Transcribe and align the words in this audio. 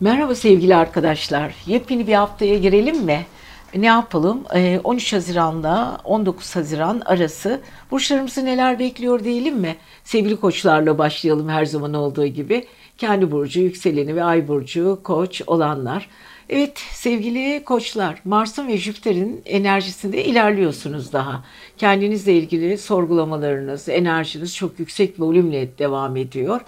Merhaba 0.00 0.34
sevgili 0.34 0.76
arkadaşlar. 0.76 1.54
Yepyeni 1.66 2.06
bir 2.06 2.14
haftaya 2.14 2.58
girelim 2.58 3.04
mi? 3.04 3.26
Ne 3.74 3.86
yapalım? 3.86 4.44
Ee, 4.54 4.80
13 4.84 5.12
Haziran'la 5.12 6.00
19 6.04 6.56
Haziran 6.56 7.02
arası 7.06 7.60
burçlarımızı 7.90 8.44
neler 8.44 8.78
bekliyor 8.78 9.24
diyelim 9.24 9.56
mi? 9.56 9.76
Sevgili 10.04 10.36
koçlarla 10.36 10.98
başlayalım 10.98 11.48
her 11.48 11.64
zaman 11.64 11.94
olduğu 11.94 12.26
gibi. 12.26 12.66
Kendi 12.98 13.30
burcu, 13.30 13.60
yükseleni 13.60 14.16
ve 14.16 14.24
ay 14.24 14.48
burcu, 14.48 15.00
koç 15.04 15.42
olanlar. 15.46 16.08
Evet 16.48 16.78
sevgili 16.78 17.64
koçlar, 17.64 18.20
Mars'ın 18.24 18.68
ve 18.68 18.78
Jüpiter'in 18.78 19.42
enerjisinde 19.44 20.24
ilerliyorsunuz 20.24 21.12
daha. 21.12 21.44
Kendinizle 21.78 22.32
ilgili 22.32 22.78
sorgulamalarınız, 22.78 23.88
enerjiniz 23.88 24.56
çok 24.56 24.78
yüksek 24.78 25.20
volümle 25.20 25.78
devam 25.78 26.16
ediyor. 26.16 26.60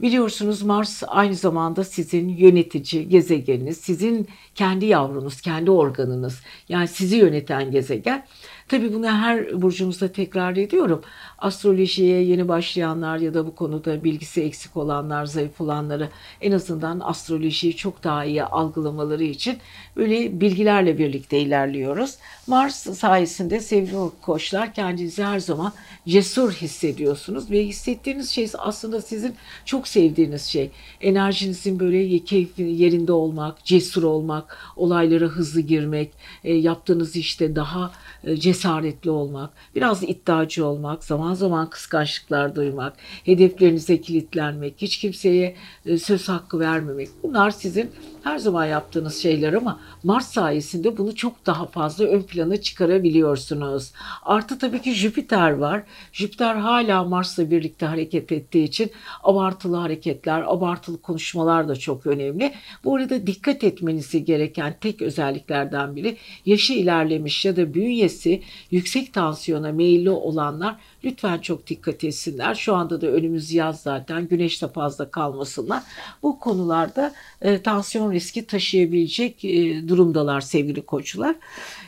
Biliyorsunuz 0.00 0.62
Mars 0.62 1.02
aynı 1.06 1.34
zamanda 1.34 1.84
sizin 1.84 2.28
yönetici 2.28 3.08
gezegeniniz, 3.08 3.76
sizin 3.76 4.28
kendi 4.54 4.86
yavrunuz, 4.86 5.40
kendi 5.40 5.70
organınız. 5.70 6.40
Yani 6.68 6.88
sizi 6.88 7.16
yöneten 7.16 7.70
gezegen. 7.70 8.26
Tabii 8.72 8.92
bunu 8.92 9.06
her 9.06 9.62
burcumuzda 9.62 10.12
tekrar 10.12 10.56
ediyorum. 10.56 11.02
Astrolojiye 11.38 12.22
yeni 12.22 12.48
başlayanlar 12.48 13.18
ya 13.18 13.34
da 13.34 13.46
bu 13.46 13.54
konuda 13.54 14.04
bilgisi 14.04 14.42
eksik 14.42 14.76
olanlar, 14.76 15.26
zayıf 15.26 15.60
olanları 15.60 16.08
en 16.40 16.52
azından 16.52 17.00
astrolojiyi 17.00 17.76
çok 17.76 18.04
daha 18.04 18.24
iyi 18.24 18.44
algılamaları 18.44 19.24
için 19.24 19.58
böyle 19.96 20.40
bilgilerle 20.40 20.98
birlikte 20.98 21.40
ilerliyoruz. 21.40 22.16
Mars 22.46 22.98
sayesinde 22.98 23.60
sevgili 23.60 24.10
koçlar 24.22 24.74
kendinizi 24.74 25.24
her 25.24 25.38
zaman 25.38 25.72
cesur 26.08 26.52
hissediyorsunuz 26.52 27.50
ve 27.50 27.66
hissettiğiniz 27.66 28.30
şey 28.30 28.50
aslında 28.58 29.02
sizin 29.02 29.34
çok 29.64 29.88
sevdiğiniz 29.88 30.42
şey. 30.42 30.70
Enerjinizin 31.00 31.80
böyle 31.80 32.18
keyfi 32.18 32.62
yerinde 32.62 33.12
olmak, 33.12 33.64
cesur 33.64 34.02
olmak, 34.02 34.56
olaylara 34.76 35.26
hızlı 35.26 35.60
girmek, 35.60 36.12
e, 36.44 36.54
yaptığınız 36.54 37.16
işte 37.16 37.56
daha 37.56 37.92
e, 38.24 38.36
cesaretli 38.62 39.10
olmak, 39.10 39.50
biraz 39.74 40.02
iddiacı 40.02 40.66
olmak, 40.66 41.04
zaman 41.04 41.34
zaman 41.34 41.70
kıskançlıklar 41.70 42.56
duymak, 42.56 42.96
hedeflerinize 43.24 44.00
kilitlenmek, 44.00 44.74
hiç 44.78 44.98
kimseye 44.98 45.56
e, 45.86 45.98
söz 45.98 46.28
hakkı 46.28 46.60
vermemek. 46.60 47.08
Bunlar 47.22 47.50
sizin 47.50 47.90
her 48.22 48.38
zaman 48.38 48.66
yaptığınız 48.66 49.16
şeyler 49.16 49.52
ama 49.52 49.80
Mars 50.02 50.32
sayesinde 50.32 50.98
bunu 50.98 51.14
çok 51.14 51.46
daha 51.46 51.66
fazla 51.66 52.04
ön 52.04 52.22
plana 52.22 52.56
çıkarabiliyorsunuz. 52.56 53.92
Artı 54.22 54.58
tabii 54.58 54.82
ki 54.82 54.94
Jüpiter 54.94 55.50
var. 55.50 55.82
Jüpiter 56.12 56.54
hala 56.54 57.04
Mars'la 57.04 57.50
birlikte 57.50 57.86
hareket 57.86 58.32
ettiği 58.32 58.64
için 58.64 58.90
abartılı 59.22 59.76
hareketler, 59.76 60.42
abartılı 60.46 61.02
konuşmalar 61.02 61.68
da 61.68 61.76
çok 61.76 62.06
önemli. 62.06 62.52
Bu 62.84 62.96
arada 62.96 63.26
dikkat 63.26 63.64
etmenizi 63.64 64.24
gereken 64.24 64.76
tek 64.80 65.02
özelliklerden 65.02 65.96
biri 65.96 66.16
yaşı 66.46 66.72
ilerlemiş 66.72 67.44
ya 67.44 67.56
da 67.56 67.74
bünyesi 67.74 68.41
yüksek 68.70 69.12
tansiyona 69.12 69.72
meyilli 69.72 70.10
olanlar 70.10 70.76
lütfen 71.04 71.38
çok 71.38 71.66
dikkat 71.66 72.04
etsinler. 72.04 72.54
Şu 72.54 72.74
anda 72.74 73.00
da 73.00 73.06
önümüz 73.06 73.52
yaz 73.52 73.80
zaten 73.80 74.28
güneşte 74.28 74.68
fazla 74.68 75.10
kalmasınlar. 75.10 75.82
Bu 76.22 76.38
konularda 76.38 77.14
e, 77.40 77.62
tansiyon 77.62 78.12
riski 78.12 78.46
taşıyabilecek 78.46 79.44
e, 79.44 79.88
durumdalar 79.88 80.40
sevgili 80.40 80.82
koçlar. 80.82 81.36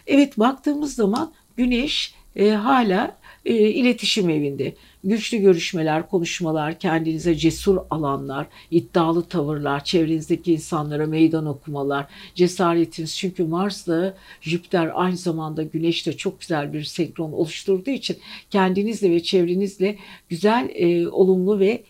Evet 0.07 0.39
baktığımız 0.39 0.95
zaman 0.95 1.33
güneş 1.57 2.15
e, 2.37 2.51
hala 2.51 3.17
e, 3.45 3.55
iletişim 3.55 4.31
evinde. 4.31 4.75
Güçlü 5.05 5.39
görüşmeler, 5.39 6.09
konuşmalar, 6.09 6.79
kendinize 6.79 7.35
cesur 7.35 7.79
alanlar, 7.91 8.47
iddialı 8.71 9.29
tavırlar, 9.29 9.85
çevrenizdeki 9.85 10.53
insanlara 10.53 11.07
meydan 11.07 11.47
okumalar, 11.47 12.07
cesaretiniz. 12.35 13.17
Çünkü 13.17 13.45
Mars'la 13.45 14.15
Jüpiter 14.41 14.91
aynı 14.95 15.17
zamanda 15.17 15.63
Güneş'te 15.63 16.17
çok 16.17 16.41
güzel 16.41 16.73
bir 16.73 16.85
senkron 16.85 17.33
oluşturduğu 17.33 17.91
için 17.91 18.17
kendinizle 18.51 19.11
ve 19.11 19.23
çevrenizle 19.23 19.97
güzel, 20.29 20.71
e, 20.75 21.09
olumlu 21.09 21.59
ve 21.59 21.83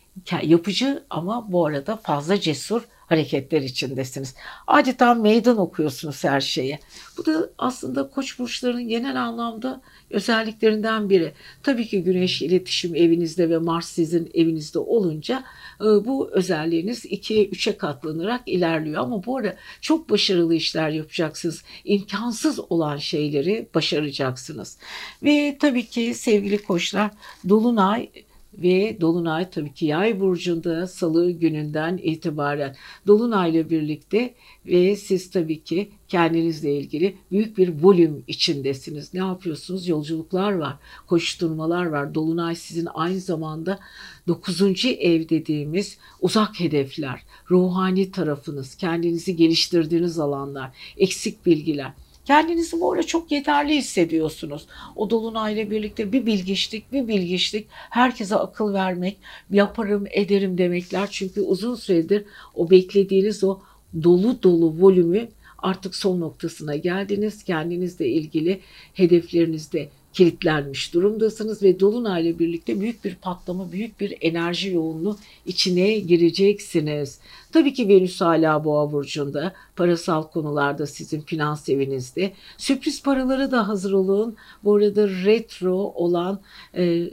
yapıcı 0.43 1.03
ama 1.11 1.53
bu 1.53 1.67
arada 1.67 1.97
fazla 1.97 2.41
cesur 2.41 2.83
hareketler 3.14 3.62
içindesiniz. 3.62 4.34
Adeta 4.66 5.14
meydan 5.14 5.58
okuyorsunuz 5.58 6.25
her 6.25 6.41
şeye. 6.41 6.78
Bu 7.19 7.26
da 7.26 7.50
aslında 7.58 8.10
koç 8.10 8.38
burçlarının 8.38 8.88
genel 8.88 9.22
anlamda 9.22 9.80
özelliklerinden 10.10 11.10
biri. 11.10 11.32
Tabii 11.62 11.86
ki 11.86 12.02
güneş 12.02 12.42
iletişim 12.42 12.94
evinizde 12.94 13.50
ve 13.50 13.58
Mars 13.58 13.88
sizin 13.88 14.30
evinizde 14.34 14.78
olunca 14.78 15.44
e, 15.80 15.84
bu 15.84 16.30
özelliğiniz 16.32 17.04
2'ye 17.04 17.48
3'e 17.48 17.76
katlanarak 17.76 18.42
ilerliyor. 18.47 19.02
Ama 19.02 19.25
bu 19.26 19.36
arada 19.36 19.56
çok 19.81 20.10
başarılı 20.10 20.54
işler 20.54 20.91
yapacaksınız. 20.91 21.62
İmkansız 21.84 22.60
olan 22.60 22.96
şeyleri 22.96 23.69
başaracaksınız. 23.75 24.78
Ve 25.22 25.56
tabii 25.60 25.86
ki 25.86 26.14
sevgili 26.14 26.62
koçlar 26.62 27.10
Dolunay 27.48 28.10
ve 28.59 29.00
Dolunay 29.00 29.50
tabii 29.50 29.75
ki 29.75 29.87
yay 29.87 30.20
burcunda 30.20 30.87
salı 30.87 31.31
gününden 31.31 32.00
itibaren 32.03 32.76
Dolunay'la 33.06 33.70
birlikte 33.70 34.34
ve 34.66 34.97
siz 34.97 35.31
tabii 35.31 35.65
ki 35.65 35.91
kendinizle 36.09 36.78
ilgili 36.78 37.16
büyük 37.31 37.59
bir 37.59 37.82
volüm 37.82 38.25
içindesiniz. 38.26 39.14
Ne 39.14 39.20
yapıyorsunuz? 39.20 39.88
Yolculuklar 39.88 40.53
var, 40.53 40.76
koşturmalar 41.06 41.87
var. 41.87 42.14
Dolunay 42.14 42.54
sizin 42.54 42.88
aynı 42.94 43.20
zamanda 43.20 43.78
9. 44.26 44.62
ev 44.84 45.28
dediğimiz 45.28 45.98
uzak 46.20 46.60
hedefler, 46.60 47.22
ruhani 47.50 48.10
tarafınız, 48.10 48.75
kendinizi 48.75 49.37
geliştirdiğiniz 49.37 50.19
alanlar, 50.19 50.70
eksik 50.97 51.47
bilgiler. 51.47 51.93
Kendinizi 52.25 52.77
arada 52.85 53.07
çok 53.07 53.33
yeterli 53.33 53.77
hissediyorsunuz. 53.77 54.67
O 54.97 55.11
dolunayla 55.11 55.71
birlikte 55.71 56.12
bir 56.12 56.27
bilgiçlik, 56.27 56.93
bir 56.93 57.09
bilgiçlik, 57.09 57.67
herkese 57.71 58.37
akıl 58.37 58.75
vermek, 58.75 59.17
yaparım, 59.51 60.05
ederim 60.11 60.59
demekler. 60.59 61.09
Çünkü 61.11 61.41
uzun 61.41 61.75
süredir 61.75 62.25
o 62.55 62.71
beklediğiniz 62.71 63.45
o 63.45 63.59
dolu 64.03 64.43
dolu 64.43 64.75
volümü 64.81 65.29
artık 65.59 65.97
son 65.97 66.21
noktasına 66.21 66.77
geldiniz. 66.77 67.45
Kendinizle 67.45 68.09
ilgili 68.09 68.61
hedeflerinizde 68.95 69.89
kilitlenmiş 70.14 70.94
durumdasınız 70.94 71.62
ve 71.62 71.80
Dolunay'la 71.80 72.38
birlikte 72.38 72.80
büyük 72.80 73.04
bir 73.04 73.14
patlama, 73.14 73.72
büyük 73.72 74.00
bir 74.00 74.14
enerji 74.20 74.70
yoğunluğu 74.70 75.16
içine 75.47 75.98
gireceksiniz. 75.98 77.19
Tabii 77.52 77.75
ki 77.75 77.88
Venüs 77.88 78.20
hala 78.20 78.64
Boğa 78.64 78.92
burcunda, 78.92 79.52
parasal 79.76 80.22
konularda 80.22 80.86
sizin 80.86 81.20
finans 81.20 81.69
evinizde. 81.69 82.32
Sürpriz 82.58 83.02
paraları 83.02 83.50
da 83.50 83.69
hazır 83.69 83.92
olun. 83.92 84.36
Bu 84.64 84.75
arada 84.75 85.08
retro 85.08 85.76
olan 85.76 86.41
e, 86.75 87.08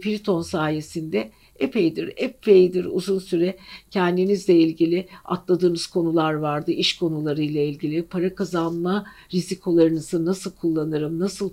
Pliton 0.00 0.42
sayesinde 0.42 1.30
epeydir, 1.58 2.12
epeydir 2.16 2.84
uzun 2.84 3.18
süre 3.18 3.56
kendinizle 3.90 4.54
ilgili 4.54 5.08
atladığınız 5.24 5.86
konular 5.86 6.34
vardı. 6.34 6.70
İş 6.70 6.98
konularıyla 6.98 7.62
ilgili 7.62 8.02
para 8.02 8.34
kazanma 8.34 9.06
rizikolarınızı 9.34 10.26
nasıl 10.26 10.50
kullanırım, 10.50 11.18
nasıl 11.18 11.50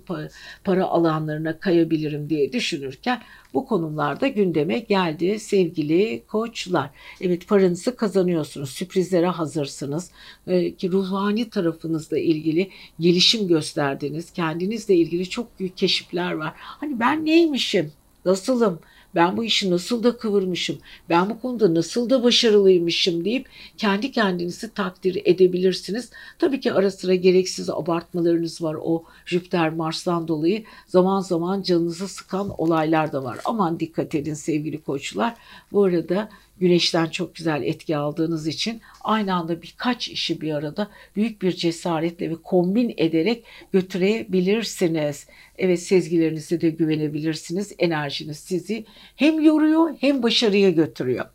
para 0.64 0.84
alanlarına 0.84 1.58
kayabilirim 1.58 2.30
diye 2.30 2.52
düşünürken 2.52 3.22
bu 3.54 3.66
konularda 3.66 4.28
gündeme 4.28 4.78
geldi 4.78 5.40
sevgili 5.40 6.22
koçlar. 6.28 6.90
Evet 7.20 7.48
paranızı 7.48 7.96
kazanıyorsunuz, 7.96 8.70
sürprizlere 8.70 9.26
hazırsınız. 9.26 10.10
Ee, 10.46 10.74
ki 10.74 10.92
ruhani 10.92 11.50
tarafınızla 11.50 12.18
ilgili 12.18 12.70
gelişim 13.00 13.48
gösterdiniz. 13.48 14.30
Kendinizle 14.30 14.94
ilgili 14.94 15.28
çok 15.30 15.60
büyük 15.60 15.76
keşifler 15.76 16.32
var. 16.32 16.52
Hani 16.56 17.00
ben 17.00 17.26
neymişim? 17.26 17.92
Nasılım? 18.24 18.80
Ben 19.14 19.36
bu 19.36 19.44
işi 19.44 19.70
nasıl 19.70 20.02
da 20.02 20.16
kıvırmışım, 20.16 20.78
ben 21.08 21.30
bu 21.30 21.40
konuda 21.40 21.74
nasıl 21.74 22.10
da 22.10 22.22
başarılıymışım 22.22 23.24
deyip 23.24 23.48
kendi 23.76 24.12
kendinizi 24.12 24.74
takdir 24.74 25.22
edebilirsiniz. 25.24 26.10
Tabii 26.38 26.60
ki 26.60 26.72
ara 26.72 26.90
sıra 26.90 27.14
gereksiz 27.14 27.70
abartmalarınız 27.70 28.62
var 28.62 28.76
o 28.80 29.04
Jüpiter 29.26 29.72
Mars'tan 29.72 30.28
dolayı 30.28 30.64
zaman 30.86 31.20
zaman 31.20 31.62
canınızı 31.62 32.08
sıkan 32.08 32.60
olaylar 32.60 33.12
da 33.12 33.24
var. 33.24 33.38
Aman 33.44 33.80
dikkat 33.80 34.14
edin 34.14 34.34
sevgili 34.34 34.82
koçlar. 34.82 35.34
Bu 35.72 35.84
arada 35.84 36.28
güneşten 36.60 37.06
çok 37.06 37.34
güzel 37.34 37.62
etki 37.62 37.96
aldığınız 37.96 38.46
için 38.46 38.80
aynı 39.00 39.34
anda 39.34 39.62
birkaç 39.62 40.08
işi 40.08 40.40
bir 40.40 40.54
arada 40.54 40.90
büyük 41.16 41.42
bir 41.42 41.52
cesaretle 41.52 42.30
ve 42.30 42.34
kombin 42.42 42.94
ederek 42.96 43.44
götürebilirsiniz. 43.72 45.26
Evet 45.58 45.82
sezgilerinize 45.82 46.60
de 46.60 46.70
güvenebilirsiniz. 46.70 47.72
Enerjiniz 47.78 48.38
sizi 48.38 48.84
hem 49.16 49.40
yoruyor 49.40 49.96
hem 50.00 50.22
başarıya 50.22 50.70
götürüyor. 50.70 51.26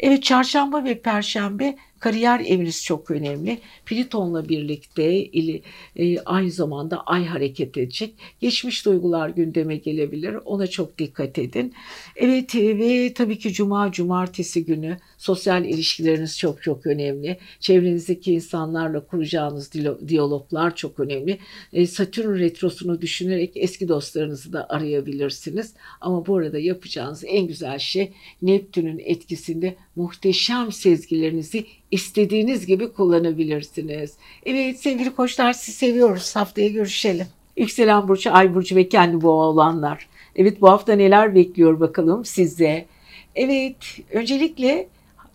Evet 0.00 0.22
çarşamba 0.22 0.84
ve 0.84 1.00
perşembe 1.00 1.76
kariyer 2.00 2.40
eviniz 2.40 2.84
çok 2.84 3.10
önemli. 3.10 3.58
Pliton'la 3.86 4.48
birlikte 4.48 5.24
ili, 5.24 5.62
e, 5.96 6.18
aynı 6.18 6.50
zamanda 6.50 7.00
ay 7.00 7.24
hareket 7.24 7.76
edecek. 7.76 8.14
Geçmiş 8.40 8.84
duygular 8.84 9.28
gündeme 9.28 9.76
gelebilir. 9.76 10.36
Ona 10.44 10.66
çok 10.66 10.98
dikkat 10.98 11.38
edin. 11.38 11.74
Evet 12.16 12.54
e, 12.54 12.78
ve 12.78 13.12
tabii 13.14 13.38
ki 13.38 13.52
cuma, 13.52 13.92
cumartesi 13.92 14.64
günü 14.64 14.98
Sosyal 15.18 15.64
ilişkileriniz 15.64 16.38
çok 16.38 16.62
çok 16.62 16.86
önemli. 16.86 17.38
Çevrenizdeki 17.60 18.32
insanlarla 18.32 19.06
kuracağınız 19.06 19.72
diyaloglar 20.08 20.76
çok 20.76 21.00
önemli. 21.00 21.38
E, 21.72 21.86
Satürn 21.86 22.38
retrosunu 22.38 23.00
düşünerek 23.00 23.52
eski 23.54 23.88
dostlarınızı 23.88 24.52
da 24.52 24.66
arayabilirsiniz. 24.68 25.74
Ama 26.00 26.26
bu 26.26 26.36
arada 26.36 26.58
yapacağınız 26.58 27.24
en 27.26 27.46
güzel 27.46 27.78
şey 27.78 28.12
Neptün'ün 28.42 28.98
etkisinde 28.98 29.76
muhteşem 29.96 30.72
sezgilerinizi 30.72 31.66
istediğiniz 31.90 32.66
gibi 32.66 32.92
kullanabilirsiniz. 32.92 34.14
Evet 34.46 34.80
sevgili 34.80 35.14
koçlar 35.14 35.52
sizi 35.52 35.76
seviyoruz. 35.76 36.36
Haftaya 36.36 36.68
görüşelim. 36.68 37.26
Yükselen 37.56 38.08
burcu, 38.08 38.32
ay 38.32 38.54
burcu 38.54 38.76
ve 38.76 38.88
kendi 38.88 39.22
boğa 39.22 39.46
olanlar. 39.46 40.08
Evet 40.36 40.60
bu 40.60 40.68
hafta 40.68 40.92
neler 40.92 41.34
bekliyor 41.34 41.80
bakalım 41.80 42.24
size. 42.24 42.86
Evet 43.34 43.76
öncelikle 44.10 44.88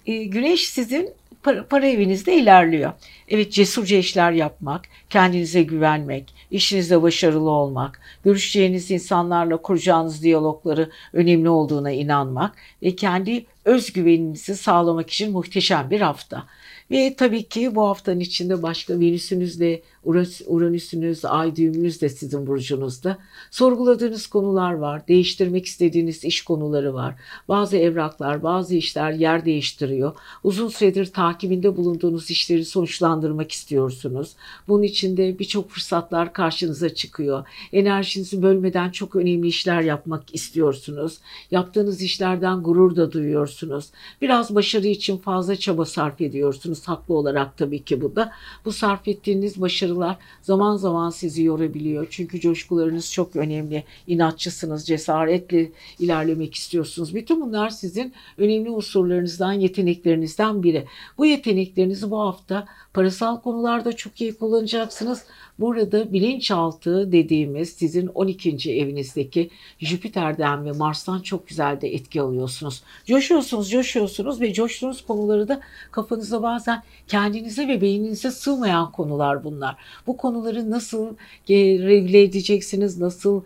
e, 0.06 0.24
güneş 0.24 0.68
sizin 0.68 1.10
para, 1.44 1.68
para 1.68 1.88
evinizde 1.88 2.36
ilerliyor. 2.36 2.92
Evet 3.28 3.52
cesurca 3.52 3.98
işler 3.98 4.32
yapmak, 4.32 4.82
kendinize 5.10 5.64
güvenmek, 5.64 6.34
işinizde 6.52 7.02
başarılı 7.02 7.50
olmak, 7.50 8.02
görüşeceğiniz 8.24 8.92
insanlarla 8.92 9.58
kuracağınız 9.58 10.24
diyalogları 10.24 10.90
önemli 11.14 11.50
olduğuna 11.50 11.92
inanmak 11.92 12.56
ve 12.84 12.96
kendi 12.96 13.46
özgüveninizi 13.66 14.56
sağlamak 14.56 15.10
için 15.10 15.32
muhteşem 15.32 15.90
bir 15.90 16.02
hafta. 16.02 16.44
Ve 16.92 17.16
tabii 17.16 17.44
ki 17.44 17.76
bu 17.76 17.82
haftanın 17.88 18.20
içinde 18.20 18.64
başka 18.64 19.00
Venüs'ünüz 19.00 19.60
de 19.60 19.82
Uranüs'ünüz, 20.48 21.26
ay 21.26 21.56
düğümünüz 21.56 22.02
de 22.02 22.10
sizin 22.10 22.48
burcunuzda. 22.48 23.18
Sorguladığınız 23.52 24.28
konular 24.28 24.74
var, 24.74 25.08
değiştirmek 25.08 25.66
istediğiniz 25.66 26.24
iş 26.26 26.42
konuları 26.42 26.94
var. 26.94 27.16
Bazı 27.48 27.78
evraklar, 27.78 28.44
bazı 28.44 28.76
işler 28.76 29.12
yer 29.12 29.46
değiştiriyor. 29.46 30.16
Uzun 30.44 30.68
süredir 30.68 31.06
takibinde 31.06 31.78
bulunduğunuz 31.78 32.32
işleri 32.32 32.66
sonuçlandırmak 32.66 33.52
istiyorsunuz. 33.52 34.32
Bunun 34.68 34.84
için 34.84 35.18
de 35.18 35.40
birçok 35.40 35.70
fırsatlar 35.70 36.34
karşınıza 36.34 36.90
çıkıyor. 36.90 37.48
Enerjinizi 37.74 38.42
bölmeden 38.42 38.90
çok 38.90 39.16
önemli 39.16 39.48
işler 39.48 39.82
yapmak 39.82 40.36
istiyorsunuz. 40.36 41.18
Yaptığınız 41.52 42.02
işlerden 42.02 42.64
gurur 42.64 42.96
da 42.96 43.12
duyuyorsunuz. 43.12 43.86
Biraz 44.22 44.56
başarı 44.56 44.88
için 44.88 45.18
fazla 45.18 45.56
çaba 45.56 45.86
sarf 45.86 46.22
ediyorsunuz. 46.22 46.81
Haklı 46.88 47.16
olarak 47.16 47.58
tabii 47.58 47.84
ki 47.84 48.02
bu 48.02 48.16
da. 48.16 48.32
Bu 48.66 48.72
sarf 48.72 49.08
ettiğiniz 49.08 49.62
başarı 49.62 49.82
başarılar 49.82 50.18
zaman 50.42 50.76
zaman 50.76 51.10
sizi 51.10 51.44
yorabiliyor. 51.44 52.08
Çünkü 52.10 52.40
coşkularınız 52.40 53.12
çok 53.12 53.36
önemli. 53.36 53.84
İnatçısınız, 54.08 54.88
cesaretle 54.88 55.72
ilerlemek 56.00 56.56
istiyorsunuz. 56.56 57.16
Bütün 57.16 57.42
bunlar 57.42 57.70
sizin 57.70 58.14
önemli 58.38 58.70
unsurlarınızdan, 58.70 59.54
yeteneklerinizden 59.54 60.64
biri. 60.64 60.86
Bu 61.18 61.26
yeteneklerinizi 61.26 62.12
bu 62.12 62.20
hafta 62.20 62.68
parasal 62.94 63.42
konularda 63.42 63.94
çok 63.94 64.22
iyi 64.22 64.34
kullanacaksınız. 64.34 65.24
Burada 65.62 66.14
bilinçaltı 66.14 67.12
dediğimiz 67.12 67.70
sizin 67.70 68.08
12. 68.08 68.72
evinizdeki 68.72 69.50
Jüpiter'den 69.80 70.66
ve 70.66 70.72
Mars'tan 70.72 71.22
çok 71.22 71.48
güzel 71.48 71.82
de 71.82 71.94
etki 71.94 72.22
alıyorsunuz. 72.22 72.84
Coşuyorsunuz, 73.06 73.70
coşuyorsunuz 73.70 74.42
ve 74.42 74.54
coştuğunuz 74.54 75.06
konuları 75.06 75.48
da 75.48 75.62
kafanızda 75.92 76.44
bazen 76.44 76.84
kendinize 77.08 77.68
ve 77.68 77.82
beyninize 77.82 78.32
sığmayan 78.32 78.92
konular 78.92 79.44
bunlar. 79.44 79.76
Bu 80.08 80.18
konuları 80.18 80.72
nasıl 80.72 81.16
regüle 81.50 82.24
edeceksiniz, 82.24 83.00
nasıl 83.00 83.44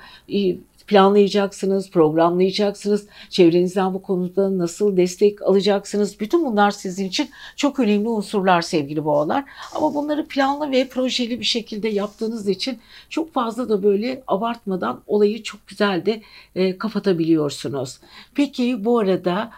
planlayacaksınız, 0.87 1.91
programlayacaksınız. 1.91 3.07
Çevrenizden 3.29 3.93
bu 3.93 4.01
konuda 4.01 4.57
nasıl 4.57 4.97
destek 4.97 5.41
alacaksınız? 5.41 6.19
Bütün 6.19 6.45
bunlar 6.45 6.71
sizin 6.71 7.05
için 7.07 7.29
çok 7.55 7.79
önemli 7.79 8.09
unsurlar 8.09 8.61
sevgili 8.61 9.05
boğalar. 9.05 9.43
Ama 9.75 9.93
bunları 9.93 10.27
planlı 10.27 10.71
ve 10.71 10.87
projeli 10.87 11.39
bir 11.39 11.45
şekilde 11.45 11.87
yaptığınız 11.87 12.47
için 12.47 12.79
çok 13.09 13.33
fazla 13.33 13.69
da 13.69 13.83
böyle 13.83 14.23
abartmadan 14.27 15.01
olayı 15.07 15.43
çok 15.43 15.67
güzel 15.67 16.05
de 16.05 16.21
e, 16.55 16.77
kapatabiliyorsunuz. 16.77 17.99
Peki 18.35 18.85
bu 18.85 18.99
arada 18.99 19.51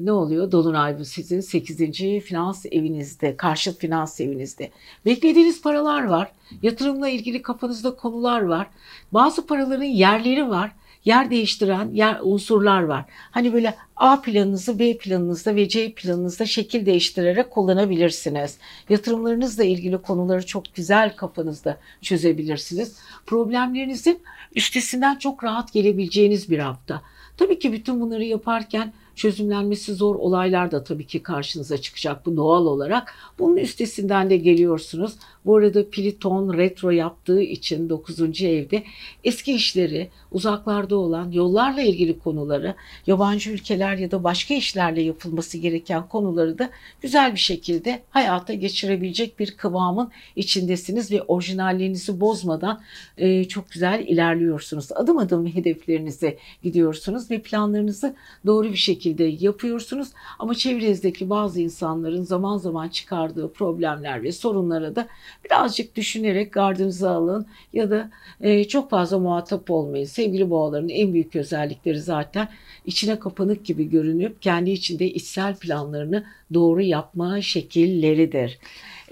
ne 0.00 0.12
oluyor? 0.12 0.52
Dolunay 0.52 0.98
bu 0.98 1.04
sizin 1.04 1.40
8. 1.40 1.76
finans 2.24 2.66
evinizde, 2.66 3.36
karşıt 3.36 3.78
finans 3.78 4.20
evinizde. 4.20 4.70
Beklediğiniz 5.06 5.62
paralar 5.62 6.04
var. 6.04 6.32
Yatırımla 6.62 7.08
ilgili 7.08 7.42
kafanızda 7.42 7.96
konular 7.96 8.40
var. 8.40 8.66
Bazı 9.12 9.46
paraların 9.46 9.84
yerleri 9.84 10.48
var. 10.48 10.72
Yer 11.04 11.30
değiştiren 11.30 11.90
yer 11.94 12.18
unsurlar 12.22 12.82
var. 12.82 13.04
Hani 13.30 13.52
böyle 13.52 13.74
A 13.96 14.20
planınızı 14.20 14.78
B 14.78 14.98
planınızda 14.98 15.56
ve 15.56 15.68
C 15.68 15.92
planınızda 15.92 16.46
şekil 16.46 16.86
değiştirerek 16.86 17.50
kullanabilirsiniz. 17.50 18.58
Yatırımlarınızla 18.88 19.64
ilgili 19.64 19.98
konuları 19.98 20.46
çok 20.46 20.74
güzel 20.74 21.16
kafanızda 21.16 21.78
çözebilirsiniz. 22.02 22.96
Problemlerinizin 23.26 24.18
üstesinden 24.54 25.16
çok 25.16 25.44
rahat 25.44 25.72
gelebileceğiniz 25.72 26.50
bir 26.50 26.58
hafta. 26.58 27.02
Tabii 27.36 27.58
ki 27.58 27.72
bütün 27.72 28.00
bunları 28.00 28.24
yaparken 28.24 28.92
çözümlenmesi 29.16 29.94
zor 29.94 30.14
olaylar 30.14 30.70
da 30.70 30.84
tabii 30.84 31.06
ki 31.06 31.22
karşınıza 31.22 31.78
çıkacak 31.78 32.26
bu 32.26 32.36
doğal 32.36 32.66
olarak. 32.66 33.14
Bunun 33.38 33.56
üstesinden 33.56 34.30
de 34.30 34.36
geliyorsunuz. 34.36 35.12
Bu 35.46 35.56
arada 35.56 35.90
Pliton 35.90 36.58
retro 36.58 36.90
yaptığı 36.90 37.42
için 37.42 37.88
9. 37.88 38.42
evde 38.42 38.82
eski 39.24 39.54
işleri, 39.54 40.10
uzaklarda 40.32 40.96
olan 40.96 41.30
yollarla 41.32 41.82
ilgili 41.82 42.18
konuları, 42.18 42.74
yabancı 43.06 43.50
ülkeler 43.50 43.96
ya 43.96 44.10
da 44.10 44.24
başka 44.24 44.54
işlerle 44.54 45.02
yapılması 45.02 45.58
gereken 45.58 46.08
konuları 46.08 46.58
da 46.58 46.70
güzel 47.02 47.32
bir 47.32 47.40
şekilde 47.40 48.02
hayata 48.10 48.54
geçirebilecek 48.54 49.38
bir 49.38 49.50
kıvamın 49.50 50.10
içindesiniz 50.36 51.12
ve 51.12 51.22
orijinalliğinizi 51.22 52.20
bozmadan 52.20 52.80
e, 53.18 53.44
çok 53.44 53.70
güzel 53.70 54.04
ilerliyorsunuz. 54.08 54.92
Adım 54.92 55.18
adım 55.18 55.46
hedeflerinize 55.46 56.38
gidiyorsunuz 56.62 57.30
ve 57.30 57.38
planlarınızı 57.42 58.14
doğru 58.46 58.72
bir 58.72 58.76
şekilde 58.76 59.03
yapıyorsunuz. 59.40 60.08
Ama 60.38 60.54
çevrenizdeki 60.54 61.30
bazı 61.30 61.60
insanların 61.60 62.22
zaman 62.22 62.56
zaman 62.56 62.88
çıkardığı 62.88 63.52
problemler 63.52 64.22
ve 64.22 64.32
sorunlara 64.32 64.96
da 64.96 65.08
Birazcık 65.44 65.96
düşünerek 65.96 66.52
gardınızı 66.52 67.10
alın 67.10 67.46
ya 67.72 67.90
da 67.90 68.10
e, 68.40 68.64
çok 68.64 68.90
fazla 68.90 69.18
muhatap 69.18 69.70
olmayın. 69.70 70.04
Sevgili 70.04 70.50
boğaların 70.50 70.88
en 70.88 71.12
büyük 71.12 71.36
özellikleri 71.36 72.00
zaten 72.00 72.48
içine 72.86 73.18
kapanık 73.18 73.64
gibi 73.64 73.90
görünüp 73.90 74.42
kendi 74.42 74.70
içinde 74.70 75.06
içsel 75.06 75.56
planlarını 75.56 76.24
doğru 76.54 76.82
yapma 76.82 77.40
şekilleridir. 77.40 78.58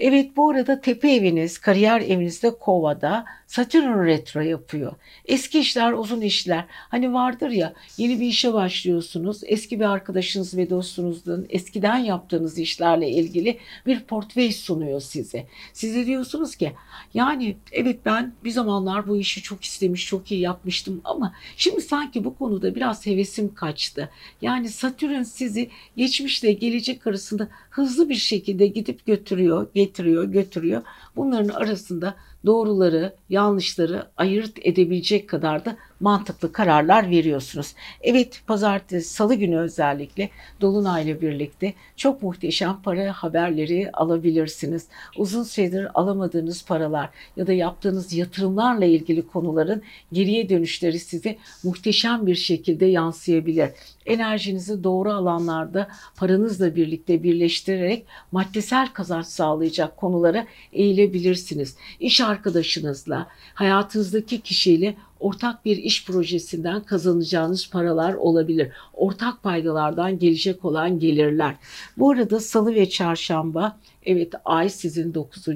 Evet 0.05 0.37
bu 0.37 0.49
arada 0.49 0.81
tepe 0.81 1.11
eviniz, 1.11 1.57
kariyer 1.57 2.01
evinizde 2.01 2.57
kovada 2.57 3.25
Satürn 3.47 4.05
retro 4.05 4.41
yapıyor. 4.41 4.93
Eski 5.25 5.59
işler, 5.59 5.91
uzun 5.93 6.21
işler. 6.21 6.65
Hani 6.69 7.13
vardır 7.13 7.49
ya 7.49 7.73
yeni 7.97 8.19
bir 8.19 8.25
işe 8.25 8.53
başlıyorsunuz. 8.53 9.41
Eski 9.45 9.79
bir 9.79 9.85
arkadaşınız 9.85 10.57
ve 10.57 10.69
dostunuzun 10.69 11.45
eskiden 11.49 11.97
yaptığınız 11.97 12.57
işlerle 12.59 13.09
ilgili 13.09 13.59
bir 13.85 13.99
portföy 13.99 14.51
sunuyor 14.51 15.01
size. 15.01 15.47
Size 15.73 16.05
diyorsunuz 16.05 16.55
ki 16.55 16.71
yani 17.13 17.57
evet 17.71 17.99
ben 18.05 18.33
bir 18.43 18.51
zamanlar 18.51 19.07
bu 19.07 19.17
işi 19.17 19.41
çok 19.41 19.63
istemiş, 19.63 20.07
çok 20.07 20.31
iyi 20.31 20.41
yapmıştım 20.41 21.01
ama 21.03 21.33
şimdi 21.57 21.81
sanki 21.81 22.23
bu 22.23 22.37
konuda 22.37 22.75
biraz 22.75 23.05
hevesim 23.05 23.53
kaçtı. 23.53 24.09
Yani 24.41 24.69
Satürn 24.69 25.23
sizi 25.23 25.69
geçmişle 25.97 26.51
gelecek 26.53 27.07
arasında 27.07 27.47
hızlı 27.69 28.09
bir 28.09 28.15
şekilde 28.15 28.67
gidip 28.67 29.05
götürüyor, 29.05 29.67
getiriyor, 29.75 29.92
götürüyor. 30.25 30.81
Bunların 31.15 31.49
arasında 31.49 32.15
doğruları, 32.45 33.15
yanlışları 33.29 34.07
ayırt 34.17 34.59
edebilecek 34.61 35.29
kadar 35.29 35.65
da 35.65 35.77
mantıklı 35.99 36.51
kararlar 36.51 37.09
veriyorsunuz. 37.09 37.73
Evet 38.01 38.41
pazartesi, 38.47 39.09
salı 39.09 39.35
günü 39.35 39.57
özellikle 39.57 40.29
Dolunay'la 40.61 41.21
birlikte 41.21 41.73
çok 41.95 42.23
muhteşem 42.23 42.81
para 42.83 43.13
haberleri 43.13 43.89
alabilirsiniz. 43.93 44.87
Uzun 45.17 45.43
süredir 45.43 45.99
alamadığınız 45.99 46.65
paralar 46.65 47.09
ya 47.37 47.47
da 47.47 47.53
yaptığınız 47.53 48.13
yatırımlarla 48.13 48.85
ilgili 48.85 49.27
konuların 49.27 49.81
geriye 50.13 50.49
dönüşleri 50.49 50.99
size 50.99 51.37
muhteşem 51.63 52.27
bir 52.27 52.35
şekilde 52.35 52.85
yansıyabilir. 52.85 53.69
Enerjinizi 54.05 54.83
doğru 54.83 55.11
alanlarda 55.11 55.87
paranızla 56.15 56.75
birlikte 56.75 57.23
birleştirerek 57.23 58.05
maddesel 58.31 58.87
kazanç 58.93 59.25
sağlayacak 59.25 59.97
konulara 59.97 60.45
eğilebilirsiniz. 60.73 61.77
İş 61.99 62.21
arkadaşınızla, 62.33 63.27
hayatınızdaki 63.53 64.41
kişiyle 64.41 64.95
ortak 65.19 65.65
bir 65.65 65.77
iş 65.77 66.05
projesinden 66.05 66.83
kazanacağınız 66.83 67.69
paralar 67.69 68.13
olabilir. 68.13 68.69
Ortak 68.93 69.43
paydalardan 69.43 70.19
gelecek 70.19 70.65
olan 70.65 70.99
gelirler. 70.99 71.55
Bu 71.97 72.11
arada 72.11 72.39
salı 72.39 72.75
ve 72.75 72.89
çarşamba 72.89 73.77
Evet 74.05 74.33
ay 74.45 74.69
sizin 74.69 75.13
9. 75.13 75.47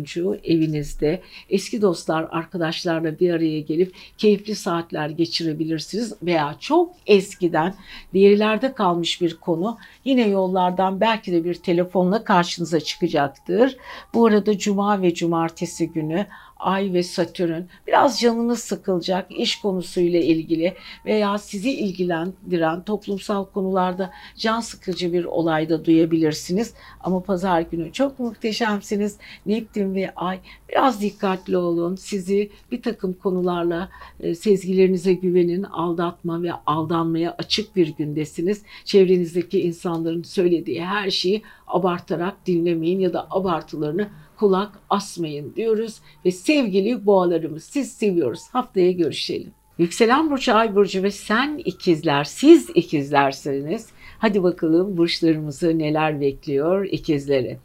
evinizde. 0.44 1.22
Eski 1.50 1.82
dostlar, 1.82 2.28
arkadaşlarla 2.32 3.20
bir 3.20 3.34
araya 3.34 3.60
gelip 3.60 3.96
keyifli 4.18 4.56
saatler 4.56 5.10
geçirebilirsiniz. 5.10 6.14
Veya 6.24 6.56
çok 6.60 6.96
eskiden 7.08 7.74
diğerlerde 8.14 8.74
kalmış 8.74 9.22
bir 9.22 9.36
konu 9.36 9.78
yine 10.06 10.28
yollardan 10.28 11.02
belki 11.02 11.32
de 11.32 11.44
bir 11.44 11.54
telefonla 11.54 12.24
karşınıza 12.24 12.80
çıkacaktır. 12.80 13.78
Bu 14.14 14.26
arada 14.26 14.58
cuma 14.58 15.02
ve 15.02 15.14
cumartesi 15.14 15.90
günü 15.90 16.26
Ay 16.60 16.94
ve 16.94 17.04
Satürn 17.04 17.64
biraz 17.88 18.20
canınız 18.20 18.60
sıkılacak 18.60 19.32
iş 19.32 19.62
konusuyla 19.62 20.20
ilgili 20.20 20.74
veya 21.06 21.38
sizi 21.38 21.72
ilgilendiren 21.72 22.84
toplumsal 22.84 23.46
konularda 23.46 24.12
can 24.38 24.60
sıkıcı 24.60 25.14
bir 25.14 25.26
olayda 25.26 25.86
duyabilirsiniz. 25.86 26.74
Ama 27.00 27.24
pazar 27.24 27.62
günü 27.62 27.94
çok 27.94 28.20
muhteşemsiniz. 28.38 29.18
Neptün 29.46 29.96
ve 29.96 30.12
Ay 30.16 30.40
biraz 30.70 31.02
dikkatli 31.02 31.58
olun. 31.58 31.96
Sizi 31.96 32.50
bir 32.72 32.82
takım 32.82 33.14
konularla 33.14 33.90
e, 34.20 34.36
sezgilerinize 34.36 35.14
güvenin. 35.14 35.64
Aldatma 35.64 36.44
ve 36.44 36.52
aldanmaya 36.66 37.36
açık 37.38 37.76
bir 37.76 37.88
gündesiniz. 37.88 38.64
Çevrenizdeki 38.86 39.62
insanların 39.62 40.24
söylediği 40.24 40.86
her 40.86 41.10
şeyi 41.10 41.42
abartarak 41.68 42.46
dinlemeyin 42.46 43.00
ya 43.00 43.14
da 43.14 43.28
abartılarını 43.30 44.10
kulak 44.38 44.80
asmayın 44.90 45.56
diyoruz 45.56 46.00
ve 46.26 46.32
sevgili 46.32 47.06
boğalarımız 47.06 47.64
siz 47.64 47.92
seviyoruz. 47.92 48.42
Haftaya 48.52 48.92
görüşelim. 48.92 49.52
Yükselen 49.78 50.32
burcu, 50.32 50.56
ay 50.56 50.76
burcu 50.76 51.04
ve 51.04 51.12
sen 51.12 51.58
ikizler, 51.66 52.24
siz 52.24 52.70
ikizlersiniz. 52.76 53.88
Hadi 54.20 54.44
bakalım 54.44 54.98
burçlarımızı 54.98 55.80
neler 55.80 56.22
bekliyor 56.22 56.86
ikizleri. 56.86 57.58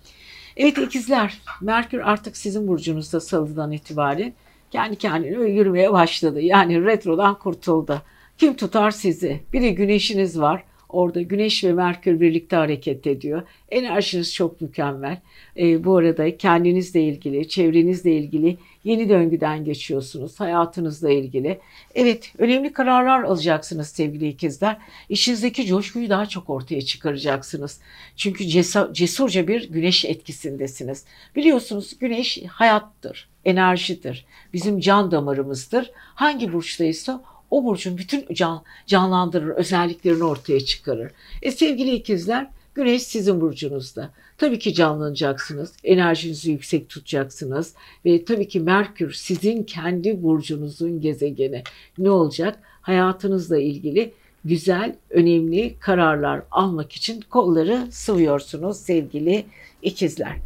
Evet 0.57 0.79
ikizler, 0.79 1.39
Merkür 1.61 1.99
artık 1.99 2.37
sizin 2.37 2.69
burcunuzda 2.69 3.21
salıdan 3.21 3.73
itibaren 3.73 4.33
kendi 4.71 4.97
kendine 4.97 5.51
yürümeye 5.51 5.93
başladı. 5.93 6.41
Yani 6.41 6.85
retrodan 6.85 7.39
kurtuldu. 7.39 8.03
Kim 8.39 8.57
tutar 8.57 8.91
sizi? 8.91 9.41
Bir 9.53 9.63
de 9.63 9.71
güneşiniz 9.71 10.41
var. 10.41 10.65
Orada 10.89 11.23
Güneş 11.23 11.65
ve 11.65 11.73
Merkür 11.73 12.21
birlikte 12.21 12.57
hareket 12.57 13.07
ediyor. 13.07 13.43
Enerjiniz 13.71 14.35
çok 14.35 14.61
mükemmel. 14.61 15.19
E, 15.59 15.85
bu 15.85 15.97
arada 15.97 16.37
kendinizle 16.37 17.03
ilgili, 17.03 17.49
çevrenizle 17.49 18.13
ilgili 18.13 18.57
yeni 18.85 19.09
döngüden 19.09 19.65
geçiyorsunuz. 19.65 20.41
Hayatınızla 20.41 21.11
ilgili. 21.11 21.61
Evet, 21.95 22.33
önemli 22.39 22.73
kararlar 22.73 23.23
alacaksınız 23.23 23.89
sevgili 23.89 24.29
ikizler. 24.29 24.77
İşinizdeki 25.09 25.67
coşkuyu 25.67 26.11
daha 26.11 26.27
çok 26.27 26.51
ortaya 26.51 26.83
çıkaracaksınız. 26.83 27.81
Çünkü 28.17 28.47
cesur, 28.47 28.93
cesurca 28.95 29.49
bir 29.49 29.71
güneş 29.71 30.05
etkisindesiniz. 30.05 31.05
Biliyorsunuz 31.37 31.99
güneş 31.99 32.43
hayattır, 32.49 33.29
enerjidir. 33.45 34.27
Bizim 34.53 34.81
can 34.81 35.11
damarımızdır. 35.11 35.91
Hangi 35.95 36.53
burçtaysa 36.53 37.23
o 37.51 37.65
burcun 37.65 37.99
bütün 37.99 38.35
can, 38.35 38.63
canlandırır, 38.87 39.49
özelliklerini 39.49 40.25
ortaya 40.25 40.61
çıkarır. 40.61 41.13
E 41.43 41.51
sevgili 41.51 41.95
ikizler, 41.95 42.49
Güneş 42.75 43.03
sizin 43.03 43.41
burcunuzda. 43.41 44.11
Tabii 44.43 44.59
ki 44.59 44.75
canlanacaksınız, 44.75 45.73
enerjinizi 45.85 46.51
yüksek 46.51 46.89
tutacaksınız 46.89 47.75
ve 48.05 48.25
tabii 48.25 48.49
ki 48.49 48.61
Merkür 48.61 49.13
sizin 49.13 49.63
kendi 49.63 50.23
burcunuzun 50.23 51.01
gezegeni. 51.01 51.63
Ne 51.99 52.11
olacak? 52.11 52.59
Hayatınızla 52.81 53.59
ilgili 53.59 54.13
güzel, 54.45 54.97
önemli 55.11 55.75
kararlar 55.81 56.43
almak 56.51 56.93
için 56.93 57.21
kolları 57.21 57.87
sıvıyorsunuz 57.91 58.77
sevgili 58.77 59.45
ikizler. 59.83 60.37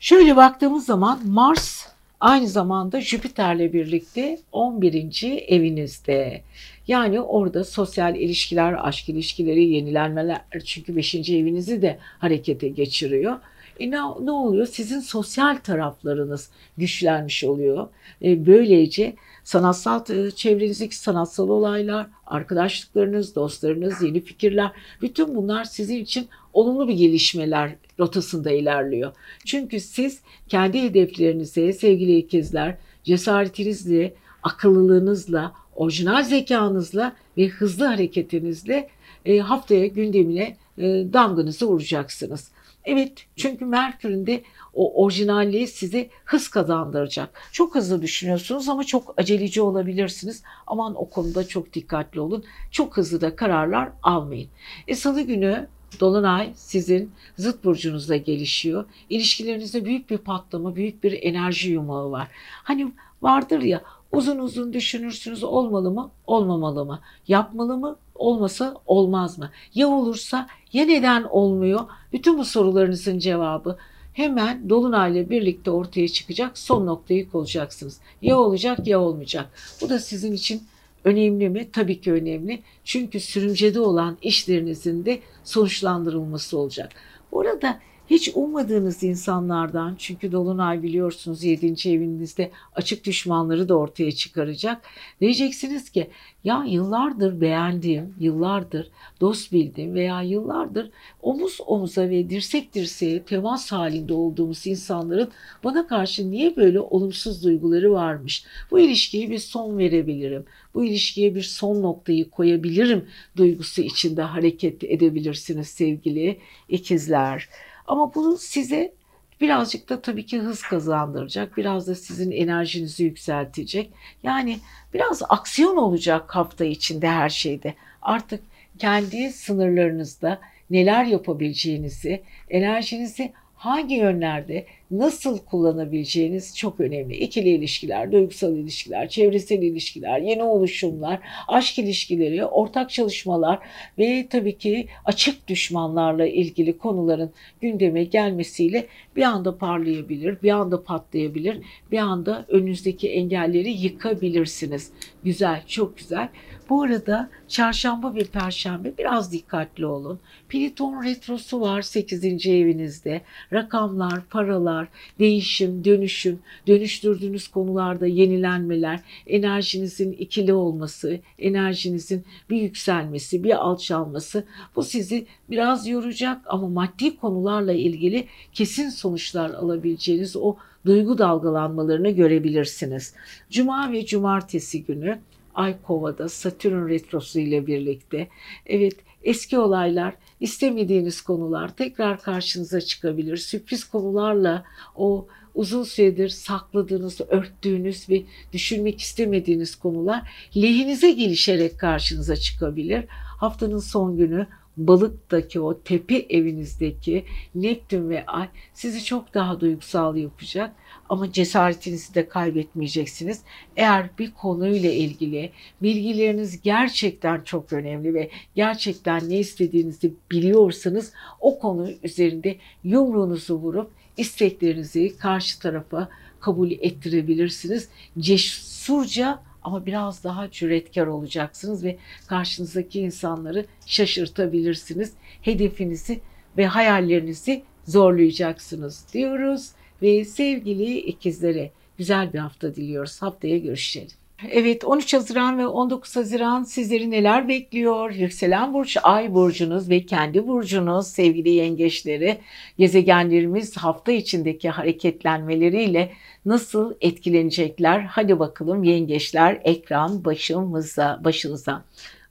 Şöyle 0.00 0.36
baktığımız 0.36 0.86
zaman 0.86 1.20
Mars 1.26 1.86
Aynı 2.26 2.48
zamanda 2.48 3.00
Jüpiter'le 3.00 3.72
birlikte 3.72 4.38
11. 4.52 5.44
evinizde. 5.48 6.42
Yani 6.88 7.20
orada 7.20 7.64
sosyal 7.64 8.16
ilişkiler, 8.16 8.88
aşk 8.88 9.08
ilişkileri, 9.08 9.64
yenilenmeler 9.64 10.40
çünkü 10.64 10.96
5. 10.96 11.14
evinizi 11.14 11.82
de 11.82 11.98
harekete 12.18 12.68
geçiriyor. 12.68 13.36
E 13.80 13.90
ne, 13.90 13.96
ne 13.96 14.30
oluyor? 14.30 14.66
Sizin 14.66 15.00
sosyal 15.00 15.56
taraflarınız 15.56 16.50
güçlenmiş 16.76 17.44
oluyor. 17.44 17.88
E 18.22 18.46
böylece 18.46 19.16
sanatsal 19.44 20.10
e, 20.10 20.30
çevrenizdeki 20.30 20.96
sanatsal 20.96 21.48
olaylar, 21.48 22.06
arkadaşlıklarınız, 22.26 23.34
dostlarınız, 23.34 24.02
yeni 24.02 24.20
fikirler 24.20 24.70
bütün 25.02 25.34
bunlar 25.34 25.64
sizin 25.64 25.96
için 25.96 26.28
olumlu 26.52 26.88
bir 26.88 26.94
gelişmeler 26.94 27.74
rotasında 27.98 28.50
ilerliyor. 28.50 29.12
Çünkü 29.44 29.80
siz 29.80 30.20
kendi 30.48 30.82
hedeflerinize 30.82 31.72
sevgili 31.72 32.16
ikizler 32.16 32.76
cesaretinizle, 33.04 34.14
akıllılığınızla, 34.42 35.52
orijinal 35.74 36.22
zekanızla 36.22 37.16
ve 37.36 37.48
hızlı 37.48 37.84
hareketinizle 37.84 38.88
e, 39.26 39.38
haftaya 39.38 39.86
gündemine 39.86 40.56
e, 40.78 40.82
damganızı 41.12 41.66
vuracaksınız. 41.66 42.50
Evet 42.86 43.26
çünkü 43.36 43.64
Merkür'ün 43.64 44.26
de 44.26 44.42
o 44.74 45.04
orijinalliği 45.04 45.68
size 45.68 46.10
hız 46.24 46.48
kazandıracak. 46.48 47.40
Çok 47.52 47.74
hızlı 47.74 48.02
düşünüyorsunuz 48.02 48.68
ama 48.68 48.84
çok 48.84 49.14
aceleci 49.16 49.62
olabilirsiniz. 49.62 50.42
Aman 50.66 50.94
o 50.94 51.08
konuda 51.10 51.48
çok 51.48 51.72
dikkatli 51.72 52.20
olun. 52.20 52.44
Çok 52.70 52.96
hızlı 52.96 53.20
da 53.20 53.36
kararlar 53.36 53.88
almayın. 54.02 54.48
E, 54.88 54.94
Salı 54.94 55.22
günü 55.22 55.68
Dolunay 56.00 56.52
sizin 56.54 57.12
zıt 57.36 57.64
burcunuzda 57.64 58.16
gelişiyor. 58.16 58.84
İlişkilerinizde 59.10 59.84
büyük 59.84 60.10
bir 60.10 60.18
patlama, 60.18 60.76
büyük 60.76 61.04
bir 61.04 61.22
enerji 61.22 61.70
yumağı 61.70 62.10
var. 62.10 62.28
Hani 62.64 62.92
vardır 63.22 63.62
ya 63.62 63.82
uzun 64.12 64.38
uzun 64.38 64.72
düşünürsünüz 64.72 65.44
olmalı 65.44 65.90
mı, 65.90 66.10
olmamalı 66.26 66.84
mı? 66.84 67.00
Yapmalı 67.28 67.76
mı, 67.78 67.96
olmasa 68.18 68.74
olmaz 68.86 69.38
mı? 69.38 69.50
Ya 69.74 69.88
olursa 69.88 70.48
ya 70.72 70.84
neden 70.84 71.22
olmuyor? 71.22 71.80
Bütün 72.12 72.38
bu 72.38 72.44
sorularınızın 72.44 73.18
cevabı 73.18 73.78
hemen 74.12 74.70
Dolunay'la 74.70 75.30
birlikte 75.30 75.70
ortaya 75.70 76.08
çıkacak. 76.08 76.58
Son 76.58 76.86
noktayı 76.86 77.30
koyacaksınız. 77.30 78.00
Ya 78.22 78.38
olacak 78.38 78.86
ya 78.86 79.00
olmayacak. 79.00 79.50
Bu 79.80 79.88
da 79.88 79.98
sizin 79.98 80.32
için 80.32 80.62
önemli 81.04 81.48
mi? 81.48 81.70
Tabii 81.72 82.00
ki 82.00 82.12
önemli. 82.12 82.62
Çünkü 82.84 83.20
sürümcede 83.20 83.80
olan 83.80 84.18
işlerinizin 84.22 85.04
de 85.04 85.20
sonuçlandırılması 85.44 86.58
olacak. 86.58 86.92
Burada 87.32 87.80
hiç 88.10 88.30
ummadığınız 88.34 89.02
insanlardan 89.02 89.94
çünkü 89.98 90.32
Dolunay 90.32 90.82
biliyorsunuz 90.82 91.44
7. 91.44 91.66
evinizde 91.66 92.50
açık 92.74 93.04
düşmanları 93.04 93.68
da 93.68 93.78
ortaya 93.78 94.12
çıkaracak. 94.12 94.82
Diyeceksiniz 95.20 95.90
ki 95.90 96.10
ya 96.44 96.64
yıllardır 96.68 97.40
beğendiğim, 97.40 98.14
yıllardır 98.20 98.90
dost 99.20 99.52
bildiğim 99.52 99.94
veya 99.94 100.22
yıllardır 100.22 100.90
omuz 101.22 101.58
omuza 101.66 102.08
ve 102.08 102.30
dirsek 102.30 102.74
dirseğe 102.74 103.22
temas 103.22 103.72
halinde 103.72 104.12
olduğumuz 104.12 104.66
insanların 104.66 105.30
bana 105.64 105.86
karşı 105.86 106.30
niye 106.30 106.56
böyle 106.56 106.80
olumsuz 106.80 107.44
duyguları 107.44 107.92
varmış? 107.92 108.44
Bu 108.70 108.80
ilişkiye 108.80 109.30
bir 109.30 109.38
son 109.38 109.78
verebilirim. 109.78 110.44
Bu 110.74 110.84
ilişkiye 110.84 111.34
bir 111.34 111.42
son 111.42 111.82
noktayı 111.82 112.30
koyabilirim 112.30 113.04
duygusu 113.36 113.82
içinde 113.82 114.22
hareket 114.22 114.84
edebilirsiniz 114.84 115.68
sevgili 115.68 116.38
ikizler. 116.68 117.48
Ama 117.86 118.14
bu 118.14 118.38
size 118.38 118.92
birazcık 119.40 119.88
da 119.88 120.02
tabii 120.02 120.26
ki 120.26 120.38
hız 120.38 120.62
kazandıracak. 120.62 121.56
Biraz 121.56 121.88
da 121.88 121.94
sizin 121.94 122.30
enerjinizi 122.30 123.04
yükseltecek. 123.04 123.92
Yani 124.22 124.58
biraz 124.94 125.22
aksiyon 125.28 125.76
olacak 125.76 126.36
hafta 126.36 126.64
içinde 126.64 127.08
her 127.08 127.28
şeyde. 127.28 127.74
Artık 128.02 128.40
kendi 128.78 129.32
sınırlarınızda 129.32 130.40
neler 130.70 131.04
yapabileceğinizi, 131.04 132.22
enerjinizi 132.50 133.32
hangi 133.54 133.94
yönlerde 133.94 134.66
nasıl 134.90 135.38
kullanabileceğiniz 135.38 136.56
çok 136.56 136.80
önemli. 136.80 137.16
İkili 137.16 137.48
ilişkiler, 137.48 138.12
duygusal 138.12 138.56
ilişkiler, 138.56 139.08
çevresel 139.08 139.62
ilişkiler, 139.62 140.20
yeni 140.20 140.42
oluşumlar, 140.42 141.20
aşk 141.48 141.78
ilişkileri, 141.78 142.44
ortak 142.44 142.90
çalışmalar 142.90 143.58
ve 143.98 144.26
tabii 144.30 144.58
ki 144.58 144.88
açık 145.04 145.48
düşmanlarla 145.48 146.26
ilgili 146.26 146.78
konuların 146.78 147.30
gündeme 147.60 148.04
gelmesiyle 148.04 148.86
bir 149.16 149.22
anda 149.22 149.58
parlayabilir, 149.58 150.42
bir 150.42 150.50
anda 150.50 150.82
patlayabilir, 150.82 151.58
bir 151.90 151.98
anda 151.98 152.44
önünüzdeki 152.48 153.08
engelleri 153.08 153.70
yıkabilirsiniz. 153.70 154.92
Güzel, 155.24 155.62
çok 155.66 155.98
güzel. 155.98 156.28
Bu 156.68 156.82
arada 156.82 157.30
çarşamba 157.48 158.14
ve 158.14 158.24
perşembe 158.24 158.98
biraz 158.98 159.32
dikkatli 159.32 159.86
olun. 159.86 160.20
Pliton 160.48 161.04
retrosu 161.04 161.60
var 161.60 161.82
8. 161.82 162.24
evinizde. 162.46 163.20
Rakamlar, 163.52 164.26
paralar, 164.30 164.75
konular, 164.76 164.88
değişim, 165.18 165.84
dönüşüm, 165.84 166.38
dönüştürdüğünüz 166.66 167.48
konularda 167.48 168.06
yenilenmeler, 168.06 169.00
enerjinizin 169.26 170.12
ikili 170.12 170.52
olması, 170.52 171.20
enerjinizin 171.38 172.24
bir 172.50 172.60
yükselmesi, 172.62 173.44
bir 173.44 173.54
alçalması 173.54 174.44
bu 174.76 174.82
sizi 174.82 175.26
biraz 175.50 175.86
yoracak 175.86 176.42
ama 176.46 176.68
maddi 176.68 177.16
konularla 177.16 177.72
ilgili 177.72 178.26
kesin 178.52 178.88
sonuçlar 178.88 179.50
alabileceğiniz 179.50 180.36
o 180.36 180.56
duygu 180.86 181.18
dalgalanmalarını 181.18 182.10
görebilirsiniz. 182.10 183.14
Cuma 183.50 183.92
ve 183.92 184.06
cumartesi 184.06 184.84
günü 184.84 185.18
Ay 185.54 185.74
Kova'da 185.82 186.28
Satürn 186.28 186.88
retrosu 186.88 187.38
ile 187.38 187.66
birlikte 187.66 188.28
evet 188.66 188.96
eski 189.24 189.58
olaylar, 189.58 190.14
istemediğiniz 190.40 191.20
konular 191.20 191.76
tekrar 191.76 192.20
karşınıza 192.20 192.80
çıkabilir. 192.80 193.36
Sürpriz 193.36 193.84
konularla 193.84 194.64
o 194.96 195.26
uzun 195.54 195.82
süredir 195.82 196.28
sakladığınız, 196.28 197.20
örttüğünüz 197.28 198.08
ve 198.08 198.22
düşünmek 198.52 199.00
istemediğiniz 199.00 199.76
konular 199.76 200.30
lehinize 200.56 201.10
gelişerek 201.12 201.80
karşınıza 201.80 202.36
çıkabilir. 202.36 203.04
Haftanın 203.40 203.78
son 203.78 204.16
günü 204.16 204.46
balıktaki 204.76 205.60
o 205.60 205.80
tepe 205.80 206.16
evinizdeki 206.16 207.24
Neptün 207.54 208.08
ve 208.10 208.26
Ay 208.26 208.48
sizi 208.74 209.04
çok 209.04 209.34
daha 209.34 209.60
duygusal 209.60 210.16
yapacak 210.16 210.72
ama 211.08 211.32
cesaretinizi 211.32 212.14
de 212.14 212.28
kaybetmeyeceksiniz. 212.28 213.40
Eğer 213.76 214.10
bir 214.18 214.30
konuyla 214.30 214.90
ilgili 214.90 215.50
bilgileriniz 215.82 216.62
gerçekten 216.62 217.40
çok 217.40 217.72
önemli 217.72 218.14
ve 218.14 218.30
gerçekten 218.54 219.30
ne 219.30 219.38
istediğinizi 219.38 220.14
biliyorsanız 220.30 221.12
o 221.40 221.58
konu 221.58 221.90
üzerinde 222.02 222.56
yumruğunuzu 222.84 223.54
vurup 223.54 223.90
isteklerinizi 224.16 225.18
karşı 225.18 225.60
tarafa 225.60 226.08
kabul 226.40 226.70
ettirebilirsiniz. 226.70 227.88
Cesurca 228.18 229.42
ama 229.66 229.86
biraz 229.86 230.24
daha 230.24 230.50
cüretkar 230.50 231.06
olacaksınız 231.06 231.84
ve 231.84 231.96
karşınızdaki 232.26 233.00
insanları 233.00 233.66
şaşırtabilirsiniz. 233.86 235.12
Hedefinizi 235.42 236.20
ve 236.56 236.66
hayallerinizi 236.66 237.62
zorlayacaksınız 237.86 239.06
diyoruz 239.12 239.70
ve 240.02 240.24
sevgili 240.24 240.98
ikizlere 240.98 241.70
güzel 241.98 242.32
bir 242.32 242.38
hafta 242.38 242.74
diliyoruz. 242.74 243.22
Haftaya 243.22 243.58
görüşelim. 243.58 244.25
Evet 244.44 244.84
13 244.84 245.14
Haziran 245.14 245.58
ve 245.58 245.66
19 245.66 246.16
Haziran 246.16 246.64
sizleri 246.64 247.10
neler 247.10 247.48
bekliyor? 247.48 248.10
Yükselen 248.10 248.74
burç, 248.74 248.96
ay 249.02 249.34
burcunuz 249.34 249.90
ve 249.90 250.06
kendi 250.06 250.46
burcunuz 250.46 251.06
sevgili 251.06 251.48
yengeçleri 251.48 252.38
gezegenlerimiz 252.78 253.76
hafta 253.76 254.12
içindeki 254.12 254.70
hareketlenmeleriyle 254.70 256.12
nasıl 256.46 256.94
etkilenecekler? 257.00 258.00
Hadi 258.00 258.38
bakalım 258.38 258.84
yengeçler 258.84 259.60
ekran 259.64 260.24
başımıza, 260.24 261.20
başınıza. 261.24 261.84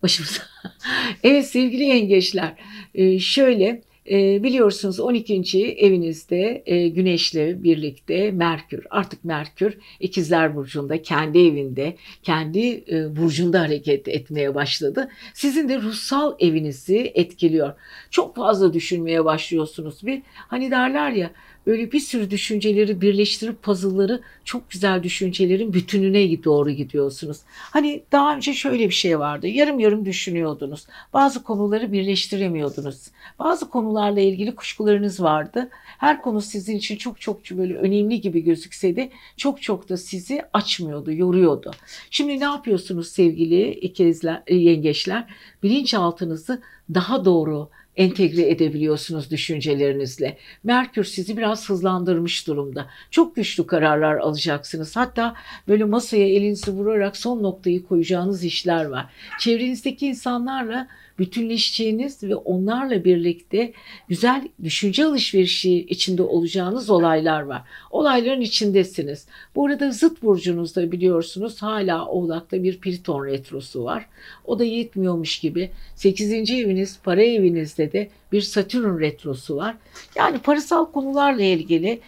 Başımıza. 0.04 0.42
evet 1.24 1.48
sevgili 1.48 1.84
yengeçler 1.84 2.54
e, 2.96 3.20
şöyle 3.20 3.82
e, 4.12 4.44
biliyorsunuz 4.44 5.00
12. 5.00 5.76
evinizde 5.78 6.64
e, 6.66 6.88
Güneş'le 6.88 7.64
birlikte 7.64 8.32
Merkür, 8.32 8.88
artık 8.90 9.26
Merkür 9.26 9.78
ikizler 10.00 10.56
burcunda, 10.56 11.02
kendi 11.02 11.40
evinde, 11.40 11.96
kendi 12.24 12.84
e, 12.92 13.16
burcunda 13.16 13.62
hareket 13.62 14.08
etmeye 14.08 14.56
başladı. 14.56 15.10
Sizin 15.34 15.70
de 15.70 15.82
ruhsal 15.82 16.36
evinizi 16.40 17.12
etkiliyor. 17.16 17.74
Çok 18.12 18.36
fazla 18.36 18.74
düşünmeye 18.74 19.26
başlıyorsunuz. 19.26 20.06
Bir 20.06 20.22
hani 20.36 20.72
derler 20.72 21.12
ya 21.12 21.32
böyle 21.68 21.92
bir 21.92 22.00
sürü 22.00 22.32
düşünceleri 22.32 23.02
birleştirip 23.02 23.64
puzzle'ları 23.64 24.22
çok 24.46 24.70
güzel 24.70 25.04
düşüncelerin 25.04 25.74
bütününe 25.74 26.44
doğru 26.44 26.72
gidiyorsunuz. 26.72 27.38
Hani 27.48 28.04
daha 28.12 28.36
önce 28.36 28.54
şöyle 28.54 28.90
bir 28.90 28.94
şey 28.94 29.20
vardı. 29.20 29.48
Yarım 29.48 29.80
yarım 29.80 30.06
düşünüyordunuz. 30.06 30.88
Bazı 31.14 31.44
konuları 31.44 31.92
birleştiremiyordunuz. 31.92 33.08
Bazı 33.40 33.70
konularla 33.70 34.20
ilgili 34.20 34.56
kuşkularınız 34.56 35.22
vardı. 35.22 35.70
Her 35.98 36.22
konu 36.22 36.42
sizin 36.42 36.78
için 36.78 36.96
çok 36.96 37.22
çok 37.22 37.38
böyle 37.52 37.76
önemli 37.76 38.22
gibi 38.22 38.44
gözükse 38.44 38.96
de 38.96 39.10
çok 39.38 39.62
çok 39.62 39.90
da 39.90 39.98
sizi 39.98 40.42
açmıyordu, 40.54 41.12
yoruyordu. 41.12 41.72
Şimdi 42.12 42.40
ne 42.40 42.44
yapıyorsunuz 42.44 43.08
sevgili 43.08 43.72
ikizler, 43.72 44.44
yengeçler? 44.50 45.28
Bilinçaltınızı 45.64 46.62
daha 46.94 47.26
doğru 47.26 47.70
entegre 47.98 48.50
edebiliyorsunuz 48.50 49.32
düşüncelerinizle. 49.32 50.38
Merkür 50.64 51.04
sizi 51.04 51.38
biraz 51.38 51.70
hızlandırmış 51.70 52.48
durumda. 52.48 52.88
Çok 53.12 53.36
güçlü 53.36 53.68
kararlar 53.68 54.16
alacaksınız. 54.16 54.96
Hatta 54.96 55.36
böyle 55.68 55.84
masaya 55.84 56.28
elinizi 56.28 56.72
vurarak 56.72 57.18
son 57.18 57.44
noktayı 57.44 57.84
koyacağınız 57.84 58.44
işler 58.44 58.86
var. 58.86 59.06
Çevrenizdeki 59.40 60.08
insanlarla 60.08 60.88
bütünleşeceğiniz 61.20 62.24
ve 62.24 62.36
onlarla 62.36 63.04
birlikte 63.04 63.74
güzel 64.08 64.48
düşünce 64.64 65.06
alışverişi 65.06 65.80
içinde 65.80 66.22
olacağınız 66.22 66.90
olaylar 66.90 67.42
var. 67.42 67.62
Olayların 67.92 68.42
içindesiniz. 68.42 69.28
Bu 69.56 69.66
arada 69.66 69.92
zıt 69.92 70.24
burcunuzda 70.24 70.92
biliyorsunuz 70.92 71.62
hala 71.62 72.06
Oğlak'ta 72.06 72.64
bir 72.64 72.80
Pliton 72.80 73.26
retrosu 73.26 73.84
var. 73.84 74.06
O 74.46 74.60
da 74.60 74.64
yetmiyormuş 74.64 75.40
gibi 75.40 75.72
8. 75.96 76.32
eviniz 76.32 77.00
para 77.04 77.24
evinizde 77.24 77.92
de 77.92 78.10
bir 78.32 78.42
Satürn 78.42 79.00
retrosu 79.00 79.56
var. 79.56 79.76
Yani 80.16 80.40
parasal 80.40 80.86
konularla 80.86 81.44
ilgili 81.44 82.00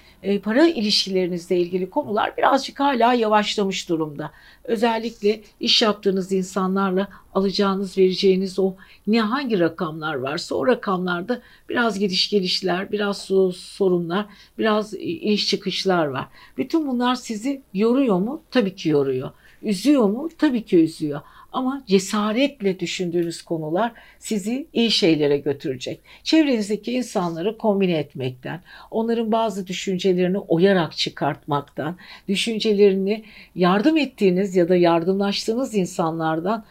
para 0.43 0.67
ilişkilerinizle 0.67 1.57
ilgili 1.57 1.89
konular 1.89 2.37
birazcık 2.37 2.79
hala 2.79 3.13
yavaşlamış 3.13 3.89
durumda. 3.89 4.31
Özellikle 4.63 5.41
iş 5.59 5.81
yaptığınız 5.81 6.31
insanlarla 6.31 7.07
alacağınız, 7.33 7.97
vereceğiniz 7.97 8.59
o 8.59 8.73
ne 9.07 9.21
hangi 9.21 9.59
rakamlar 9.59 10.15
varsa 10.15 10.55
o 10.55 10.67
rakamlarda 10.67 11.41
biraz 11.69 11.99
gidiş 11.99 12.29
gelişler, 12.29 12.91
biraz 12.91 13.21
sorunlar, 13.55 14.25
biraz 14.57 14.93
iniş 14.93 15.47
çıkışlar 15.47 16.05
var. 16.05 16.27
Bütün 16.57 16.87
bunlar 16.87 17.15
sizi 17.15 17.61
yoruyor 17.73 18.19
mu? 18.19 18.41
Tabii 18.51 18.75
ki 18.75 18.89
yoruyor. 18.89 19.31
Üzüyor 19.61 20.03
mu? 20.03 20.29
Tabii 20.37 20.65
ki 20.65 20.77
üzüyor. 20.83 21.21
Ama 21.51 21.83
cesaretle 21.87 22.79
düşündüğünüz 22.79 23.41
konular 23.41 23.91
sizi 24.19 24.67
iyi 24.73 24.91
şeylere 24.91 25.37
götürecek. 25.37 25.99
Çevrenizdeki 26.23 26.93
insanları 26.93 27.57
kombine 27.57 27.97
etmekten, 27.97 28.61
onların 28.91 29.31
bazı 29.31 29.67
düşüncelerini 29.67 30.37
oyarak 30.37 30.97
çıkartmaktan, 30.97 31.97
düşüncelerini 32.27 33.23
yardım 33.55 33.97
ettiğiniz 33.97 34.55
ya 34.55 34.69
da 34.69 34.75
yardımlaştığınız 34.75 35.75
insanlardan 35.75 36.65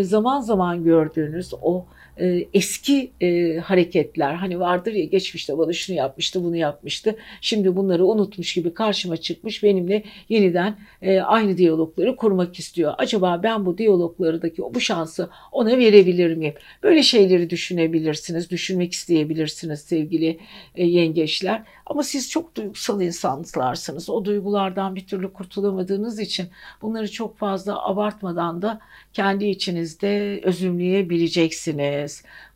zaman 0.00 0.40
zaman 0.40 0.84
gördüğünüz 0.84 1.54
o 1.62 1.86
e, 2.20 2.46
eski 2.54 3.10
e, 3.20 3.56
hareketler 3.56 4.34
hani 4.34 4.60
vardır 4.60 4.92
ya 4.92 5.04
geçmişte 5.04 5.58
bana 5.58 5.72
şunu 5.72 5.96
yapmıştı 5.96 6.44
bunu 6.44 6.56
yapmıştı 6.56 7.16
şimdi 7.40 7.76
bunları 7.76 8.06
unutmuş 8.06 8.54
gibi 8.54 8.74
karşıma 8.74 9.16
çıkmış 9.16 9.62
benimle 9.62 10.02
yeniden 10.28 10.76
e, 11.02 11.20
aynı 11.20 11.58
diyalogları 11.58 12.16
kurmak 12.16 12.58
istiyor. 12.58 12.94
Acaba 12.98 13.40
ben 13.42 13.66
bu 13.66 13.78
diyaloglardaki 13.78 14.62
bu 14.74 14.80
şansı 14.80 15.30
ona 15.52 15.78
verebilir 15.78 16.36
miyim? 16.36 16.54
Böyle 16.82 17.02
şeyleri 17.02 17.50
düşünebilirsiniz, 17.50 18.50
düşünmek 18.50 18.92
isteyebilirsiniz 18.92 19.80
sevgili 19.80 20.38
e, 20.74 20.86
yengeçler. 20.86 21.62
Ama 21.86 22.02
siz 22.02 22.30
çok 22.30 22.54
duygusal 22.54 23.02
insanlarsınız. 23.02 24.10
O 24.10 24.24
duygulardan 24.24 24.96
bir 24.96 25.06
türlü 25.06 25.32
kurtulamadığınız 25.32 26.20
için 26.20 26.48
bunları 26.82 27.10
çok 27.10 27.38
fazla 27.38 27.86
abartmadan 27.86 28.62
da 28.62 28.80
kendi 29.12 29.44
içinizde 29.46 30.40
özümleyebileceksiniz. 30.44 32.05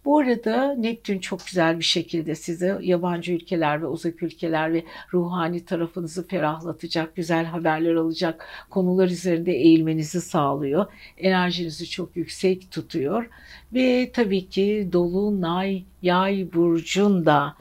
Bu 0.04 0.18
arada 0.18 0.74
Neptün 0.74 1.18
çok 1.18 1.46
güzel 1.46 1.78
bir 1.78 1.84
şekilde 1.84 2.34
size 2.34 2.78
yabancı 2.80 3.32
ülkeler 3.32 3.82
ve 3.82 3.86
uzak 3.86 4.22
ülkeler 4.22 4.72
ve 4.72 4.84
ruhani 5.14 5.64
tarafınızı 5.64 6.28
ferahlatacak, 6.28 7.16
güzel 7.16 7.44
haberler 7.44 7.94
alacak 7.94 8.46
konular 8.70 9.08
üzerinde 9.08 9.52
eğilmenizi 9.52 10.20
sağlıyor. 10.20 10.86
Enerjinizi 11.18 11.90
çok 11.90 12.16
yüksek 12.16 12.70
tutuyor 12.70 13.28
ve 13.74 14.10
tabii 14.12 14.48
ki 14.48 14.88
Dolunay 14.92 15.84
Yay 16.02 16.52
burcunda 16.52 17.56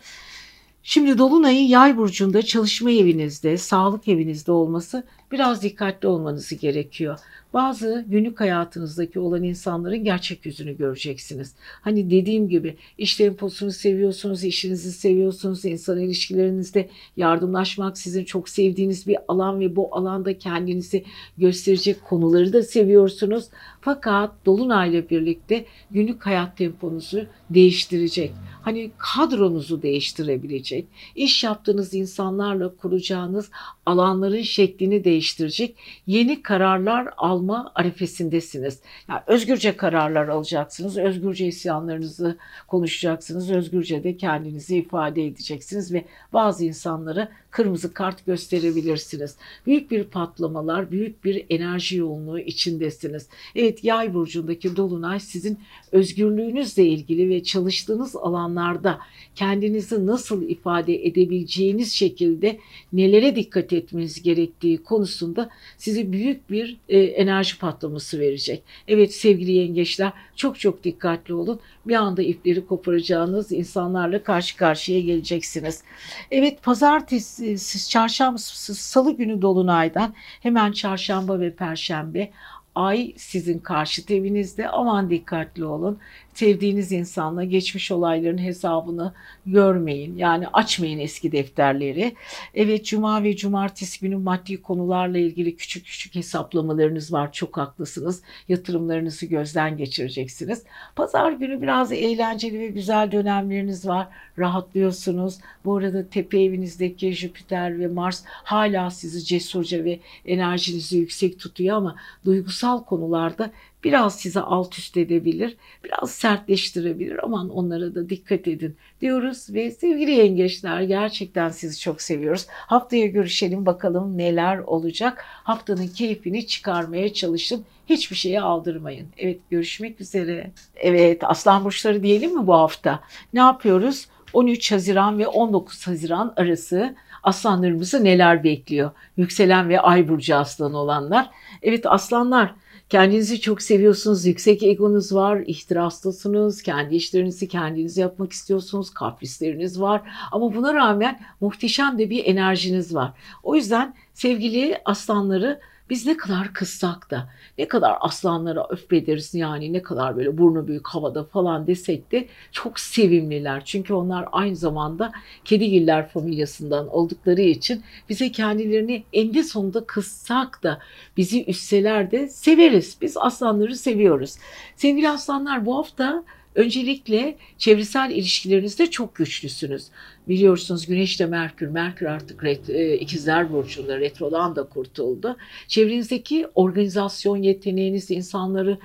Şimdi 0.84 1.18
Dolunay'ın 1.18 1.68
yay 1.68 1.98
burcunda 1.98 2.42
çalışma 2.42 2.92
evinizde, 2.92 3.58
sağlık 3.58 4.08
evinizde 4.08 4.52
olması 4.52 5.04
biraz 5.32 5.62
dikkatli 5.64 6.08
olmanızı 6.08 6.56
gerekiyor. 6.56 7.20
Bazı 7.54 8.06
günlük 8.08 8.40
hayatınızdaki 8.40 9.20
olan 9.20 9.44
insanların 9.44 10.04
gerçek 10.04 10.46
yüzünü 10.46 10.78
göreceksiniz. 10.78 11.56
Hani 11.82 12.12
dediğim 12.12 12.50
gibi 12.50 12.76
iş 12.98 13.16
temposunu 13.16 13.72
seviyorsunuz, 13.72 14.44
işinizi 14.44 14.92
seviyorsunuz, 14.92 15.66
insan 15.66 16.00
ilişkilerinizde 16.00 16.90
yardımlaşmak 17.18 17.98
sizin 17.98 18.24
çok 18.24 18.50
sevdiğiniz 18.50 19.08
bir 19.08 19.18
alan 19.28 19.60
ve 19.60 19.76
bu 19.76 19.96
alanda 19.96 20.38
kendinizi 20.38 21.04
gösterecek 21.38 22.06
konuları 22.06 22.54
da 22.54 22.64
seviyorsunuz. 22.64 23.46
Fakat 23.82 24.32
Dolunay'la 24.46 25.10
birlikte 25.10 25.66
günlük 25.92 26.26
hayat 26.26 26.58
temponuzu 26.58 27.26
değiştirecek. 27.50 28.32
Hani 28.62 28.92
kadronuzu 28.98 29.82
değiştirebilecek, 29.82 30.88
iş 31.16 31.44
yaptığınız 31.44 31.94
insanlarla 31.94 32.76
kuracağınız 32.76 33.52
alanların 33.86 34.42
şeklini 34.42 35.04
değiştirecek 35.04 35.76
yeni 36.08 36.42
kararlar 36.42 37.10
alma 37.18 37.72
arifesindesiniz. 37.76 38.80
Yani 39.10 39.22
özgürce 39.28 39.78
kararlar 39.78 40.28
alacaksınız, 40.28 40.98
özgürce 40.98 41.48
isyanlarınızı 41.48 42.38
konuşacaksınız, 42.68 43.52
özgürce 43.52 44.04
de 44.04 44.18
kendinizi 44.18 44.78
ifade 44.78 45.26
edeceksiniz 45.26 45.94
ve 45.94 46.06
bazı 46.34 46.66
insanlara 46.66 47.30
kırmızı 47.52 47.94
kart 47.94 48.26
gösterebilirsiniz. 48.26 49.36
Büyük 49.66 49.92
bir 49.92 50.04
patlamalar, 50.04 50.92
büyük 50.92 51.26
bir 51.26 51.46
enerji 51.50 51.98
yoğunluğu 51.98 52.40
içindesiniz. 52.40 53.28
Evet 53.56 53.84
yay 53.84 54.14
burcundaki 54.14 54.76
dolunay 54.76 55.20
sizin 55.20 55.60
özgürlüğünüzle 55.92 56.86
ilgili 56.86 57.30
ve 57.30 57.44
çalıştığınız 57.44 58.16
alanlarda 58.16 59.00
kendinizi 59.36 60.06
nasıl 60.06 60.50
ifade 60.50 61.06
edebileceğiniz 61.06 61.94
şekilde 61.94 62.60
nelere 62.94 63.36
dikkat 63.36 63.74
etmeniz 63.74 64.22
gerektiği 64.22 64.78
konusunda 64.78 65.50
size 65.78 66.12
büyük 66.12 66.50
bir 66.50 66.78
e, 66.90 67.00
enerji 67.00 67.60
patlaması 67.60 68.20
verecek. 68.20 68.64
Evet 68.88 69.14
sevgili 69.14 69.52
yengeçler 69.52 70.14
çok 70.36 70.60
çok 70.60 70.84
dikkatli 70.84 71.34
olun. 71.34 71.60
Bir 71.90 71.96
anda 71.96 72.22
ipleri 72.22 72.68
koparacağınız 72.68 73.52
insanlarla 73.52 74.24
karşı 74.24 74.58
karşıya 74.58 75.00
geleceksiniz. 75.00 75.84
Evet 76.32 76.64
pazartesi, 76.64 77.90
çarşamba, 77.90 78.38
salı 78.38 79.12
günü 79.12 79.42
dolunaydan 79.42 80.14
hemen 80.42 80.72
çarşamba 80.72 81.40
ve 81.40 81.56
perşembe. 81.56 82.32
Ay 82.76 83.14
sizin 83.18 83.60
karşıt 83.60 84.12
evinizde 84.12 84.70
aman 84.70 85.10
dikkatli 85.10 85.66
olun 85.66 86.00
sevdiğiniz 86.40 86.92
insanla 86.92 87.44
geçmiş 87.44 87.92
olayların 87.92 88.38
hesabını 88.38 89.14
görmeyin. 89.46 90.18
Yani 90.18 90.48
açmayın 90.48 91.00
eski 91.00 91.32
defterleri. 91.32 92.16
Evet 92.54 92.86
cuma 92.86 93.24
ve 93.24 93.36
cumartesi 93.36 94.00
günü 94.00 94.18
maddi 94.18 94.62
konularla 94.62 95.18
ilgili 95.18 95.56
küçük 95.56 95.86
küçük 95.86 96.16
hesaplamalarınız 96.16 97.14
var. 97.14 97.32
Çok 97.32 97.58
haklısınız. 97.58 98.22
Yatırımlarınızı 98.48 99.26
gözden 99.26 99.78
geçireceksiniz. 99.78 100.64
Pazar 100.96 101.32
günü 101.32 101.62
biraz 101.62 101.92
eğlenceli 101.92 102.60
ve 102.60 102.68
güzel 102.68 103.12
dönemleriniz 103.12 103.88
var. 103.88 104.08
Rahatlıyorsunuz. 104.38 105.38
Bu 105.66 105.78
arada 105.78 106.10
tepe 106.10 106.42
evinizdeki 106.42 107.14
Jüpiter 107.14 107.80
ve 107.80 107.88
Mars 107.88 108.24
hala 108.26 108.92
sizi 108.92 109.26
cesurca 109.26 109.84
ve 109.84 110.00
enerjinizi 110.26 110.98
yüksek 110.98 111.40
tutuyor 111.40 111.78
ama 111.78 111.96
duygusal 112.26 112.84
konularda 112.84 113.52
biraz 113.84 114.20
size 114.20 114.40
alt 114.40 114.78
üst 114.78 114.98
edebilir, 114.98 115.58
biraz 115.84 116.12
sertleştirebilir. 116.12 117.24
Aman 117.24 117.50
onlara 117.50 117.96
da 117.96 118.10
dikkat 118.10 118.48
edin 118.48 118.76
diyoruz 119.02 119.48
ve 119.50 119.72
sevgili 119.72 120.12
yengeçler 120.12 120.82
gerçekten 120.82 121.50
sizi 121.50 121.80
çok 121.80 122.02
seviyoruz. 122.02 122.48
Haftaya 122.50 123.08
görüşelim 123.08 123.66
bakalım 123.66 124.18
neler 124.18 124.58
olacak. 124.58 125.26
Haftanın 125.26 125.88
keyfini 125.88 126.48
çıkarmaya 126.48 127.14
çalışın. 127.14 127.66
Hiçbir 127.90 128.16
şeye 128.16 128.42
aldırmayın. 128.42 129.08
Evet 129.18 129.40
görüşmek 129.50 130.02
üzere. 130.02 130.52
Evet 130.76 131.24
aslan 131.24 131.66
burçları 131.66 132.04
diyelim 132.04 132.40
mi 132.40 132.48
bu 132.48 132.54
hafta? 132.54 133.00
Ne 133.34 133.40
yapıyoruz? 133.40 134.08
13 134.34 134.72
Haziran 134.72 135.20
ve 135.20 135.28
19 135.28 135.88
Haziran 135.88 136.34
arası 136.38 136.96
aslanlarımızı 137.24 138.04
neler 138.04 138.44
bekliyor? 138.44 138.92
Yükselen 139.18 139.70
ve 139.70 139.80
ay 139.80 140.08
burcu 140.08 140.36
aslan 140.36 140.74
olanlar. 140.74 141.30
Evet 141.62 141.86
aslanlar 141.86 142.54
Kendinizi 142.90 143.42
çok 143.42 143.62
seviyorsunuz, 143.62 144.26
yüksek 144.26 144.64
egonuz 144.64 145.14
var, 145.16 145.44
ihtirastasınız, 145.48 146.62
kendi 146.62 146.96
işlerinizi 146.96 147.48
kendiniz 147.48 147.98
yapmak 147.98 148.32
istiyorsunuz, 148.32 148.90
kaprisleriniz 148.90 149.82
var. 149.82 150.02
Ama 150.32 150.56
buna 150.56 150.74
rağmen 150.74 151.20
muhteşem 151.42 152.00
de 152.00 152.10
bir 152.10 152.26
enerjiniz 152.26 152.96
var. 152.96 153.14
O 153.44 153.56
yüzden 153.56 153.96
sevgili 154.14 154.82
aslanları 154.86 155.60
biz 155.90 156.06
ne 156.06 156.18
kadar 156.18 156.54
kızsak 156.54 157.12
da 157.12 157.30
ne 157.58 157.68
kadar 157.68 157.98
aslanlara 158.02 158.68
öfbederiz 158.70 159.34
yani 159.34 159.74
ne 159.74 159.82
kadar 159.82 160.18
böyle 160.18 160.38
burnu 160.38 160.68
büyük 160.68 160.88
havada 160.88 161.24
falan 161.24 161.68
desek 161.68 162.12
de 162.12 162.28
çok 162.52 162.80
sevimliler. 162.80 163.66
Çünkü 163.66 163.94
onlar 163.94 164.28
aynı 164.32 164.56
zamanda 164.56 165.12
kedigiller 165.46 166.10
familyasından 166.10 166.88
oldukları 166.88 167.42
için 167.42 167.84
bize 168.10 168.32
kendilerini 168.32 169.04
eninde 169.14 169.44
sonunda 169.44 169.86
kızsak 169.86 170.64
da 170.64 170.80
bizi 171.18 171.46
üstseler 171.46 172.12
de 172.12 172.28
severiz. 172.28 172.98
Biz 173.02 173.18
aslanları 173.18 173.76
seviyoruz. 173.76 174.36
Sevgili 174.76 175.10
aslanlar 175.10 175.66
bu 175.66 175.78
hafta 175.78 176.24
Öncelikle 176.56 177.38
çevresel 177.58 178.12
ilişkilerinizde 178.12 178.90
çok 178.90 179.16
güçlüsünüz. 179.16 179.88
Biliyorsunuz 180.28 180.86
Güneş 180.86 181.20
de 181.20 181.26
Merkür, 181.26 181.68
Merkür 181.68 182.06
artık 182.06 182.44
ret, 182.44 182.70
e, 182.70 182.98
ikizler 182.98 183.54
burcunda 183.54 184.00
retrodan 184.00 184.56
da 184.56 184.64
kurtuldu. 184.64 185.38
Çevrenizdeki 185.68 186.48
organizasyon 186.56 187.38
yeteneğiniz, 187.38 188.12
insanları 188.12 188.78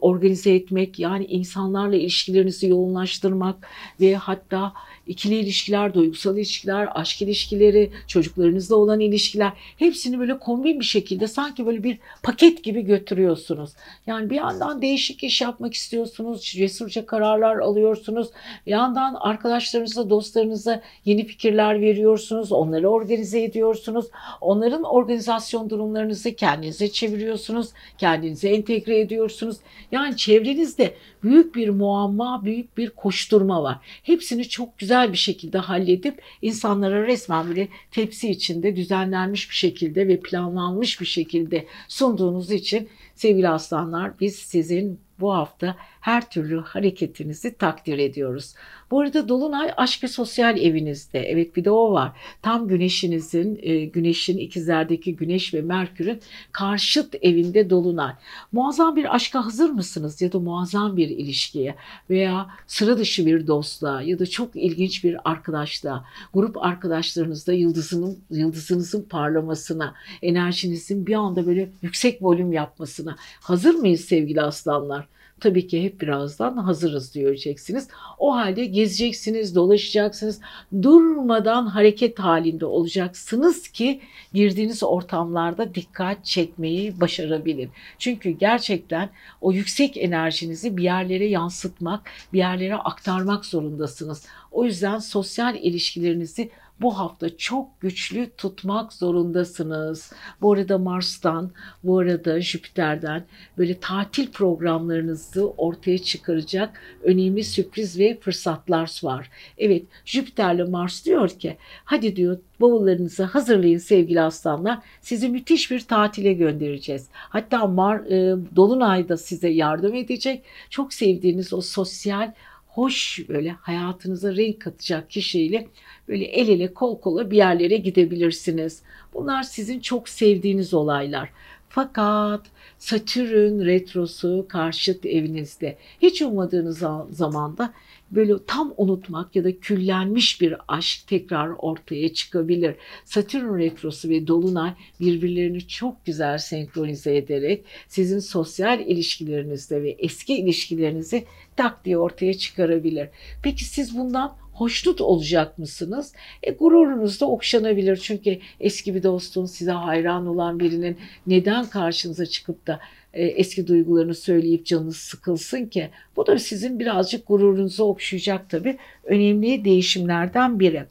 organize 0.00 0.54
etmek, 0.54 0.98
yani 0.98 1.24
insanlarla 1.24 1.96
ilişkilerinizi 1.96 2.68
yoğunlaştırmak 2.68 3.68
ve 4.00 4.14
hatta 4.14 4.72
ikili 5.06 5.34
ilişkiler, 5.34 5.94
duygusal 5.94 6.36
ilişkiler, 6.36 6.88
aşk 6.94 7.22
ilişkileri, 7.22 7.90
çocuklarınızla 8.06 8.76
olan 8.76 9.00
ilişkiler 9.00 9.52
hepsini 9.78 10.18
böyle 10.18 10.38
kombin 10.38 10.80
bir 10.80 10.84
şekilde 10.84 11.28
sanki 11.28 11.66
böyle 11.66 11.82
bir 11.84 11.98
paket 12.22 12.64
gibi 12.64 12.82
götürüyorsunuz. 12.82 13.70
Yani 14.06 14.30
bir 14.30 14.36
yandan 14.36 14.82
değişik 14.82 15.24
iş 15.24 15.40
yapmak 15.40 15.74
istiyorsunuz, 15.74 16.42
cesurca 16.42 17.06
kararlar 17.06 17.56
alıyorsunuz. 17.56 18.28
Bir 18.66 18.70
yandan 18.70 19.14
arkadaşlarınızla, 19.14 20.10
dostlarınıza 20.10 20.82
yeni 21.04 21.26
fikirler 21.26 21.80
veriyorsunuz, 21.80 22.52
onları 22.52 22.88
organize 22.88 23.42
ediyorsunuz. 23.42 24.06
Onların 24.40 24.82
organizasyon 24.82 25.70
durumlarınızı 25.70 26.34
kendinize 26.34 26.88
çeviriyorsunuz, 26.88 27.68
kendinize 27.98 28.48
entegre 28.48 29.00
ediyorsunuz. 29.00 29.56
Yani 29.92 30.16
çevrenizde 30.16 30.94
büyük 31.22 31.54
bir 31.54 31.68
muamma, 31.68 32.44
büyük 32.44 32.78
bir 32.78 32.90
koşturma 32.90 33.62
var. 33.62 33.78
Hepsini 34.02 34.48
çok 34.48 34.78
güzel 34.78 34.91
bir 34.92 35.16
şekilde 35.16 35.58
halledip 35.58 36.22
insanlara 36.42 37.06
resmen 37.06 37.48
böyle 37.48 37.68
tepsi 37.90 38.30
içinde 38.30 38.76
düzenlenmiş 38.76 39.50
bir 39.50 39.54
şekilde 39.54 40.08
ve 40.08 40.20
planlanmış 40.20 41.00
bir 41.00 41.06
şekilde 41.06 41.66
sunduğunuz 41.88 42.50
için 42.50 42.88
sevgili 43.14 43.48
aslanlar 43.48 44.20
biz 44.20 44.36
sizin 44.36 45.00
bu 45.20 45.34
hafta 45.34 45.76
her 46.00 46.30
türlü 46.30 46.60
hareketinizi 46.60 47.56
takdir 47.56 47.98
ediyoruz. 47.98 48.54
Bu 48.92 49.00
arada 49.00 49.28
Dolunay 49.28 49.72
aşk 49.76 50.04
ve 50.04 50.08
sosyal 50.08 50.58
evinizde. 50.58 51.18
Evet 51.18 51.56
bir 51.56 51.64
de 51.64 51.70
o 51.70 51.92
var. 51.92 52.12
Tam 52.42 52.68
güneşinizin, 52.68 53.60
e, 53.62 53.84
güneşin 53.84 54.38
ikizlerdeki 54.38 55.16
güneş 55.16 55.54
ve 55.54 55.62
Merkür'ün 55.62 56.20
karşıt 56.52 57.14
evinde 57.22 57.70
Dolunay. 57.70 58.12
Muazzam 58.52 58.96
bir 58.96 59.14
aşka 59.14 59.46
hazır 59.46 59.70
mısınız? 59.70 60.22
Ya 60.22 60.32
da 60.32 60.38
muazzam 60.38 60.96
bir 60.96 61.08
ilişkiye 61.08 61.74
veya 62.10 62.50
sıra 62.66 62.98
dışı 62.98 63.26
bir 63.26 63.46
dostluğa 63.46 64.02
ya 64.02 64.18
da 64.18 64.26
çok 64.26 64.56
ilginç 64.56 65.04
bir 65.04 65.30
arkadaşlığa, 65.30 66.04
grup 66.34 66.64
arkadaşlarınızda 66.64 67.52
yıldızının, 67.52 68.18
yıldızınızın 68.30 69.02
parlamasına, 69.02 69.94
enerjinizin 70.22 71.06
bir 71.06 71.14
anda 71.14 71.46
böyle 71.46 71.70
yüksek 71.82 72.22
volüm 72.22 72.52
yapmasına 72.52 73.16
hazır 73.40 73.74
mıyız 73.74 74.00
sevgili 74.00 74.42
aslanlar? 74.42 75.08
Tabii 75.42 75.66
ki 75.66 75.84
hep 75.84 76.00
birazdan 76.00 76.56
hazırız 76.56 77.14
diyeceksiniz. 77.14 77.88
O 78.18 78.34
halde 78.34 78.64
gezeceksiniz, 78.64 79.54
dolaşacaksınız. 79.54 80.40
Durmadan 80.82 81.66
hareket 81.66 82.18
halinde 82.18 82.66
olacaksınız 82.66 83.68
ki 83.68 84.00
girdiğiniz 84.34 84.82
ortamlarda 84.82 85.74
dikkat 85.74 86.24
çekmeyi 86.24 87.00
başarabilin. 87.00 87.70
Çünkü 87.98 88.30
gerçekten 88.30 89.10
o 89.40 89.52
yüksek 89.52 89.96
enerjinizi 89.96 90.76
bir 90.76 90.82
yerlere 90.82 91.26
yansıtmak, 91.26 92.10
bir 92.32 92.38
yerlere 92.38 92.76
aktarmak 92.76 93.44
zorundasınız. 93.44 94.26
O 94.52 94.64
yüzden 94.64 94.98
sosyal 94.98 95.54
ilişkilerinizi 95.54 96.50
bu 96.82 96.98
hafta 96.98 97.36
çok 97.36 97.80
güçlü 97.80 98.30
tutmak 98.36 98.92
zorundasınız. 98.92 100.12
Bu 100.40 100.52
arada 100.52 100.78
Mars'tan, 100.78 101.50
bu 101.84 101.98
arada 101.98 102.40
Jüpiter'den 102.40 103.24
böyle 103.58 103.80
tatil 103.80 104.30
programlarınızı 104.30 105.50
ortaya 105.50 105.98
çıkaracak 105.98 106.80
önemli 107.02 107.44
sürpriz 107.44 107.98
ve 107.98 108.18
fırsatlar 108.20 109.00
var. 109.02 109.30
Evet 109.58 109.82
Jüpiter'le 110.04 110.68
Mars 110.70 111.04
diyor 111.04 111.28
ki 111.28 111.56
hadi 111.84 112.16
diyor 112.16 112.38
bavullarınızı 112.60 113.24
hazırlayın 113.24 113.78
sevgili 113.78 114.20
aslanlar. 114.20 114.78
Sizi 115.00 115.28
müthiş 115.28 115.70
bir 115.70 115.80
tatile 115.80 116.32
göndereceğiz. 116.32 117.08
Hatta 117.12 117.66
Mar, 117.66 117.98
e, 117.98 118.36
Dolunay 118.56 119.08
da 119.08 119.16
size 119.16 119.48
yardım 119.48 119.94
edecek. 119.94 120.44
Çok 120.70 120.92
sevdiğiniz 120.92 121.52
o 121.52 121.60
sosyal 121.60 122.32
hoş 122.74 123.20
böyle 123.28 123.50
hayatınıza 123.50 124.36
renk 124.36 124.60
katacak 124.60 125.10
kişiyle 125.10 125.66
böyle 126.08 126.24
el 126.24 126.48
ele 126.48 126.74
kol 126.74 127.00
kola 127.00 127.30
bir 127.30 127.36
yerlere 127.36 127.76
gidebilirsiniz. 127.76 128.82
Bunlar 129.14 129.42
sizin 129.42 129.80
çok 129.80 130.08
sevdiğiniz 130.08 130.74
olaylar. 130.74 131.28
Fakat 131.68 132.40
Satürn 132.78 133.64
retrosu 133.64 134.46
karşıt 134.48 135.06
evinizde 135.06 135.76
hiç 136.02 136.22
ummadığınız 136.22 136.82
zamanda 137.10 137.72
böyle 138.12 138.32
tam 138.46 138.74
unutmak 138.76 139.36
ya 139.36 139.44
da 139.44 139.58
küllenmiş 139.58 140.40
bir 140.40 140.54
aşk 140.68 141.06
tekrar 141.06 141.48
ortaya 141.58 142.12
çıkabilir. 142.12 142.74
Satürn 143.04 143.58
retrosu 143.58 144.08
ve 144.08 144.26
dolunay 144.26 144.74
birbirlerini 145.00 145.68
çok 145.68 146.04
güzel 146.04 146.38
senkronize 146.38 147.16
ederek 147.16 147.64
sizin 147.88 148.18
sosyal 148.18 148.80
ilişkilerinizde 148.80 149.82
ve 149.82 149.96
eski 149.98 150.36
ilişkilerinizi 150.36 151.24
tak 151.56 151.84
diye 151.84 151.98
ortaya 151.98 152.34
çıkarabilir. 152.34 153.08
Peki 153.42 153.64
siz 153.64 153.96
bundan 153.98 154.36
hoşnut 154.52 155.00
olacak 155.00 155.58
mısınız? 155.58 156.14
E, 156.42 156.50
gururunuz 156.50 157.20
da 157.20 157.26
okşanabilir. 157.26 157.96
Çünkü 157.96 158.38
eski 158.60 158.94
bir 158.94 159.02
dostun, 159.02 159.46
size 159.46 159.70
hayran 159.70 160.26
olan 160.26 160.60
birinin 160.60 160.96
neden 161.26 161.66
karşınıza 161.66 162.26
çıkıp 162.26 162.66
da 162.66 162.80
eski 163.12 163.66
duygularını 163.66 164.14
söyleyip 164.14 164.66
canınız 164.66 164.96
sıkılsın 164.96 165.66
ki? 165.66 165.90
Bu 166.16 166.26
da 166.26 166.38
sizin 166.38 166.78
birazcık 166.78 167.28
gururunuzu 167.28 167.84
okşayacak 167.84 168.50
tabii. 168.50 168.76
Önemli 169.04 169.64
değişimlerden 169.64 170.60
biri. 170.60 170.86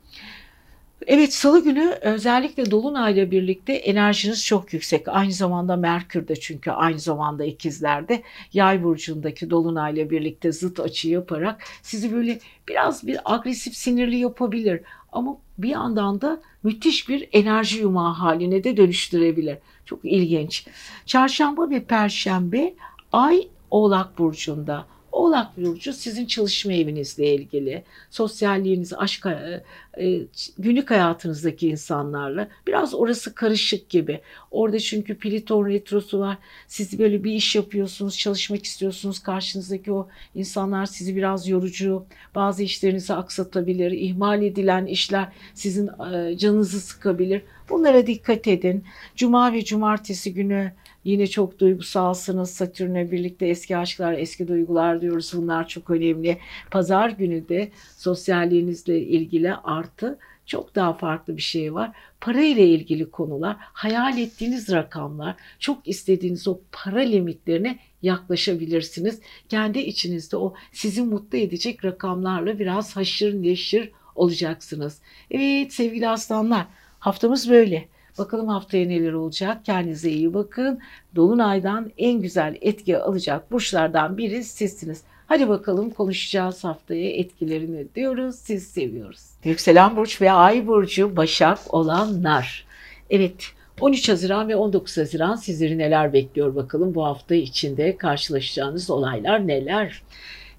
Evet 1.08 1.34
salı 1.34 1.64
günü 1.64 1.98
özellikle 2.02 2.72
Dolunay'la 2.72 3.32
birlikte 3.32 3.74
enerjiniz 3.74 4.46
çok 4.46 4.74
yüksek. 4.74 5.08
Aynı 5.08 5.32
zamanda 5.32 5.76
Merkür 5.76 6.28
de 6.28 6.36
çünkü 6.36 6.72
aynı 6.72 7.00
zamanda 7.00 7.46
ikizlerde 7.46 8.22
Yay 8.54 8.84
burcundaki 8.84 9.50
Dolunay'la 9.50 10.10
birlikte 10.10 10.52
zıt 10.52 10.80
açı 10.80 11.10
yaparak 11.10 11.64
sizi 11.82 12.14
böyle 12.14 12.40
biraz 12.68 13.08
bir 13.08 13.20
agresif 13.26 13.76
sinirli 13.76 14.18
yapabilir. 14.18 14.82
Ama 15.12 15.38
bir 15.58 15.70
yandan 15.70 16.22
da 16.22 16.42
müthiş 16.64 17.10
bir 17.10 17.30
enerji 17.32 17.80
yumağı 17.80 18.14
haline 18.14 18.64
de 18.64 18.78
dönüştürebilir. 18.78 19.58
Çok 19.86 20.00
ilginç. 20.06 20.68
Çarşamba 21.06 21.70
ve 21.70 21.84
Perşembe 21.84 22.74
Ay 23.12 23.48
Oğlak 23.72 24.18
Burcu'nda. 24.18 24.86
Oğlak 25.12 25.58
Burcu 25.58 25.94
sizin 25.94 26.26
çalışma 26.26 26.74
evinizle 26.74 27.36
ilgili, 27.36 27.84
sosyalliğiniz, 28.10 28.94
aşk, 28.94 29.26
e, 29.26 29.64
e, 30.04 30.22
günlük 30.58 30.92
hayatınızdaki 30.92 31.68
insanlarla 31.68 32.48
biraz 32.68 32.94
orası 32.94 33.36
karışık 33.36 33.90
gibi. 33.90 34.22
Orada 34.52 34.80
çünkü 34.80 35.18
Pliton 35.18 35.66
retrosu 35.66 36.20
var. 36.20 36.38
Siz 36.68 37.00
böyle 37.00 37.24
bir 37.24 37.34
iş 37.34 37.56
yapıyorsunuz, 37.56 38.18
çalışmak 38.18 38.66
istiyorsunuz. 38.66 39.20
Karşınızdaki 39.20 39.92
o 39.92 40.08
insanlar 40.36 40.86
sizi 40.86 41.16
biraz 41.16 41.48
yorucu, 41.48 42.06
bazı 42.36 42.64
işlerinizi 42.64 43.14
aksatabilir. 43.14 43.92
ihmal 43.92 44.44
edilen 44.44 44.86
işler 44.86 45.28
sizin 45.54 45.88
e, 45.88 46.38
canınızı 46.38 46.80
sıkabilir. 46.80 47.42
Bunlara 47.70 48.08
dikkat 48.08 48.48
edin. 48.48 48.84
Cuma 49.16 49.54
ve 49.54 49.64
cumartesi 49.64 50.34
günü 50.34 50.72
Yine 51.04 51.28
çok 51.28 51.60
duygusalsınız. 51.60 52.50
Satürn'le 52.50 53.12
birlikte 53.12 53.48
eski 53.48 53.78
aşklar, 53.78 54.14
eski 54.14 54.48
duygular 54.48 55.02
diyoruz. 55.02 55.34
Bunlar 55.36 55.68
çok 55.68 55.90
önemli. 55.90 56.38
Pazar 56.72 57.10
günü 57.10 57.50
de 57.50 57.72
sosyalliğinizle 57.98 59.02
ilgili 59.02 59.56
artı 59.56 60.20
çok 60.46 60.76
daha 60.76 60.94
farklı 60.94 61.38
bir 61.38 61.42
şey 61.42 61.74
var. 61.74 61.92
Para 62.22 62.42
ile 62.42 62.68
ilgili 62.68 63.12
konular, 63.12 63.56
hayal 63.60 64.18
ettiğiniz 64.18 64.72
rakamlar, 64.72 65.36
çok 65.60 65.88
istediğiniz 65.88 66.48
o 66.48 66.60
para 66.72 67.00
limitlerine 67.00 67.80
yaklaşabilirsiniz. 68.02 69.20
Kendi 69.50 69.80
içinizde 69.80 70.38
o 70.38 70.54
sizi 70.72 71.02
mutlu 71.02 71.38
edecek 71.38 71.86
rakamlarla 71.86 72.60
biraz 72.60 72.96
haşır 72.96 73.44
neşir 73.44 73.92
olacaksınız. 74.16 75.02
Evet 75.32 75.74
sevgili 75.74 76.10
aslanlar 76.10 76.66
haftamız 77.00 77.50
böyle. 77.50 77.91
Bakalım 78.18 78.48
haftaya 78.48 78.88
neler 78.88 79.14
olacak. 79.14 79.66
Kendinize 79.66 80.10
iyi 80.10 80.34
bakın. 80.34 80.80
Dolunay'dan 81.16 81.92
en 81.98 82.22
güzel 82.22 82.58
etki 82.62 82.98
alacak 82.98 83.52
burçlardan 83.52 84.18
biri 84.18 84.44
sizsiniz. 84.44 85.04
Hadi 85.28 85.50
bakalım 85.50 85.90
konuşacağız 85.90 86.64
haftaya 86.64 87.10
etkilerini 87.10 87.86
diyoruz. 87.96 88.36
Siz 88.36 88.68
seviyoruz. 88.68 89.22
Yükselen 89.44 89.96
burç 89.96 90.22
ve 90.22 90.32
ay 90.32 90.68
burcu 90.68 91.16
Başak 91.16 91.74
olanlar. 91.74 92.66
Evet 93.10 93.54
13 93.82 94.10
Haziran 94.10 94.50
ve 94.50 94.56
19 94.56 94.98
Haziran 94.98 95.36
sizleri 95.36 95.78
neler 95.78 96.14
bekliyor 96.14 96.56
bakalım 96.56 96.96
bu 96.96 97.06
hafta 97.06 97.36
içinde 97.36 97.98
karşılaşacağınız 97.98 98.90
olaylar 98.90 99.48
neler? 99.48 100.02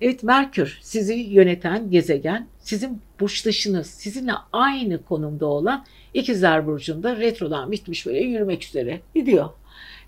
Evet 0.01 0.23
Merkür 0.23 0.79
sizi 0.83 1.15
yöneten 1.15 1.91
gezegen 1.91 2.47
sizin 2.61 3.01
burçtaşınız 3.23 3.87
sizinle 3.87 4.33
aynı 4.53 5.05
konumda 5.05 5.47
olan 5.47 5.85
İkizler 6.15 6.67
Burcu'nda 6.67 7.17
retrodan 7.17 7.73
bitmiş 7.73 8.07
böyle 8.07 8.21
yürümek 8.21 8.65
üzere 8.65 9.01
gidiyor. 9.15 9.49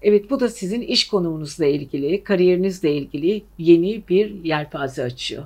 Evet 0.03 0.31
bu 0.31 0.41
da 0.41 0.49
sizin 0.49 0.81
iş 0.81 1.09
konumunuzla 1.09 1.67
ilgili, 1.67 2.25
kariyerinizle 2.25 2.95
ilgili 2.95 3.43
yeni 3.59 4.09
bir 4.09 4.45
yelpaze 4.45 5.03
açıyor. 5.03 5.45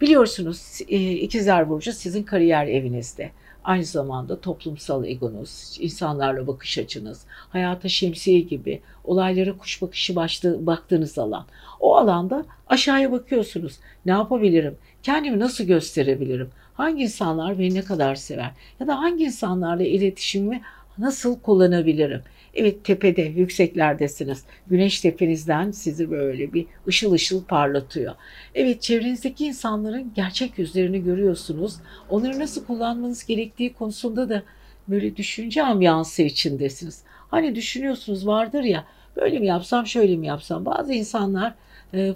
Biliyorsunuz 0.00 0.78
e, 0.88 1.12
İkizler 1.12 1.68
Burcu 1.68 1.92
sizin 1.92 2.22
kariyer 2.22 2.66
evinizde. 2.66 3.30
Aynı 3.64 3.84
zamanda 3.84 4.40
toplumsal 4.40 5.04
egonuz, 5.04 5.76
insanlarla 5.80 6.46
bakış 6.46 6.78
açınız, 6.78 7.24
hayata 7.28 7.88
şemsiye 7.88 8.40
gibi 8.40 8.80
olaylara 9.04 9.56
kuş 9.58 9.82
bakışı 9.82 10.16
başlı, 10.16 10.66
baktığınız 10.66 11.18
alan. 11.18 11.46
O 11.80 11.96
alanda 11.96 12.44
aşağıya 12.66 13.12
bakıyorsunuz. 13.12 13.78
Ne 14.06 14.12
yapabilirim? 14.12 14.76
Kendimi 15.02 15.38
nasıl 15.38 15.64
gösterebilirim? 15.64 16.50
Hangi 16.74 17.02
insanlar 17.02 17.58
beni 17.58 17.74
ne 17.74 17.84
kadar 17.84 18.14
sever? 18.14 18.50
Ya 18.80 18.86
da 18.86 18.98
hangi 18.98 19.24
insanlarla 19.24 19.82
iletişimimi 19.82 20.62
nasıl 20.98 21.40
kullanabilirim? 21.40 22.22
Evet 22.54 22.84
tepede, 22.84 23.22
yükseklerdesiniz. 23.22 24.44
Güneş 24.66 25.00
tepenizden 25.00 25.70
sizi 25.70 26.10
böyle 26.10 26.52
bir 26.52 26.66
ışıl 26.88 27.12
ışıl 27.12 27.44
parlatıyor. 27.44 28.14
Evet 28.54 28.82
çevrenizdeki 28.82 29.46
insanların 29.46 30.12
gerçek 30.14 30.58
yüzlerini 30.58 31.04
görüyorsunuz. 31.04 31.76
Onları 32.10 32.38
nasıl 32.38 32.64
kullanmanız 32.64 33.26
gerektiği 33.26 33.72
konusunda 33.72 34.28
da 34.28 34.42
böyle 34.88 35.16
düşünce 35.16 35.62
ambiyansı 35.62 36.22
içindesiniz. 36.22 37.02
Hani 37.30 37.54
düşünüyorsunuz 37.54 38.26
vardır 38.26 38.62
ya 38.62 38.84
böyle 39.16 39.38
mi 39.38 39.46
yapsam 39.46 39.86
şöyle 39.86 40.16
mi 40.16 40.26
yapsam. 40.26 40.64
Bazı 40.64 40.92
insanlar 40.92 41.54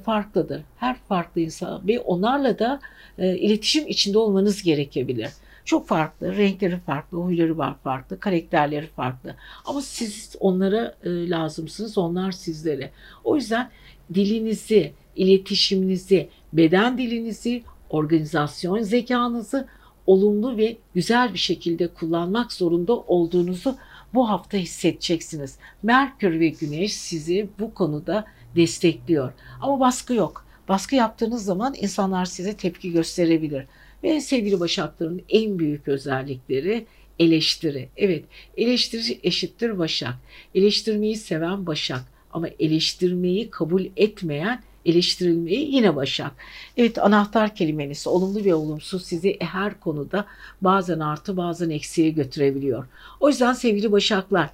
farklıdır. 0.04 0.62
Her 0.76 0.96
farklı 0.96 1.40
insan 1.40 1.88
ve 1.88 2.00
onlarla 2.00 2.58
da 2.58 2.80
e, 3.18 3.36
iletişim 3.38 3.88
içinde 3.88 4.18
olmanız 4.18 4.62
gerekebilir. 4.62 5.28
Çok 5.64 5.88
farklı, 5.88 6.36
renkleri 6.36 6.78
farklı, 6.78 7.18
huyları 7.18 7.58
var 7.58 7.76
farklı, 7.84 8.20
karakterleri 8.20 8.86
farklı. 8.86 9.34
Ama 9.64 9.82
siz 9.82 10.36
onlara 10.40 10.94
e, 11.04 11.30
lazımsınız, 11.30 11.98
onlar 11.98 12.32
sizlere. 12.32 12.90
O 13.24 13.36
yüzden 13.36 13.70
dilinizi, 14.14 14.92
iletişiminizi, 15.16 16.28
beden 16.52 16.98
dilinizi, 16.98 17.62
organizasyon 17.90 18.82
zekanızı 18.82 19.68
olumlu 20.06 20.56
ve 20.56 20.76
güzel 20.94 21.34
bir 21.34 21.38
şekilde 21.38 21.88
kullanmak 21.88 22.52
zorunda 22.52 22.96
olduğunuzu 22.96 23.76
bu 24.14 24.28
hafta 24.28 24.56
hissedeceksiniz. 24.56 25.58
Merkür 25.82 26.40
ve 26.40 26.48
Güneş 26.48 26.92
sizi 26.92 27.48
bu 27.58 27.74
konuda 27.74 28.24
destekliyor. 28.56 29.32
Ama 29.60 29.80
baskı 29.80 30.14
yok. 30.14 30.45
Baskı 30.68 30.94
yaptığınız 30.94 31.44
zaman 31.44 31.74
insanlar 31.80 32.24
size 32.24 32.56
tepki 32.56 32.92
gösterebilir. 32.92 33.64
Ve 34.02 34.20
sevgili 34.20 34.60
Başakların 34.60 35.22
en 35.28 35.58
büyük 35.58 35.88
özellikleri 35.88 36.86
eleştiri. 37.18 37.88
Evet, 37.96 38.24
eleştiri 38.56 39.18
eşittir 39.22 39.78
Başak. 39.78 40.14
Eleştirmeyi 40.54 41.16
seven 41.16 41.66
Başak 41.66 42.02
ama 42.32 42.48
eleştirmeyi 42.48 43.50
kabul 43.50 43.84
etmeyen 43.96 44.62
eleştirilmeyi 44.86 45.74
yine 45.74 45.96
Başak. 45.96 46.32
Evet 46.76 46.98
anahtar 46.98 47.54
kelimeniz 47.54 48.06
olumlu 48.06 48.44
ve 48.44 48.54
olumsuz 48.54 49.04
sizi 49.04 49.36
her 49.40 49.80
konuda 49.80 50.26
bazen 50.60 51.00
artı 51.00 51.36
bazen 51.36 51.70
eksiye 51.70 52.10
götürebiliyor. 52.10 52.86
O 53.20 53.28
yüzden 53.28 53.52
sevgili 53.52 53.92
Başaklar 53.92 54.50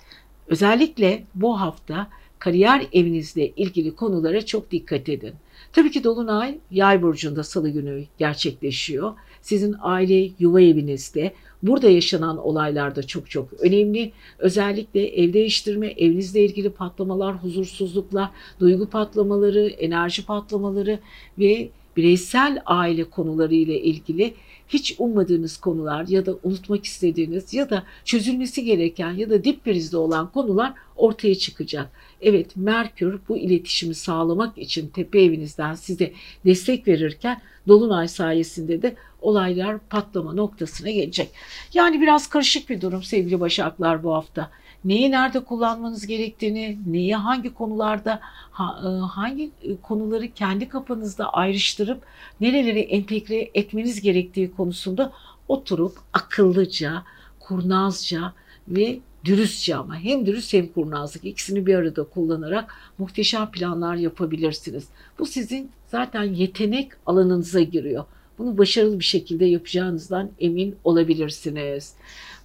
özellikle 0.47 1.25
bu 1.35 1.61
hafta 1.61 2.09
kariyer 2.39 2.87
evinizle 2.93 3.49
ilgili 3.49 3.95
konulara 3.97 4.47
çok 4.47 4.71
dikkat 4.71 5.09
edin. 5.09 5.35
Tabii 5.73 5.91
ki 5.91 6.05
Dolunay 6.05 6.59
Yay 6.71 7.03
burcunda 7.03 7.45
salı 7.45 7.69
günü 7.69 8.05
gerçekleşiyor. 8.19 9.13
Sizin 9.43 9.77
aile 9.81 10.31
yuva 10.39 10.61
evinizde 10.61 11.35
burada 11.63 11.91
yaşanan 11.91 12.39
olaylar 12.39 12.97
da 12.97 13.03
çok 13.03 13.31
çok 13.31 13.53
önemli. 13.53 14.13
Özellikle 14.39 15.09
ev 15.09 15.33
değiştirme, 15.33 15.87
evinizle 15.87 16.45
ilgili 16.45 16.71
patlamalar, 16.71 17.37
huzursuzluklar, 17.37 18.31
duygu 18.61 18.87
patlamaları, 18.87 19.69
enerji 19.69 20.27
patlamaları 20.27 20.99
ve 21.39 21.69
bireysel 21.97 22.63
aile 22.67 23.05
konuları 23.05 23.55
ile 23.55 23.81
ilgili 23.81 24.35
hiç 24.69 24.95
ummadığınız 24.99 25.57
konular 25.57 26.09
ya 26.09 26.27
da 26.27 26.35
unutmak 26.43 26.85
istediğiniz 26.85 27.55
ya 27.55 27.71
da 27.71 27.85
çözülmesi 28.05 28.65
gereken 28.65 29.13
ya 29.13 29.31
da 29.31 29.45
dip 29.45 29.65
prizde 29.65 29.97
olan 29.97 30.31
konular 30.33 30.73
ortaya 30.97 31.35
çıkacak. 31.35 31.91
Evet 32.21 32.57
Merkür 32.57 33.21
bu 33.29 33.37
iletişimi 33.37 33.95
sağlamak 33.95 34.59
için 34.59 34.89
tepe 34.89 35.23
evinizden 35.23 35.75
size 35.75 36.13
destek 36.45 36.89
verirken 36.89 37.41
Dolunay 37.69 38.09
sayesinde 38.09 38.83
de 38.83 38.97
olaylar 39.21 39.79
patlama 39.79 40.33
noktasına 40.33 40.91
gelecek. 40.91 41.31
Yani 41.75 42.01
biraz 42.01 42.29
karışık 42.29 42.71
bir 42.71 42.81
durum 42.81 43.03
sevgili 43.03 43.41
Başaklar 43.41 44.03
bu 44.03 44.15
hafta. 44.15 44.51
Neyi 44.85 45.11
nerede 45.11 45.41
kullanmanız 45.41 46.07
gerektiğini, 46.07 46.79
neyi 46.87 47.15
hangi 47.15 47.55
konularda, 47.55 48.21
e, 48.59 48.87
hangi 49.11 49.51
konuları 49.83 50.29
kendi 50.29 50.69
kafanızda 50.69 51.33
ayrıştırıp 51.33 52.03
nerelere 52.41 52.81
entegre 52.81 53.51
etmeniz 53.55 54.01
gerektiği 54.01 54.53
konusunda 54.53 55.13
oturup 55.49 55.99
akıllıca, 56.13 57.03
kurnazca 57.41 58.33
ve 58.69 58.99
dürüstçe 59.25 59.77
ama 59.77 59.97
hem 59.97 60.27
dürüst 60.27 60.53
hem 60.53 60.67
kurnazlık 60.67 61.25
ikisini 61.25 61.67
bir 61.67 61.75
arada 61.75 62.05
kullanarak 62.05 62.75
muhteşem 62.99 63.51
planlar 63.51 63.95
yapabilirsiniz. 63.95 64.85
Bu 65.19 65.27
sizin 65.27 65.71
zaten 65.87 66.23
yetenek 66.23 66.93
alanınıza 67.07 67.61
giriyor. 67.61 68.05
Bunu 68.43 68.59
başarılı 68.59 68.99
bir 68.99 69.05
şekilde 69.05 69.45
yapacağınızdan 69.45 70.31
emin 70.41 70.77
olabilirsiniz. 70.85 71.95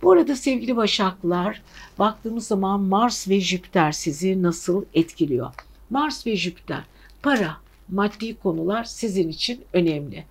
Bu 0.01 0.11
arada 0.11 0.35
sevgili 0.35 0.75
Başaklar, 0.75 1.61
baktığımız 1.99 2.47
zaman 2.47 2.81
Mars 2.81 3.29
ve 3.29 3.41
Jüpiter 3.41 3.91
sizi 3.91 4.43
nasıl 4.43 4.85
etkiliyor? 4.93 5.53
Mars 5.89 6.27
ve 6.27 6.35
Jüpiter, 6.35 6.83
para, 7.23 7.57
maddi 7.89 8.35
konular 8.35 8.83
sizin 8.83 9.29
için 9.29 9.61
önemli. 9.73 10.25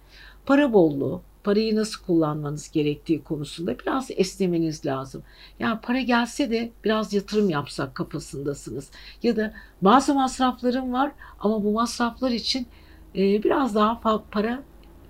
Para 0.47 0.73
bolluğu, 0.73 1.23
parayı 1.45 1.77
nasıl 1.77 2.05
kullanmanız 2.05 2.71
gerektiği 2.71 3.23
konusunda 3.23 3.79
biraz 3.79 4.11
esnemeniz 4.11 4.87
lazım. 4.87 5.23
Yani 5.59 5.81
para 5.83 6.01
gelse 6.01 6.51
de 6.51 6.71
biraz 6.85 7.13
yatırım 7.13 7.51
yapsak 7.51 7.95
kafasındasınız. 7.95 8.91
Ya 9.23 9.37
da 9.37 9.55
bazı 9.83 10.15
masraflarım 10.15 10.93
var 10.93 11.13
ama 11.41 11.65
bu 11.65 11.73
masraflar 11.73 12.31
için 12.31 12.67
biraz 13.15 13.75
daha 13.75 14.01
para 14.31 14.63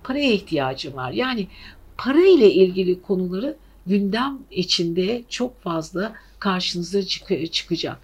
paraya 0.07 0.31
ihtiyacım 0.31 0.95
var. 0.95 1.11
Yani 1.11 1.47
para 1.97 2.25
ile 2.25 2.53
ilgili 2.53 3.01
konuları 3.01 3.57
gündem 3.87 4.39
içinde 4.51 5.23
çok 5.29 5.61
fazla 5.61 6.15
karşınıza 6.39 7.03
çık 7.03 7.53
çıkacak. 7.53 7.99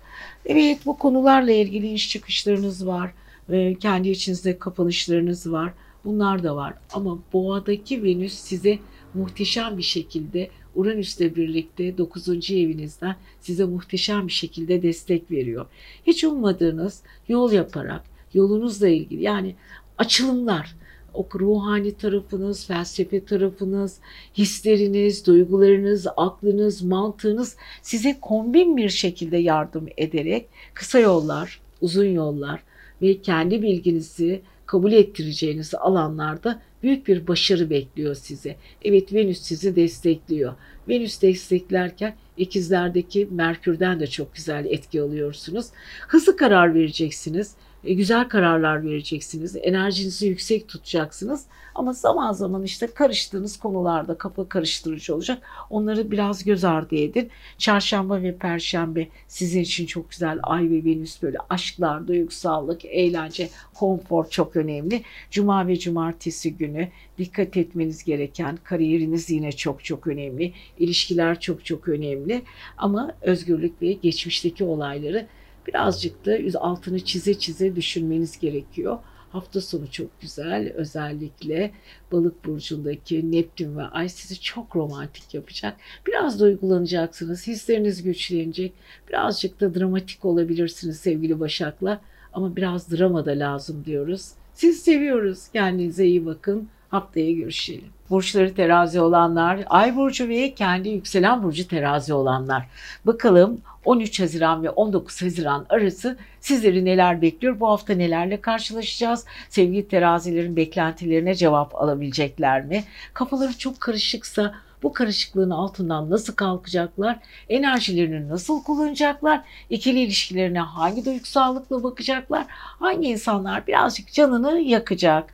Evet 0.46 0.86
bu 0.86 0.98
konularla 0.98 1.52
ilgili 1.52 1.94
iş 1.94 2.10
çıkışlarınız 2.10 2.88
var. 2.88 3.12
E, 3.50 3.76
kendi 3.76 4.10
içinizde 4.10 4.60
kapanışlarınız 4.60 5.52
var. 5.52 5.74
Bunlar 6.06 6.44
da 6.44 6.56
var. 6.56 6.74
Ama 6.94 7.20
boğadaki 7.34 8.04
Venüs 8.04 8.34
size 8.34 8.80
muhteşem 9.14 9.78
bir 9.78 9.84
şekilde 9.84 10.50
Uranüs'le 10.76 11.20
birlikte 11.36 11.98
9. 11.98 12.52
evinizden 12.52 13.16
size 13.42 13.66
muhteşem 13.66 14.28
bir 14.28 14.34
şekilde 14.34 14.82
destek 14.82 15.32
veriyor. 15.32 15.66
Hiç 16.08 16.24
ummadığınız 16.24 17.02
yol 17.28 17.52
yaparak 17.52 18.04
yolunuzla 18.34 18.88
ilgili 18.88 19.24
yani 19.24 19.56
açılımlar, 19.98 20.76
o 21.14 21.28
ruhani 21.40 21.98
tarafınız, 21.98 22.68
felsefe 22.68 23.26
tarafınız, 23.26 24.00
hisleriniz, 24.38 25.28
duygularınız, 25.28 26.08
aklınız, 26.18 26.82
mantığınız 26.82 27.58
size 27.82 28.18
kombin 28.22 28.78
bir 28.78 28.90
şekilde 28.90 29.38
yardım 29.38 29.88
ederek 29.98 30.50
kısa 30.74 31.00
yollar, 31.00 31.62
uzun 31.82 32.06
yollar 32.06 32.64
ve 33.02 33.22
kendi 33.22 33.62
bilginizi 33.62 34.42
kabul 34.66 34.92
ettireceğiniz 34.92 35.76
alanlarda 35.76 36.62
büyük 36.84 37.08
bir 37.08 37.28
başarı 37.28 37.70
bekliyor 37.70 38.16
sizi. 38.16 38.56
Evet 38.86 39.14
Venüs 39.14 39.42
sizi 39.42 39.76
destekliyor. 39.76 40.54
Venüs 40.90 41.22
desteklerken 41.22 42.16
ikizlerdeki 42.38 43.28
Merkür'den 43.32 44.00
de 44.00 44.08
çok 44.08 44.36
güzel 44.36 44.66
etki 44.66 45.02
alıyorsunuz. 45.02 45.66
Hızlı 46.08 46.38
karar 46.38 46.76
vereceksiniz 46.76 47.56
güzel 47.84 48.30
kararlar 48.30 48.84
vereceksiniz. 48.84 49.56
Enerjinizi 49.56 50.28
yüksek 50.28 50.68
tutacaksınız. 50.68 51.46
Ama 51.76 51.94
zaman 51.94 52.34
zaman 52.34 52.64
işte 52.64 52.88
karıştığınız 52.88 53.58
konularda 53.58 54.18
kafa 54.18 54.50
karıştırıcı 54.50 55.16
olacak. 55.16 55.42
Onları 55.70 56.12
biraz 56.12 56.44
göz 56.44 56.64
ardı 56.64 56.96
edin. 56.96 57.30
Çarşamba 57.58 58.22
ve 58.22 58.36
perşembe 58.38 59.08
sizin 59.28 59.62
için 59.62 59.86
çok 59.86 60.12
güzel. 60.12 60.40
Ay 60.44 60.64
ve 60.64 60.86
Venüs 60.86 61.22
böyle 61.22 61.38
aşklar, 61.50 62.08
duygusallık, 62.08 62.86
eğlence, 62.86 63.50
konfor 63.74 64.30
çok 64.30 64.56
önemli. 64.56 65.02
Cuma 65.32 65.68
ve 65.68 65.80
cumartesi 65.80 66.58
günü 66.58 66.88
dikkat 67.18 67.58
etmeniz 67.58 68.04
gereken 68.04 68.58
kariyeriniz 68.64 69.30
yine 69.30 69.52
çok 69.52 69.84
çok 69.84 70.08
önemli. 70.08 70.54
İlişkiler 70.80 71.40
çok 71.40 71.66
çok 71.66 71.88
önemli. 71.88 72.42
Ama 72.78 73.16
özgürlük 73.22 73.82
ve 73.82 73.94
geçmişteki 73.94 74.64
olayları 74.64 75.28
birazcık 75.68 76.26
da 76.26 76.60
altını 76.60 77.00
çize 77.00 77.40
çize 77.40 77.76
düşünmeniz 77.76 78.40
gerekiyor. 78.40 79.00
Hafta 79.34 79.62
sonu 79.62 79.92
çok 79.92 80.22
güzel. 80.22 80.74
Özellikle 80.76 81.72
balık 82.12 82.46
burcundaki 82.46 83.32
Neptün 83.32 83.78
ve 83.78 83.84
Ay 83.84 84.10
sizi 84.10 84.42
çok 84.42 84.76
romantik 84.76 85.34
yapacak. 85.34 85.78
Biraz 86.08 86.40
da 86.40 86.46
uygulanacaksınız. 86.46 87.48
Hisleriniz 87.48 88.04
güçlenecek. 88.04 88.74
Birazcık 89.10 89.62
da 89.62 89.76
dramatik 89.76 90.26
olabilirsiniz 90.26 90.98
sevgili 90.98 91.40
Başak'la. 91.40 92.02
Ama 92.34 92.56
biraz 92.56 92.92
drama 92.92 93.26
da 93.26 93.32
lazım 93.32 93.86
diyoruz. 93.86 94.32
Siz 94.54 94.82
seviyoruz. 94.82 95.48
Kendinize 95.54 96.06
iyi 96.06 96.26
bakın. 96.26 96.70
Haftaya 96.94 97.32
görüşelim. 97.32 97.90
Burçları 98.10 98.56
terazi 98.56 99.02
olanlar, 99.02 99.60
ay 99.70 99.96
burcu 99.96 100.30
ve 100.30 100.54
kendi 100.54 100.90
yükselen 100.90 101.44
burcu 101.44 101.68
terazi 101.68 102.14
olanlar. 102.14 102.66
Bakalım 103.06 103.62
13 103.86 104.20
Haziran 104.20 104.64
ve 104.64 104.70
19 104.70 105.22
Haziran 105.22 105.66
arası 105.70 106.18
sizleri 106.40 106.86
neler 106.86 107.22
bekliyor? 107.22 107.60
Bu 107.60 107.70
hafta 107.70 107.94
nelerle 107.94 108.42
karşılaşacağız? 108.42 109.26
Sevgili 109.50 109.88
terazilerin 109.88 110.56
beklentilerine 110.56 111.36
cevap 111.36 111.76
alabilecekler 111.76 112.66
mi? 112.66 112.84
Kafaları 113.14 113.58
çok 113.58 113.82
karışıksa 113.82 114.56
bu 114.84 114.94
karışıklığın 114.94 115.50
altından 115.50 116.10
nasıl 116.10 116.36
kalkacaklar? 116.36 117.20
Enerjilerini 117.50 118.30
nasıl 118.30 118.64
kullanacaklar? 118.64 119.42
İkili 119.70 120.00
ilişkilerine 120.00 120.60
hangi 120.60 121.06
duygusallıkla 121.06 121.84
bakacaklar? 121.84 122.46
Hangi 122.50 123.08
insanlar 123.08 123.68
birazcık 123.68 124.14
canını 124.14 124.60
yakacak? 124.60 125.34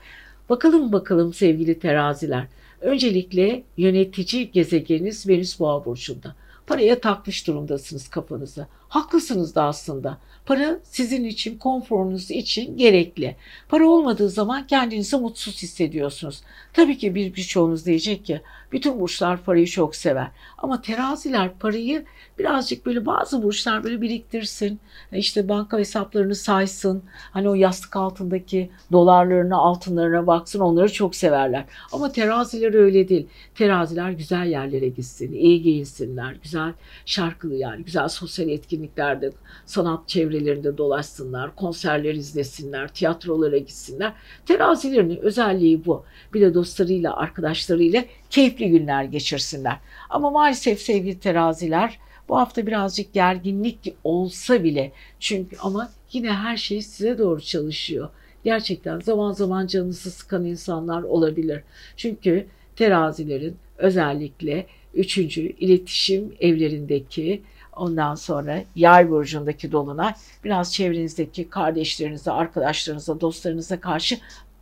Bakalım 0.50 0.92
bakalım 0.92 1.34
sevgili 1.34 1.80
teraziler. 1.80 2.48
Öncelikle 2.82 3.64
yönetici 3.78 4.52
gezegeniniz 4.52 5.28
Venüs 5.28 5.60
Boğa 5.60 5.86
burcunda. 5.86 6.36
Paraya 6.68 7.00
takmış 7.02 7.48
durumdasınız 7.48 8.08
kafanıza. 8.08 8.68
Haklısınız 8.90 9.56
da 9.56 9.64
aslında. 9.64 10.18
Para 10.46 10.80
sizin 10.84 11.24
için, 11.24 11.58
konforunuz 11.58 12.32
için 12.32 12.78
gerekli. 12.78 13.36
Para 13.70 13.88
olmadığı 13.88 14.30
zaman 14.30 14.68
kendinizi 14.68 15.18
mutsuz 15.18 15.64
hissediyorsunuz. 15.64 16.42
Tabii 16.74 16.98
ki 16.98 17.16
bir 17.16 17.36
birçoğunuz 17.36 17.86
diyecek 17.86 18.26
ki 18.26 18.42
bütün 18.72 19.00
burçlar 19.00 19.44
parayı 19.44 19.68
çok 19.68 19.96
sever. 19.96 20.28
Ama 20.58 20.82
teraziler 20.82 21.54
parayı 21.60 22.06
birazcık 22.40 22.86
böyle 22.86 23.06
bazı 23.06 23.44
burçlar 23.44 23.84
böyle 23.84 24.02
biriktirsin. 24.02 24.80
İşte 25.12 25.50
banka 25.50 25.78
hesaplarını 25.78 26.36
saysın. 26.36 27.04
Hani 27.32 27.50
o 27.50 27.54
yastık 27.54 27.96
altındaki 27.96 28.70
dolarlarına, 28.92 29.58
altınlarına 29.58 30.28
baksın. 30.28 30.60
Onları 30.60 30.94
çok 30.94 31.16
severler. 31.16 31.66
Ama 31.92 32.12
teraziler 32.12 32.74
öyle 32.74 33.10
değil. 33.10 33.28
Teraziler 33.56 34.12
güzel 34.12 34.48
yerlere 34.48 34.88
gitsin, 34.90 35.34
iyi 35.34 35.62
giyinsinler, 35.62 36.36
güzel 36.44 36.74
şarkılı 37.06 37.56
yani 37.56 37.84
güzel 37.84 38.08
sosyal 38.08 38.50
etkinliklerde, 38.80 39.32
sanat 39.66 40.08
çevrelerinde 40.08 40.78
dolaşsınlar, 40.78 41.56
konserler 41.56 42.14
izlesinler, 42.14 42.88
tiyatrolara 42.88 43.58
gitsinler. 43.58 44.14
Terazilerin 44.46 45.18
özelliği 45.18 45.86
bu. 45.86 46.04
Bir 46.34 46.42
de 46.42 46.54
dostlarıyla, 46.54 47.18
arkadaşlarıyla 47.18 48.06
keyifli 48.30 48.70
günler 48.70 49.04
geçirsinler. 49.04 49.78
Ama 50.10 50.30
maalesef 50.32 50.82
sevgili 50.82 51.20
teraziler 51.20 52.00
bu 52.30 52.38
hafta 52.38 52.68
birazcık 52.68 53.14
gerginlik 53.14 53.96
olsa 54.04 54.64
bile 54.64 54.92
çünkü 55.20 55.58
ama 55.58 55.90
yine 56.12 56.32
her 56.32 56.58
şey 56.58 56.82
size 56.82 57.18
doğru 57.18 57.42
çalışıyor. 57.42 58.10
Gerçekten 58.44 59.00
zaman 59.00 59.32
zaman 59.32 59.68
canınızı 59.68 60.12
sıkan 60.12 60.46
insanlar 60.46 61.04
olabilir. 61.04 61.64
Çünkü 61.98 62.48
terazilerin 62.76 63.58
özellikle 63.78 64.66
üçüncü 64.94 65.42
iletişim 65.42 66.34
evlerindeki 66.40 67.42
ondan 67.80 68.16
sonra 68.16 68.64
yay 68.76 69.10
burcundaki 69.10 69.72
dolunay 69.72 70.14
biraz 70.44 70.74
çevrenizdeki 70.74 71.50
kardeşlerinize, 71.50 72.32
arkadaşlarınıza, 72.32 73.22
dostlarınıza 73.22 73.80
karşı 73.80 74.18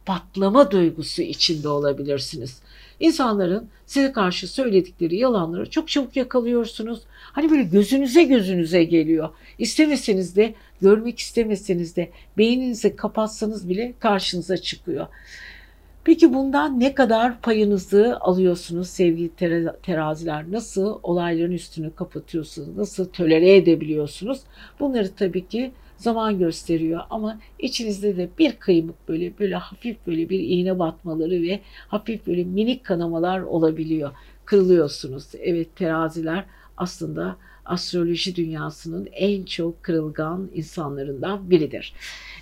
patlama 0.06 0.71
duygusu 0.71 1.21
içinde 1.21 1.69
olabilirsiniz. 1.69 2.62
İnsanların 2.99 3.67
size 3.86 4.12
karşı 4.12 4.47
söyledikleri 4.47 5.15
yalanları 5.15 5.69
çok 5.69 5.89
çabuk 5.89 6.15
yakalıyorsunuz. 6.15 6.99
Hani 7.10 7.51
böyle 7.51 7.63
gözünüze 7.63 8.23
gözünüze 8.23 8.84
geliyor. 8.84 9.30
İstemeseniz 9.60 10.36
de, 10.36 10.53
görmek 10.82 11.19
istemeseniz 11.19 11.95
de 11.95 12.12
beyninizi 12.38 12.95
kapatsanız 12.95 13.69
bile 13.69 13.93
karşınıza 13.99 14.58
çıkıyor. 14.58 15.08
Peki 16.07 16.33
bundan 16.33 16.79
ne 16.79 16.95
kadar 16.95 17.41
payınızı 17.41 18.17
alıyorsunuz 18.19 18.89
sevgili 18.89 19.29
teraziler? 19.83 20.51
Nasıl 20.51 20.99
olayların 21.03 21.51
üstünü 21.51 21.95
kapatıyorsunuz? 21.95 22.77
Nasıl 22.77 23.05
tölere 23.05 23.55
edebiliyorsunuz? 23.55 24.39
Bunları 24.79 25.15
tabii 25.15 25.47
ki 25.47 25.71
zaman 25.97 26.39
gösteriyor 26.39 27.01
ama 27.10 27.39
içinizde 27.60 28.17
de 28.17 28.29
bir 28.39 28.51
kıymık 28.51 29.10
böyle 29.10 29.39
böyle 29.39 29.55
hafif 29.55 29.97
böyle 30.08 30.29
bir 30.29 30.39
iğne 30.39 30.79
batmaları 30.79 31.41
ve 31.41 31.60
hafif 31.87 32.27
böyle 32.27 32.43
minik 32.43 32.83
kanamalar 32.83 33.39
olabiliyor. 33.39 34.12
Kırılıyorsunuz. 34.45 35.25
Evet 35.39 35.75
teraziler 35.75 36.45
aslında 36.77 37.35
astroloji 37.67 38.35
dünyasının 38.35 39.09
en 39.13 39.43
çok 39.43 39.83
kırılgan 39.83 40.49
insanlarından 40.55 41.49
biridir. 41.49 41.93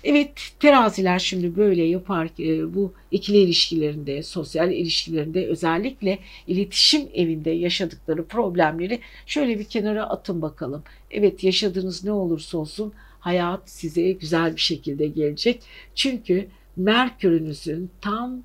Evet 0.04 0.30
teraziler 0.60 1.18
şimdi 1.18 1.56
böyle 1.56 1.82
yapar 1.82 2.28
e, 2.38 2.74
bu 2.74 2.92
ikili 3.10 3.36
ilişkilerinde, 3.36 4.22
sosyal 4.22 4.72
ilişkilerinde 4.72 5.46
özellikle 5.46 6.18
iletişim 6.46 7.08
evinde 7.14 7.50
yaşadıkları 7.50 8.24
problemleri 8.24 9.00
şöyle 9.26 9.58
bir 9.58 9.64
kenara 9.64 10.04
atın 10.04 10.42
bakalım. 10.42 10.82
Evet 11.10 11.44
yaşadığınız 11.44 12.04
ne 12.04 12.12
olursa 12.12 12.58
olsun 12.58 12.92
hayat 13.20 13.70
size 13.70 14.12
güzel 14.12 14.56
bir 14.56 14.60
şekilde 14.60 15.06
gelecek. 15.06 15.62
Çünkü 15.94 16.48
Merkür'ünüzün 16.76 17.90
tam 18.00 18.42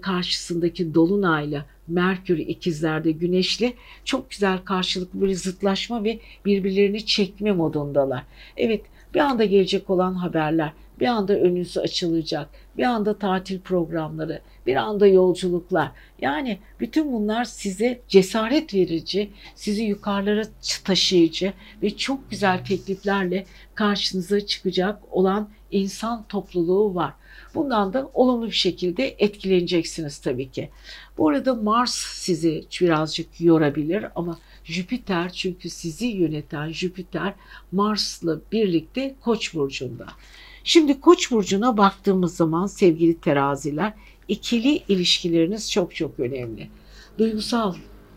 karşısındaki 0.00 0.94
dolunayla 0.94 1.66
Merkür 1.88 2.38
ikizlerde 2.38 3.12
güneşli 3.12 3.74
çok 4.04 4.30
güzel 4.30 4.58
karşılıklı 4.58 5.20
bir 5.20 5.34
zıtlaşma 5.34 6.04
ve 6.04 6.18
birbirlerini 6.44 7.06
çekme 7.06 7.52
modundalar. 7.52 8.22
Evet 8.56 8.82
bir 9.14 9.20
anda 9.20 9.44
gelecek 9.44 9.90
olan 9.90 10.14
haberler, 10.14 10.72
bir 11.00 11.06
anda 11.06 11.40
önünüzü 11.40 11.80
açılacak, 11.80 12.48
bir 12.76 12.82
anda 12.82 13.18
tatil 13.18 13.60
programları, 13.60 14.40
bir 14.66 14.76
anda 14.76 15.06
yolculuklar. 15.06 15.90
Yani 16.20 16.58
bütün 16.80 17.12
bunlar 17.12 17.44
size 17.44 18.00
cesaret 18.08 18.74
verici, 18.74 19.30
sizi 19.54 19.82
yukarılara 19.82 20.42
taşıyıcı 20.84 21.52
ve 21.82 21.96
çok 21.96 22.30
güzel 22.30 22.64
tekliflerle 22.64 23.46
karşınıza 23.74 24.46
çıkacak 24.46 25.02
olan 25.10 25.48
insan 25.70 26.24
topluluğu 26.28 26.94
var. 26.94 27.12
Bundan 27.54 27.92
da 27.92 28.10
olumlu 28.14 28.46
bir 28.46 28.50
şekilde 28.52 29.14
etkileneceksiniz 29.18 30.18
tabii 30.18 30.50
ki. 30.50 30.70
Bu 31.18 31.28
arada 31.28 31.54
Mars 31.54 31.94
sizi 31.94 32.64
birazcık 32.80 33.40
yorabilir 33.40 34.06
ama 34.14 34.38
Jüpiter 34.64 35.32
çünkü 35.32 35.70
sizi 35.70 36.06
yöneten 36.06 36.72
Jüpiter 36.72 37.34
Mars'la 37.72 38.40
birlikte 38.52 39.14
Koç 39.20 39.54
burcunda. 39.54 40.06
Şimdi 40.64 41.00
Koç 41.00 41.30
burcuna 41.30 41.76
baktığımız 41.76 42.36
zaman 42.36 42.66
sevgili 42.66 43.20
teraziler 43.20 43.92
ikili 44.28 44.82
ilişkileriniz 44.88 45.70
çok 45.72 45.94
çok 45.94 46.20
önemli. 46.20 46.68
Duygusal 47.18 47.74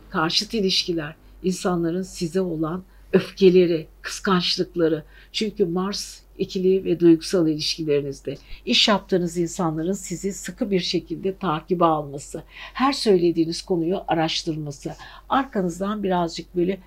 karşıt 0.10 0.54
ilişkiler, 0.54 1.16
insanların 1.44 2.02
size 2.02 2.42
olan 2.42 2.84
öfkeleri, 3.14 3.88
kıskançlıkları. 4.02 5.04
Çünkü 5.32 5.66
Mars 5.66 6.20
ikili 6.38 6.86
ve 6.86 7.00
duygusal 7.00 7.48
ilişkilerinizde 7.48 8.36
iş 8.66 8.88
yaptığınız 8.88 9.38
insanların 9.38 9.94
sizi 9.94 10.34
sıkı 10.34 10.72
bir 10.72 10.80
şekilde 10.80 11.38
takibe 11.38 11.86
alması, 11.86 12.44
her 12.74 12.94
söylediğiniz 12.94 13.62
konuyu 13.62 14.02
araştırması, 14.08 14.94
arkanızdan 15.30 16.04
birazcık 16.04 16.56
böyle 16.56 16.78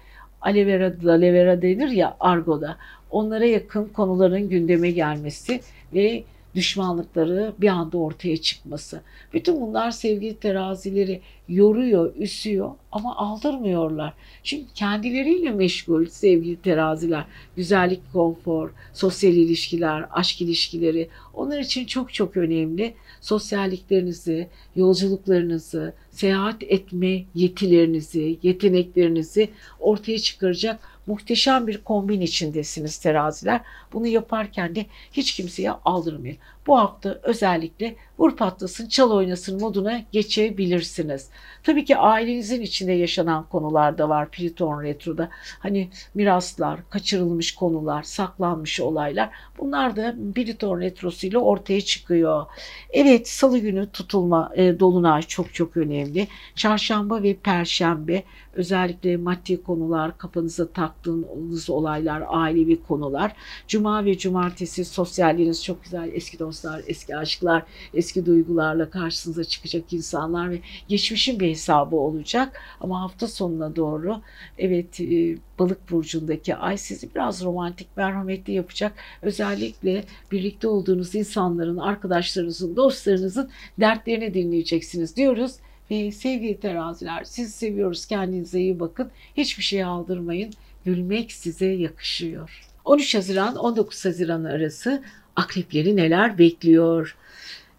alevera 0.41 1.03
dalevera 1.03 1.63
denir 1.63 1.89
ya 1.89 2.17
argoda 2.21 2.77
onlara 3.11 3.45
yakın 3.45 3.85
konuların 3.85 4.49
gündeme 4.49 4.91
gelmesi 4.91 5.61
ve 5.95 6.25
düşmanlıkları 6.57 7.53
bir 7.61 7.69
anda 7.69 7.99
ortaya 7.99 8.37
çıkması. 8.37 9.01
Bütün 9.33 9.61
bunlar 9.61 9.91
sevgili 9.91 10.37
terazileri 10.37 11.21
yoruyor, 11.49 12.15
üsüyor 12.17 12.71
ama 12.93 13.17
aldırmıyorlar. 13.17 14.15
Çünkü 14.43 14.67
kendileriyle 14.75 15.51
meşgul 15.51 16.07
sevgili 16.07 16.57
teraziler. 16.57 17.25
Güzellik, 17.57 18.01
konfor, 18.13 18.71
sosyal 18.93 19.33
ilişkiler, 19.33 20.05
aşk 20.11 20.41
ilişkileri 20.41 21.09
onlar 21.35 21.59
için 21.59 21.85
çok 21.85 22.15
çok 22.15 22.37
önemli. 22.37 22.95
Sosyalliklerinizi, 23.21 24.49
yolculuklarınızı, 24.77 25.95
seyahat 26.11 26.63
etme 26.63 27.25
yetilerinizi, 27.35 28.39
yeteneklerinizi 28.43 29.49
ortaya 29.81 30.19
çıkaracak 30.19 30.81
muhteşem 31.07 31.67
bir 31.67 31.85
kombin 31.85 32.21
içindesiniz 32.21 32.99
teraziler. 32.99 33.61
Bunu 33.93 34.07
yaparken 34.07 34.75
de 34.75 34.87
hiç 35.13 35.35
kimseye 35.35 35.71
aldırmayın. 35.71 36.39
Bu 36.67 36.79
hafta 36.79 37.21
özellikle 37.23 37.97
vur 38.19 38.37
patlasın, 38.37 38.89
çal 38.89 39.11
oynasın 39.11 39.61
moduna 39.61 40.01
geçebilirsiniz. 40.13 41.31
Tabii 41.63 41.85
ki 41.85 41.97
ailenizin 41.97 42.63
içinde 42.63 42.93
yaşanan 42.93 43.49
konular 43.49 43.99
da 43.99 44.09
var 44.09 44.31
Plüton 44.31 44.83
Retro'da. 44.83 45.29
Hani 45.59 45.91
miraslar, 46.15 46.91
kaçırılmış 46.91 47.55
konular, 47.55 48.03
saklanmış 48.03 48.81
olaylar. 48.81 49.31
Bunlar 49.59 49.97
da 49.97 50.15
Plüton 50.35 50.81
Retrosu 50.81 51.27
ile 51.27 51.39
ortaya 51.39 51.81
çıkıyor. 51.81 52.47
Evet 52.91 53.29
salı 53.29 53.59
günü 53.59 53.91
tutulma, 53.91 54.53
e, 54.57 54.81
dolunay 54.81 55.23
çok 55.23 55.55
çok 55.55 55.77
önemli. 55.77 56.29
Çarşamba 56.55 57.23
ve 57.23 57.35
perşembe 57.37 58.23
özellikle 58.57 59.17
maddi 59.17 59.63
konular, 59.63 60.19
kafanıza 60.19 60.69
taktığınız 60.69 61.71
olaylar, 61.71 62.23
ailevi 62.29 62.83
konular. 62.83 63.33
Cuma 63.69 64.05
ve 64.05 64.19
cumartesi 64.19 64.85
sosyalliğiniz 64.85 65.65
çok 65.65 65.85
güzel. 65.85 66.11
Eski 66.13 66.39
dostlar, 66.39 66.56
eski 66.87 67.17
aşklar, 67.17 67.63
eski 67.95 68.27
duygularla 68.27 68.91
karşınıza 68.91 69.45
çıkacak 69.45 69.93
insanlar 69.93 70.51
ve 70.51 70.61
geçmişin 70.89 71.41
bir 71.41 71.49
hesabı 71.49 71.97
olacak. 71.97 72.61
Ama 72.81 73.01
hafta 73.01 73.29
sonuna 73.29 73.77
doğru 73.77 74.21
evet 74.59 75.01
e, 75.01 75.37
balık 75.59 75.91
burcundaki 75.91 76.57
ay 76.57 76.77
sizi 76.77 77.15
biraz 77.15 77.45
romantik, 77.45 77.97
merhametli 77.97 78.53
yapacak. 78.53 78.93
Özellikle 79.23 80.05
birlikte 80.33 80.69
olduğunuz 80.69 81.15
insanların, 81.15 81.77
arkadaşlarınızın, 81.77 82.77
dostlarınızın 82.77 83.51
dertlerini 83.81 84.35
dinleyeceksiniz 84.35 85.17
diyoruz. 85.17 85.53
Ve 85.91 86.13
sevgili 86.13 86.61
teraziler 86.61 87.25
sizi 87.25 87.53
seviyoruz. 87.53 88.07
Kendinize 88.07 88.61
iyi 88.61 88.81
bakın. 88.81 89.11
Hiçbir 89.37 89.63
şey 89.63 89.85
aldırmayın. 89.85 90.53
Gülmek 90.85 91.33
size 91.33 91.67
yakışıyor. 91.67 92.67
13 92.85 93.15
Haziran 93.15 93.57
19 93.57 94.05
Haziran 94.05 94.45
arası 94.45 95.03
akrepleri 95.37 95.97
neler 95.97 96.39
bekliyor? 96.39 97.17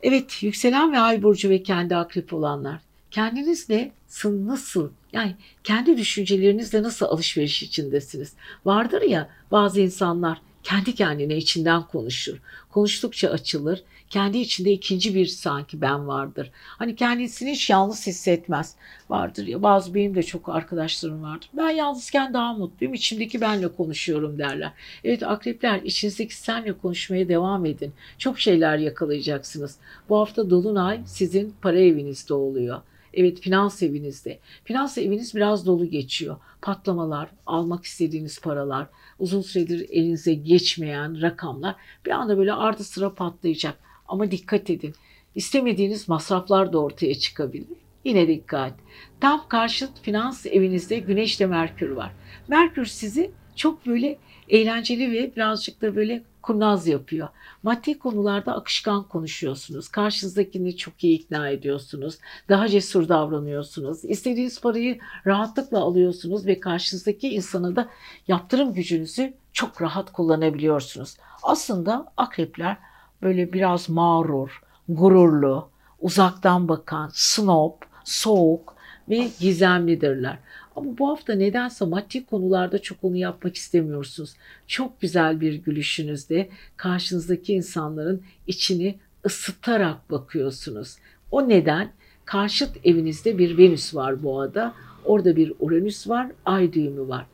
Evet 0.04 0.44
yükselen 0.44 0.94
ve 0.94 1.00
ay 1.00 1.24
burcu 1.24 1.50
ve 1.50 1.64
kendi 1.64 1.96
akrep 1.96 2.34
olanlar 2.34 2.80
kendinizle 3.12 3.92
nasıl 4.26 4.90
yani 5.14 5.36
kendi 5.64 5.98
düşüncelerinizle 5.98 6.84
nasıl 6.84 7.06
alışveriş 7.06 7.64
içindesiniz? 7.64 8.34
Vardır 8.66 9.02
ya 9.02 9.30
bazı 9.52 9.82
insanlar 9.82 10.42
kendi 10.64 10.96
kendine 10.96 11.38
içinden 11.38 11.84
konuşur. 11.84 12.38
Konuştukça 12.72 13.30
açılır. 13.30 13.84
Kendi 14.10 14.38
içinde 14.38 14.72
ikinci 14.72 15.16
bir 15.16 15.26
sanki 15.26 15.82
ben 15.82 16.08
vardır. 16.08 16.52
Hani 16.54 16.96
kendisini 16.96 17.52
hiç 17.52 17.70
yalnız 17.70 18.08
hissetmez. 18.08 18.76
Vardır 19.10 19.48
ya 19.48 19.64
bazı 19.64 19.94
benim 19.94 20.16
de 20.16 20.24
çok 20.24 20.50
arkadaşlarım 20.50 21.24
vardır. 21.24 21.50
Ben 21.54 21.70
yalnızken 21.70 22.34
daha 22.34 22.54
mutluyum. 22.54 22.94
İçimdeki 22.94 23.42
benle 23.42 23.68
konuşuyorum 23.68 24.40
derler. 24.40 24.72
Evet 25.04 25.24
akrepler 25.24 25.82
içinizdeki 25.82 26.36
senle 26.36 26.74
konuşmaya 26.74 27.28
devam 27.28 27.66
edin. 27.66 27.94
Çok 28.18 28.40
şeyler 28.40 28.78
yakalayacaksınız. 28.78 29.78
Bu 30.10 30.20
hafta 30.20 30.50
Dolunay 30.50 31.02
sizin 31.06 31.56
para 31.62 31.80
evinizde 31.80 32.34
oluyor. 32.34 32.82
Evet 33.14 33.42
finans 33.42 33.84
evinizde. 33.84 34.40
Finans 34.64 34.98
eviniz 34.98 35.36
biraz 35.36 35.66
dolu 35.66 35.86
geçiyor. 35.86 36.38
Patlamalar, 36.62 37.30
almak 37.46 37.86
istediğiniz 37.86 38.42
paralar, 38.42 38.88
uzun 39.20 39.42
süredir 39.42 39.90
elinize 39.90 40.34
geçmeyen 40.34 41.22
rakamlar 41.22 41.76
bir 42.06 42.12
anda 42.12 42.38
böyle 42.38 42.54
ardı 42.54 42.84
sıra 42.84 43.14
patlayacak. 43.14 43.87
Ama 44.08 44.32
dikkat 44.32 44.70
edin. 44.70 44.94
İstemediğiniz 45.36 46.10
masraflar 46.10 46.74
da 46.74 46.80
ortaya 46.80 47.16
çıkabilir. 47.16 47.78
Yine 48.04 48.28
dikkat. 48.28 48.74
Tam 49.20 49.48
karşıt 49.50 50.02
finans 50.02 50.46
evinizde 50.46 51.00
Güneş 51.00 51.40
de 51.40 51.46
Merkür 51.46 51.92
var. 51.92 52.12
Merkür 52.48 52.86
sizi 52.86 53.32
çok 53.56 53.86
böyle 53.86 54.18
eğlenceli 54.50 55.12
ve 55.12 55.36
birazcık 55.36 55.82
da 55.82 55.96
böyle 55.96 56.24
kurnaz 56.42 56.88
yapıyor. 56.88 57.28
Maddi 57.64 58.00
konularda 58.00 58.56
akışkan 58.56 59.04
konuşuyorsunuz. 59.04 59.90
Karşınızdakini 59.90 60.78
çok 60.78 61.04
iyi 61.04 61.20
ikna 61.20 61.50
ediyorsunuz. 61.50 62.18
Daha 62.50 62.68
cesur 62.68 63.10
davranıyorsunuz. 63.10 64.06
İstediğiniz 64.06 64.62
parayı 64.62 65.00
rahatlıkla 65.26 65.80
alıyorsunuz 65.80 66.46
ve 66.46 66.60
karşınızdaki 66.60 67.30
insana 67.30 67.76
da 67.76 67.90
yaptırım 68.28 68.74
gücünüzü 68.74 69.34
çok 69.54 69.82
rahat 69.82 70.14
kullanabiliyorsunuz. 70.14 71.18
Aslında 71.44 72.14
akrepler 72.18 72.78
böyle 73.22 73.54
biraz 73.54 73.90
mağrur, 73.90 74.62
gururlu, 74.90 75.70
uzaktan 76.00 76.68
bakan, 76.68 77.10
snob, 77.14 77.74
soğuk 78.04 78.76
ve 79.10 79.30
gizemlidirler. 79.40 80.38
Ama 80.76 80.98
bu 80.98 81.10
hafta 81.10 81.34
nedense 81.34 81.86
maddi 81.86 82.26
konularda 82.26 82.82
çok 82.82 82.98
onu 83.02 83.16
yapmak 83.16 83.56
istemiyorsunuz. 83.56 84.36
Çok 84.68 85.02
güzel 85.02 85.42
bir 85.42 85.54
gülüşünüzde 85.54 86.50
karşınızdaki 86.78 87.54
insanların 87.54 88.24
içini 88.48 89.00
ısıtarak 89.26 90.12
bakıyorsunuz. 90.12 90.98
O 91.32 91.50
neden 91.50 91.92
karşıt 92.26 92.78
evinizde 92.84 93.38
bir 93.38 93.58
Venüs 93.58 93.96
var 93.96 94.24
boğada. 94.24 94.74
Orada 95.06 95.36
bir 95.36 95.54
Uranüs 95.60 96.10
var, 96.10 96.28
ay 96.46 96.74
düğümü 96.74 97.08
var. 97.08 97.26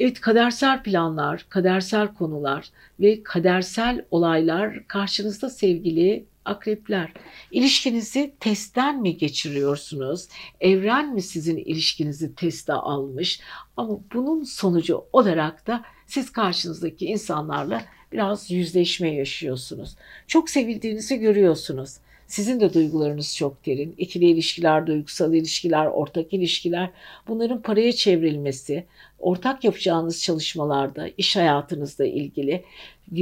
Evet 0.00 0.20
kadersel 0.20 0.82
planlar, 0.82 1.46
kadersel 1.48 2.14
konular 2.14 2.70
ve 3.00 3.22
kadersel 3.22 4.04
olaylar 4.10 4.88
karşınızda 4.88 5.50
sevgili 5.50 6.24
Akrepler, 6.44 7.12
ilişkinizi 7.50 8.34
testten 8.40 9.02
mi 9.02 9.16
geçiriyorsunuz? 9.16 10.28
Evren 10.60 11.14
mi 11.14 11.22
sizin 11.22 11.56
ilişkinizi 11.56 12.34
teste 12.34 12.72
almış? 12.72 13.40
Ama 13.76 13.98
bunun 14.14 14.44
sonucu 14.44 15.04
olarak 15.12 15.66
da 15.66 15.84
siz 16.06 16.32
karşınızdaki 16.32 17.06
insanlarla 17.06 17.82
biraz 18.12 18.50
yüzleşme 18.50 19.14
yaşıyorsunuz. 19.14 19.96
Çok 20.26 20.50
sevildiğinizi 20.50 21.18
görüyorsunuz. 21.18 21.96
Sizin 22.30 22.60
de 22.60 22.74
duygularınız 22.74 23.36
çok 23.36 23.66
derin. 23.66 23.94
İkili 23.98 24.30
ilişkiler, 24.30 24.86
duygusal 24.86 25.34
ilişkiler, 25.34 25.86
ortak 25.86 26.32
ilişkiler 26.32 26.90
bunların 27.28 27.62
paraya 27.62 27.92
çevrilmesi, 27.92 28.84
ortak 29.18 29.64
yapacağınız 29.64 30.22
çalışmalarda, 30.22 31.08
iş 31.18 31.36
hayatınızla 31.36 32.06
ilgili 32.06 32.64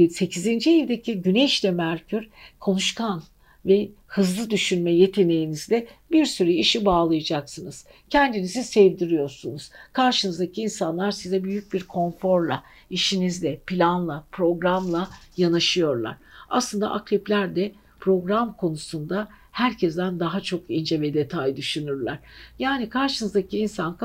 8. 0.09 0.47
evdeki 0.67 1.21
Güneş 1.21 1.63
ile 1.63 1.71
Merkür 1.71 2.29
konuşkan 2.59 3.23
ve 3.65 3.89
hızlı 4.07 4.49
düşünme 4.49 4.91
yeteneğinizle 4.91 5.87
bir 6.11 6.25
sürü 6.25 6.51
işi 6.51 6.85
bağlayacaksınız. 6.85 7.85
Kendinizi 8.09 8.63
sevdiriyorsunuz. 8.63 9.71
Karşınızdaki 9.93 10.61
insanlar 10.61 11.11
size 11.11 11.43
büyük 11.43 11.73
bir 11.73 11.83
konforla, 11.83 12.63
işinizle, 12.89 13.59
planla, 13.67 14.23
programla 14.31 15.09
yanaşıyorlar. 15.37 16.15
Aslında 16.49 16.91
akrepler 16.91 17.55
de 17.55 17.71
program 17.99 18.57
konusunda 18.57 19.27
herkesten 19.51 20.19
daha 20.19 20.41
çok 20.41 20.61
ince 20.69 21.01
ve 21.01 21.13
detay 21.13 21.55
düşünürler. 21.55 22.19
Yani 22.59 22.89
karşınızdaki 22.89 23.59
insan 23.59 23.97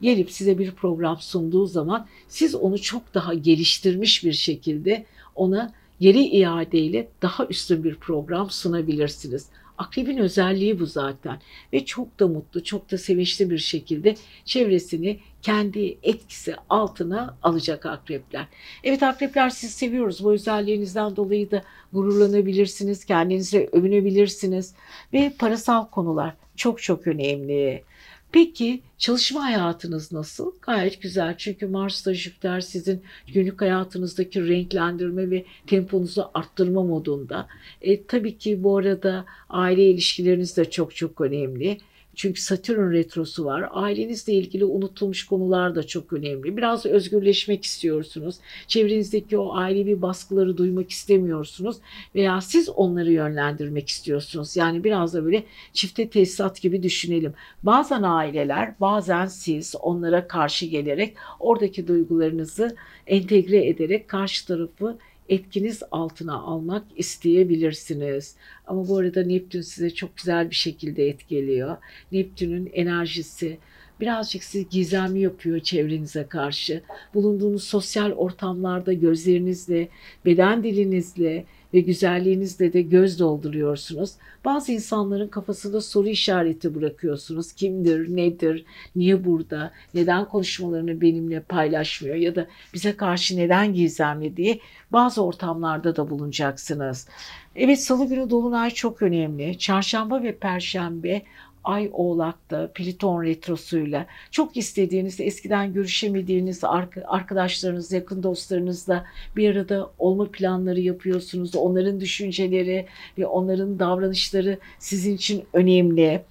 gelip 0.00 0.30
size 0.30 0.58
bir 0.58 0.70
program 0.70 1.18
sunduğu 1.20 1.66
zaman 1.66 2.06
siz 2.28 2.54
onu 2.54 2.82
çok 2.82 3.14
daha 3.14 3.34
geliştirmiş 3.34 4.24
bir 4.24 4.32
şekilde 4.32 5.06
ona 5.34 5.72
geri 6.00 6.22
iadeyle 6.22 7.08
daha 7.22 7.46
üstün 7.46 7.84
bir 7.84 7.94
program 7.94 8.50
sunabilirsiniz. 8.50 9.46
Akrebin 9.78 10.16
özelliği 10.16 10.80
bu 10.80 10.86
zaten 10.86 11.38
ve 11.72 11.84
çok 11.84 12.20
da 12.20 12.28
mutlu, 12.28 12.64
çok 12.64 12.90
da 12.90 12.98
sevinçli 12.98 13.50
bir 13.50 13.58
şekilde 13.58 14.14
çevresini 14.44 15.20
kendi 15.42 15.98
etkisi 16.02 16.54
altına 16.68 17.36
alacak 17.42 17.86
akrepler. 17.86 18.46
Evet 18.84 19.02
akrepler 19.02 19.50
sizi 19.50 19.72
seviyoruz. 19.72 20.24
Bu 20.24 20.32
özelliğinizden 20.32 21.16
dolayı 21.16 21.50
da 21.50 21.62
gururlanabilirsiniz, 21.92 23.04
kendinize 23.04 23.68
övünebilirsiniz 23.72 24.74
ve 25.12 25.32
parasal 25.38 25.86
konular 25.86 26.34
çok 26.56 26.82
çok 26.82 27.06
önemli. 27.06 27.84
Peki 28.32 28.80
çalışma 28.98 29.44
hayatınız 29.44 30.12
nasıl? 30.12 30.52
Gayet 30.62 31.02
güzel 31.02 31.34
çünkü 31.38 31.66
Mars'ta 31.66 32.14
Jüpiter 32.14 32.60
sizin 32.60 33.02
günlük 33.34 33.60
hayatınızdaki 33.60 34.48
renklendirme 34.48 35.30
ve 35.30 35.44
temponuzu 35.66 36.30
arttırma 36.34 36.82
modunda. 36.82 37.48
E, 37.82 38.02
tabii 38.04 38.38
ki 38.38 38.62
bu 38.62 38.76
arada 38.76 39.24
aile 39.48 39.90
ilişkileriniz 39.90 40.56
de 40.56 40.70
çok 40.70 40.96
çok 40.96 41.20
önemli. 41.20 41.78
Çünkü 42.18 42.40
Satürn 42.40 42.92
retrosu 42.92 43.44
var. 43.44 43.68
Ailenizle 43.70 44.32
ilgili 44.32 44.64
unutulmuş 44.64 45.26
konular 45.26 45.74
da 45.74 45.82
çok 45.86 46.12
önemli. 46.12 46.56
Biraz 46.56 46.86
özgürleşmek 46.86 47.64
istiyorsunuz. 47.64 48.36
Çevrenizdeki 48.66 49.38
o 49.38 49.54
ailevi 49.54 50.02
baskıları 50.02 50.56
duymak 50.56 50.90
istemiyorsunuz. 50.90 51.76
Veya 52.14 52.40
siz 52.40 52.68
onları 52.68 53.12
yönlendirmek 53.12 53.88
istiyorsunuz. 53.88 54.56
Yani 54.56 54.84
biraz 54.84 55.14
da 55.14 55.24
böyle 55.24 55.44
çifte 55.72 56.08
tesisat 56.08 56.60
gibi 56.60 56.82
düşünelim. 56.82 57.34
Bazen 57.62 58.02
aileler, 58.02 58.74
bazen 58.80 59.26
siz 59.26 59.74
onlara 59.82 60.28
karşı 60.28 60.66
gelerek 60.66 61.14
oradaki 61.40 61.88
duygularınızı 61.88 62.76
entegre 63.06 63.66
ederek 63.68 64.08
karşı 64.08 64.46
tarafı 64.46 64.98
etkiniz 65.28 65.82
altına 65.90 66.34
almak 66.34 66.84
isteyebilirsiniz. 66.96 68.36
Ama 68.66 68.88
bu 68.88 68.98
arada 68.98 69.22
Neptün 69.22 69.60
size 69.60 69.90
çok 69.90 70.16
güzel 70.16 70.50
bir 70.50 70.54
şekilde 70.54 71.08
etkiliyor. 71.08 71.76
Neptün'ün 72.12 72.70
enerjisi 72.72 73.58
birazcık 74.00 74.44
sizi 74.44 74.68
gizemli 74.68 75.20
yapıyor 75.20 75.60
çevrenize 75.60 76.26
karşı. 76.26 76.82
Bulunduğunuz 77.14 77.64
sosyal 77.64 78.12
ortamlarda 78.12 78.92
gözlerinizle, 78.92 79.88
beden 80.24 80.64
dilinizle, 80.64 81.44
ve 81.74 81.80
güzelliğinizle 81.80 82.72
de 82.72 82.82
göz 82.82 83.18
dolduruyorsunuz. 83.18 84.10
Bazı 84.44 84.72
insanların 84.72 85.28
kafasında 85.28 85.80
soru 85.80 86.08
işareti 86.08 86.74
bırakıyorsunuz. 86.74 87.52
Kimdir, 87.52 88.16
nedir, 88.16 88.64
niye 88.96 89.24
burada, 89.24 89.72
neden 89.94 90.24
konuşmalarını 90.24 91.00
benimle 91.00 91.40
paylaşmıyor 91.40 92.16
ya 92.16 92.36
da 92.36 92.46
bize 92.74 92.96
karşı 92.96 93.36
neden 93.36 93.74
gizemli 93.74 94.36
diye 94.36 94.58
bazı 94.92 95.24
ortamlarda 95.24 95.96
da 95.96 96.10
bulunacaksınız. 96.10 97.08
Evet 97.56 97.82
salı 97.82 98.08
günü 98.08 98.30
dolunay 98.30 98.70
çok 98.70 99.02
önemli. 99.02 99.58
Çarşamba 99.58 100.22
ve 100.22 100.36
perşembe 100.36 101.22
Ay 101.68 101.90
Oğlak'ta 101.92 102.70
Pliton 102.74 103.22
retrosuyla 103.24 104.06
çok 104.30 104.56
istediğiniz, 104.56 105.20
eskiden 105.20 105.72
görüşemediğiniz 105.72 106.60
arkadaşlarınız, 107.06 107.92
yakın 107.92 108.22
dostlarınızla 108.22 109.04
bir 109.36 109.56
arada 109.56 109.90
olma 109.98 110.30
planları 110.30 110.80
yapıyorsunuz. 110.80 111.56
Onların 111.56 112.00
düşünceleri 112.00 112.86
ve 113.18 113.26
onların 113.26 113.78
davranışları 113.78 114.58
sizin 114.78 115.16
için 115.16 115.44
önemli. 115.52 116.22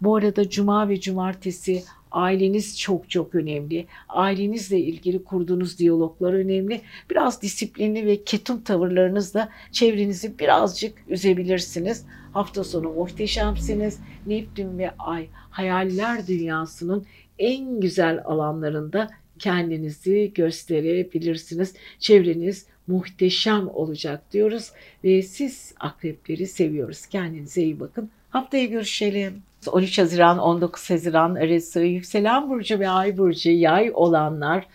Bu 0.00 0.16
arada 0.16 0.48
cuma 0.48 0.88
ve 0.88 1.00
cumartesi 1.00 1.82
aileniz 2.12 2.80
çok 2.80 3.10
çok 3.10 3.34
önemli. 3.34 3.86
Ailenizle 4.08 4.78
ilgili 4.78 5.24
kurduğunuz 5.24 5.78
diyaloglar 5.78 6.32
önemli. 6.32 6.80
Biraz 7.10 7.42
disiplinli 7.42 8.06
ve 8.06 8.24
ketum 8.24 8.62
tavırlarınızla 8.62 9.48
çevrenizi 9.72 10.38
birazcık 10.38 10.98
üzebilirsiniz. 11.08 12.04
Hafta 12.36 12.64
sonu 12.64 12.92
muhteşemsiniz. 12.92 14.00
Neptün 14.26 14.78
ve 14.78 14.90
Ay 14.98 15.26
hayaller 15.50 16.26
dünyasının 16.26 17.06
en 17.38 17.80
güzel 17.80 18.22
alanlarında 18.24 19.10
kendinizi 19.38 20.32
gösterebilirsiniz. 20.34 21.74
Çevreniz 21.98 22.66
muhteşem 22.86 23.68
olacak 23.68 24.32
diyoruz 24.32 24.72
ve 25.04 25.22
siz 25.22 25.74
akrepleri 25.80 26.46
seviyoruz. 26.46 27.06
Kendinize 27.06 27.62
iyi 27.62 27.80
bakın. 27.80 28.10
Haftaya 28.30 28.64
görüşelim. 28.64 29.42
13 29.66 29.98
Haziran 29.98 30.38
19 30.38 30.90
Haziran 30.90 31.34
arası 31.34 31.80
yükselen 31.80 32.50
burcu 32.50 32.80
ve 32.80 32.88
ay 32.88 33.18
burcu 33.18 33.50
yay 33.50 33.90
olanlar 33.94 34.66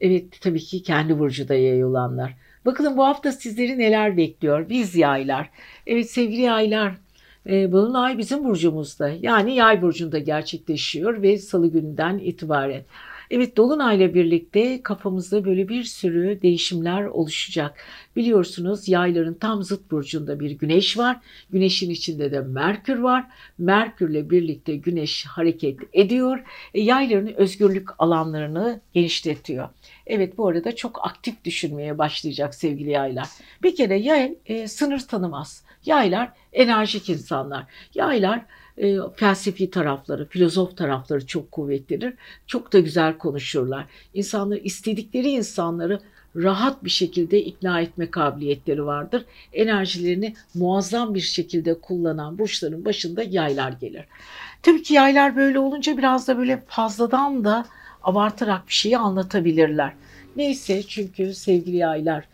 evet 0.00 0.40
tabii 0.40 0.60
ki 0.60 0.82
kendi 0.82 1.18
burcu 1.18 1.48
da 1.48 1.54
yay 1.54 1.84
olanlar. 1.84 2.34
Bakalım 2.66 2.96
bu 2.96 3.04
hafta 3.04 3.32
sizleri 3.32 3.78
neler 3.78 4.16
bekliyor? 4.16 4.68
Biz 4.68 4.96
yaylar. 4.96 5.50
Evet 5.86 6.10
sevgili 6.10 6.40
yaylar 6.40 7.03
e, 7.46 7.72
bizim 8.18 8.44
burcumuzda 8.44 9.08
yani 9.08 9.54
yay 9.54 9.82
burcunda 9.82 10.18
gerçekleşiyor 10.18 11.22
ve 11.22 11.38
salı 11.38 11.68
gününden 11.68 12.18
itibaren. 12.18 12.82
Evet 13.30 13.56
Dolunay'la 13.56 14.14
birlikte 14.14 14.82
kafamızda 14.82 15.44
böyle 15.44 15.68
bir 15.68 15.84
sürü 15.84 16.42
değişimler 16.42 17.04
oluşacak. 17.04 17.74
Biliyorsunuz 18.16 18.88
yayların 18.88 19.34
tam 19.34 19.62
zıt 19.62 19.90
burcunda 19.90 20.40
bir 20.40 20.50
güneş 20.50 20.98
var. 20.98 21.16
Güneşin 21.50 21.90
içinde 21.90 22.32
de 22.32 22.40
Merkür 22.40 22.98
var. 22.98 23.24
Merkürle 23.58 24.30
birlikte 24.30 24.76
güneş 24.76 25.26
hareket 25.26 25.78
ediyor. 25.92 26.44
E, 26.74 26.80
yayların 26.80 27.34
özgürlük 27.34 27.88
alanlarını 27.98 28.80
genişletiyor. 28.92 29.68
Evet 30.06 30.38
bu 30.38 30.48
arada 30.48 30.76
çok 30.76 31.06
aktif 31.06 31.44
düşünmeye 31.44 31.98
başlayacak 31.98 32.54
sevgili 32.54 32.90
yaylar. 32.90 33.28
Bir 33.62 33.76
kere 33.76 33.98
yay 33.98 34.34
e, 34.46 34.68
sınır 34.68 35.00
tanımaz. 35.00 35.63
Yaylar 35.86 36.32
enerjik 36.52 37.10
insanlar. 37.10 37.64
Yaylar 37.94 38.44
e, 38.78 38.96
felsefi 39.16 39.70
tarafları, 39.70 40.28
filozof 40.28 40.76
tarafları 40.76 41.26
çok 41.26 41.52
kuvvetlidir. 41.52 42.14
Çok 42.46 42.72
da 42.72 42.80
güzel 42.80 43.18
konuşurlar. 43.18 43.86
İnsanlar 44.14 44.56
istedikleri 44.56 45.28
insanları 45.28 46.00
rahat 46.36 46.84
bir 46.84 46.90
şekilde 46.90 47.44
ikna 47.44 47.80
etme 47.80 48.10
kabiliyetleri 48.10 48.86
vardır. 48.86 49.24
Enerjilerini 49.52 50.34
muazzam 50.54 51.14
bir 51.14 51.20
şekilde 51.20 51.80
kullanan 51.80 52.38
burçların 52.38 52.84
başında 52.84 53.22
yaylar 53.22 53.72
gelir. 53.72 54.04
Tabii 54.62 54.82
ki 54.82 54.94
yaylar 54.94 55.36
böyle 55.36 55.58
olunca 55.58 55.98
biraz 55.98 56.28
da 56.28 56.38
böyle 56.38 56.62
fazladan 56.68 57.44
da 57.44 57.66
abartarak 58.02 58.68
bir 58.68 58.72
şeyi 58.72 58.98
anlatabilirler. 58.98 59.92
Neyse 60.36 60.82
çünkü 60.82 61.34
sevgili 61.34 61.76
yaylar 61.76 62.24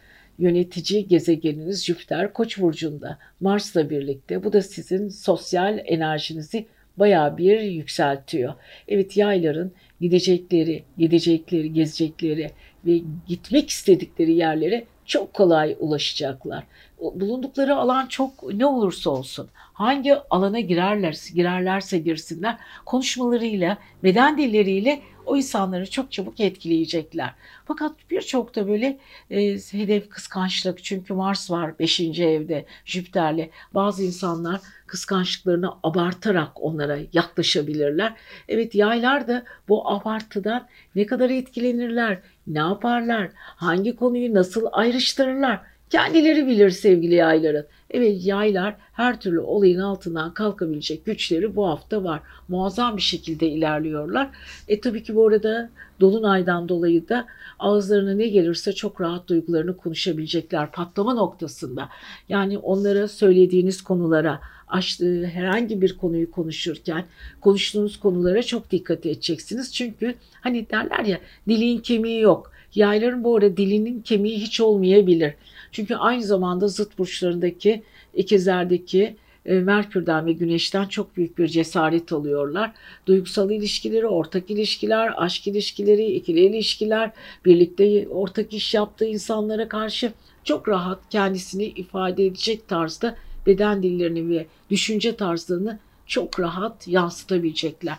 yönetici 0.40 1.08
gezegeniniz 1.08 1.84
Jüpiter 1.84 2.32
Koç 2.32 2.58
burcunda 2.58 3.18
Mars'la 3.40 3.90
birlikte. 3.90 4.44
Bu 4.44 4.52
da 4.52 4.62
sizin 4.62 5.08
sosyal 5.08 5.78
enerjinizi 5.84 6.66
baya 6.96 7.36
bir 7.38 7.60
yükseltiyor. 7.60 8.54
Evet 8.88 9.16
yayların 9.16 9.72
gidecekleri, 10.00 10.82
gidecekleri, 10.98 11.72
gezecekleri 11.72 12.50
ve 12.86 13.00
gitmek 13.26 13.70
istedikleri 13.70 14.32
yerlere 14.32 14.84
çok 15.10 15.34
kolay 15.34 15.76
ulaşacaklar. 15.80 16.64
Bulundukları 17.00 17.76
alan 17.76 18.06
çok 18.06 18.54
ne 18.54 18.66
olursa 18.66 19.10
olsun 19.10 19.48
hangi 19.54 20.14
alana 20.30 20.60
girerlerse 20.60 21.34
girerlerse 21.34 21.98
girsinler 21.98 22.58
konuşmalarıyla 22.84 23.78
beden 24.02 24.38
dilleriyle 24.38 25.00
o 25.26 25.36
insanları 25.36 25.90
çok 25.90 26.12
çabuk 26.12 26.40
etkileyecekler. 26.40 27.34
Fakat 27.64 27.92
birçok 28.10 28.56
da 28.56 28.68
böyle 28.68 28.98
e, 29.30 29.58
hedef 29.72 30.08
kıskançlık 30.08 30.84
çünkü 30.84 31.14
Mars 31.14 31.50
var 31.50 31.78
5. 31.78 32.00
evde 32.00 32.66
Jüpiter'le 32.84 33.50
bazı 33.74 34.04
insanlar 34.04 34.60
kıskançlıklarını 34.86 35.72
abartarak 35.82 36.62
onlara 36.62 36.98
yaklaşabilirler. 37.12 38.14
Evet 38.48 38.74
yaylar 38.74 39.28
da 39.28 39.44
bu 39.68 39.90
abartıdan 39.90 40.68
ne 40.94 41.06
kadar 41.06 41.30
etkilenirler, 41.30 42.18
ne 42.50 42.58
yaparlar, 42.58 43.30
hangi 43.36 43.96
konuyu 43.96 44.34
nasıl 44.34 44.66
ayrıştırırlar 44.72 45.60
kendileri 45.90 46.46
bilir 46.46 46.70
sevgili 46.70 47.14
yayların. 47.14 47.66
Evet 47.90 48.26
yaylar 48.26 48.76
her 48.92 49.20
türlü 49.20 49.40
olayın 49.40 49.80
altından 49.80 50.34
kalkabilecek 50.34 51.04
güçleri 51.04 51.56
bu 51.56 51.68
hafta 51.68 52.04
var. 52.04 52.20
Muazzam 52.48 52.96
bir 52.96 53.02
şekilde 53.02 53.48
ilerliyorlar. 53.48 54.30
E 54.68 54.80
tabii 54.80 55.02
ki 55.02 55.14
bu 55.14 55.28
arada 55.28 55.70
Dolunay'dan 56.00 56.68
dolayı 56.68 57.08
da 57.08 57.26
ağızlarına 57.58 58.14
ne 58.14 58.28
gelirse 58.28 58.72
çok 58.72 59.00
rahat 59.00 59.28
duygularını 59.28 59.76
konuşabilecekler 59.76 60.72
patlama 60.72 61.14
noktasında. 61.14 61.88
Yani 62.28 62.58
onlara 62.58 63.08
söylediğiniz 63.08 63.82
konulara, 63.82 64.40
açtığı 64.70 65.26
herhangi 65.26 65.82
bir 65.82 65.96
konuyu 65.96 66.30
konuşurken 66.30 67.04
konuştuğunuz 67.40 68.00
konulara 68.00 68.42
çok 68.42 68.70
dikkat 68.70 69.06
edeceksiniz. 69.06 69.74
Çünkü 69.74 70.14
hani 70.40 70.70
derler 70.70 71.04
ya 71.04 71.18
dilin 71.48 71.78
kemiği 71.78 72.20
yok. 72.20 72.52
Yayların 72.74 73.24
bu 73.24 73.36
arada 73.36 73.56
dilinin 73.56 74.02
kemiği 74.02 74.38
hiç 74.38 74.60
olmayabilir. 74.60 75.34
Çünkü 75.72 75.94
aynı 75.94 76.22
zamanda 76.22 76.68
zıt 76.68 76.98
burçlarındaki 76.98 77.82
ikizlerdeki 78.14 79.16
e, 79.46 79.54
Merkür'den 79.54 80.26
ve 80.26 80.32
Güneş'ten 80.32 80.86
çok 80.86 81.16
büyük 81.16 81.38
bir 81.38 81.48
cesaret 81.48 82.12
alıyorlar. 82.12 82.72
Duygusal 83.06 83.50
ilişkileri, 83.50 84.06
ortak 84.06 84.50
ilişkiler, 84.50 85.12
aşk 85.16 85.46
ilişkileri, 85.46 86.12
ikili 86.12 86.40
ilişkiler, 86.40 87.10
birlikte 87.44 88.08
ortak 88.08 88.52
iş 88.52 88.74
yaptığı 88.74 89.06
insanlara 89.06 89.68
karşı 89.68 90.12
çok 90.44 90.68
rahat 90.68 90.98
kendisini 91.10 91.64
ifade 91.64 92.26
edecek 92.26 92.68
tarzda 92.68 93.16
beden 93.46 93.82
dillerini 93.82 94.30
ve 94.30 94.46
düşünce 94.70 95.16
tarzlarını 95.16 95.78
çok 96.06 96.40
rahat 96.40 96.88
yansıtabilecekler. 96.88 97.96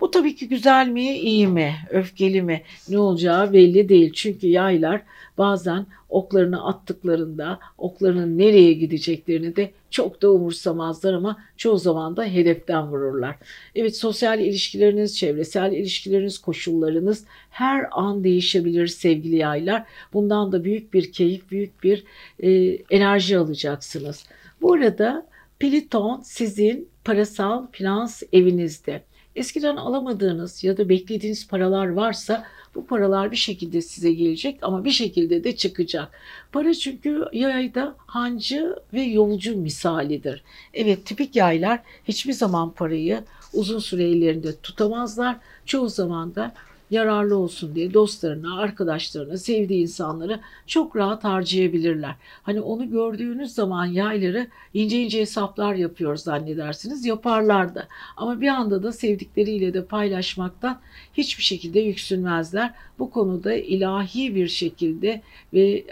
Bu 0.00 0.10
tabii 0.10 0.36
ki 0.36 0.48
güzel 0.48 0.88
mi, 0.88 1.18
iyi 1.18 1.46
mi, 1.46 1.74
öfkeli 1.90 2.42
mi, 2.42 2.62
ne 2.88 2.98
olacağı 2.98 3.52
belli 3.52 3.88
değil. 3.88 4.12
Çünkü 4.12 4.46
yaylar 4.46 5.02
bazen 5.38 5.86
oklarını 6.08 6.66
attıklarında 6.66 7.58
oklarının 7.78 8.38
nereye 8.38 8.72
gideceklerini 8.72 9.56
de 9.56 9.70
çok 9.90 10.22
da 10.22 10.30
umursamazlar 10.30 11.12
ama 11.14 11.38
çoğu 11.56 11.78
zaman 11.78 12.16
da 12.16 12.24
hedeften 12.24 12.88
vururlar. 12.88 13.36
Evet 13.74 13.96
sosyal 13.96 14.40
ilişkileriniz, 14.40 15.18
çevresel 15.18 15.72
ilişkileriniz, 15.72 16.38
koşullarınız 16.38 17.24
her 17.50 17.86
an 17.90 18.24
değişebilir 18.24 18.86
sevgili 18.86 19.36
yaylar. 19.36 19.84
Bundan 20.12 20.52
da 20.52 20.64
büyük 20.64 20.94
bir 20.94 21.12
keyif, 21.12 21.50
büyük 21.50 21.82
bir 21.82 22.04
e, 22.40 22.50
enerji 22.90 23.38
alacaksınız. 23.38 24.24
Bu 24.62 24.72
arada 24.72 25.26
Pliton 25.58 26.20
sizin 26.24 26.88
parasal 27.04 27.66
finans 27.72 28.22
evinizde. 28.32 29.02
Eskiden 29.36 29.76
alamadığınız 29.76 30.64
ya 30.64 30.76
da 30.76 30.88
beklediğiniz 30.88 31.48
paralar 31.48 31.88
varsa 31.88 32.44
bu 32.74 32.86
paralar 32.86 33.30
bir 33.30 33.36
şekilde 33.36 33.82
size 33.82 34.12
gelecek 34.12 34.58
ama 34.62 34.84
bir 34.84 34.90
şekilde 34.90 35.44
de 35.44 35.56
çıkacak. 35.56 36.08
Para 36.52 36.74
çünkü 36.74 37.24
yayda 37.32 37.94
hancı 37.98 38.76
ve 38.92 39.02
yolcu 39.02 39.56
misalidir. 39.56 40.42
Evet 40.74 41.06
tipik 41.06 41.36
yaylar 41.36 41.80
hiçbir 42.04 42.32
zaman 42.32 42.70
parayı 42.70 43.24
uzun 43.52 43.78
süre 43.78 44.04
ellerinde 44.04 44.56
tutamazlar. 44.56 45.36
Çoğu 45.66 45.88
zaman 45.88 46.34
da 46.34 46.54
yararlı 46.92 47.36
olsun 47.36 47.74
diye 47.74 47.94
dostlarına, 47.94 48.58
arkadaşlarına, 48.58 49.36
sevdiği 49.36 49.82
insanları 49.82 50.40
çok 50.66 50.96
rahat 50.96 51.24
harcayabilirler. 51.24 52.14
Hani 52.42 52.60
onu 52.60 52.90
gördüğünüz 52.90 53.54
zaman 53.54 53.86
yayları 53.86 54.46
ince 54.74 55.02
ince 55.02 55.20
hesaplar 55.20 55.74
yapıyor 55.74 56.16
zannedersiniz. 56.16 57.06
Yaparlar 57.06 57.74
da. 57.74 57.88
Ama 58.16 58.40
bir 58.40 58.48
anda 58.48 58.82
da 58.82 58.92
sevdikleriyle 58.92 59.74
de 59.74 59.84
paylaşmaktan 59.84 60.80
hiçbir 61.14 61.42
şekilde 61.42 61.80
yüksünmezler. 61.80 62.74
Bu 62.98 63.10
konuda 63.10 63.54
ilahi 63.54 64.34
bir 64.34 64.48
şekilde 64.48 65.22
ve 65.54 65.84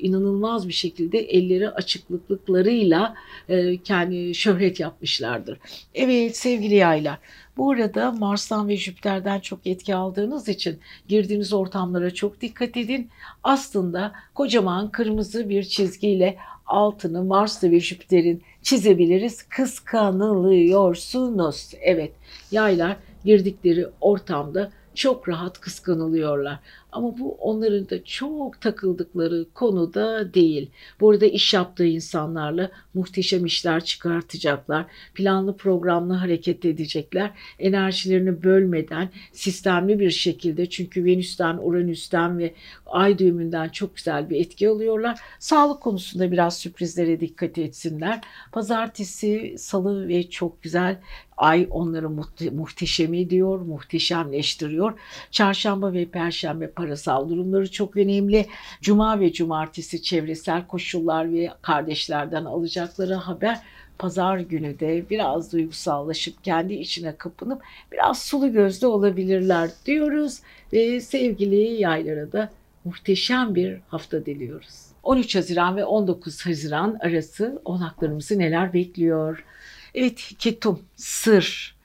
inanılmaz 0.00 0.68
bir 0.68 0.72
şekilde 0.72 1.18
elleri 1.18 1.70
açıklıklarıyla 1.70 3.14
e, 3.48 3.76
kendi 3.76 4.34
şöhret 4.34 4.80
yapmışlardır. 4.80 5.58
Evet 5.94 6.36
sevgili 6.36 6.74
yaylar 6.74 7.18
bu 7.56 7.70
arada 7.70 8.12
Mars'tan 8.12 8.68
ve 8.68 8.76
Jüpiter'den 8.76 9.40
çok 9.40 9.66
etki 9.66 9.94
aldığınız 9.94 10.48
için 10.48 10.80
girdiğiniz 11.08 11.52
ortamlara 11.52 12.14
çok 12.14 12.40
dikkat 12.40 12.76
edin. 12.76 13.10
Aslında 13.42 14.12
kocaman 14.34 14.90
kırmızı 14.90 15.48
bir 15.48 15.64
çizgiyle 15.64 16.36
altını 16.66 17.24
Mars'ta 17.24 17.70
ve 17.70 17.80
Jüpiter'in 17.80 18.42
çizebiliriz. 18.62 19.42
Kıskanılıyorsunuz. 19.42 21.70
Evet 21.80 22.12
yaylar 22.50 22.96
girdikleri 23.24 23.86
ortamda 24.00 24.70
çok 24.94 25.28
rahat 25.28 25.60
kıskanılıyorlar. 25.60 26.58
Ama 26.96 27.18
bu 27.18 27.34
onların 27.34 27.90
da 27.90 28.04
çok 28.04 28.60
takıldıkları 28.60 29.46
konuda 29.54 30.34
değil. 30.34 30.70
Burada 31.00 31.26
iş 31.26 31.54
yaptığı 31.54 31.86
insanlarla 31.86 32.70
muhteşem 32.94 33.46
işler 33.46 33.84
çıkartacaklar. 33.84 34.86
Planlı 35.14 35.56
programlı 35.56 36.14
hareket 36.14 36.64
edecekler. 36.64 37.30
Enerjilerini 37.58 38.42
bölmeden 38.42 39.08
sistemli 39.32 39.98
bir 40.00 40.10
şekilde 40.10 40.68
çünkü 40.68 41.04
Venüs'ten, 41.04 41.58
Uranüs'ten 41.62 42.38
ve 42.38 42.54
Ay 42.86 43.18
düğümünden 43.18 43.68
çok 43.68 43.96
güzel 43.96 44.30
bir 44.30 44.40
etki 44.40 44.68
alıyorlar. 44.68 45.20
Sağlık 45.38 45.82
konusunda 45.82 46.32
biraz 46.32 46.58
sürprizlere 46.58 47.20
dikkat 47.20 47.58
etsinler. 47.58 48.20
Pazartesi, 48.52 49.54
salı 49.58 50.08
ve 50.08 50.30
çok 50.30 50.62
güzel 50.62 51.00
Ay 51.36 51.66
onları 51.70 52.10
muhte 52.10 52.84
ediyor, 52.94 53.60
muhteşemleştiriyor. 53.60 54.92
Çarşamba 55.30 55.92
ve 55.92 56.04
perşembe 56.04 56.70
parasal 56.70 57.28
durumları 57.28 57.70
çok 57.70 57.96
önemli. 57.96 58.46
Cuma 58.80 59.20
ve 59.20 59.32
cumartesi 59.32 60.02
çevresel 60.02 60.66
koşullar 60.66 61.32
ve 61.32 61.50
kardeşlerden 61.62 62.44
alacakları 62.44 63.14
haber 63.14 63.60
pazar 63.98 64.38
günü 64.38 64.80
de 64.80 65.04
biraz 65.10 65.52
duygusallaşıp 65.52 66.44
kendi 66.44 66.74
içine 66.74 67.16
kapınıp 67.16 67.62
biraz 67.92 68.22
sulu 68.22 68.52
gözlü 68.52 68.86
olabilirler 68.86 69.70
diyoruz 69.86 70.40
ve 70.72 71.00
sevgili 71.00 71.82
yaylara 71.82 72.32
da 72.32 72.50
muhteşem 72.84 73.54
bir 73.54 73.78
hafta 73.88 74.26
diliyoruz. 74.26 74.86
13 75.02 75.36
Haziran 75.36 75.76
ve 75.76 75.84
19 75.84 76.46
Haziran 76.46 76.98
arası 77.00 77.62
oğlaklarımızı 77.64 78.38
neler 78.38 78.72
bekliyor? 78.72 79.44
Evet 79.96 80.32
ketum, 80.38 80.80
sır, 80.96 81.76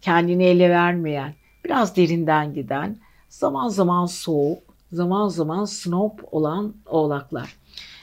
kendini 0.00 0.44
ele 0.44 0.70
vermeyen, 0.70 1.34
biraz 1.64 1.96
derinden 1.96 2.54
giden, 2.54 2.96
zaman 3.28 3.68
zaman 3.68 4.06
soğuk, 4.06 4.62
zaman 4.92 5.28
zaman 5.28 5.64
snob 5.64 6.18
olan 6.32 6.74
oğlaklar. 6.86 7.56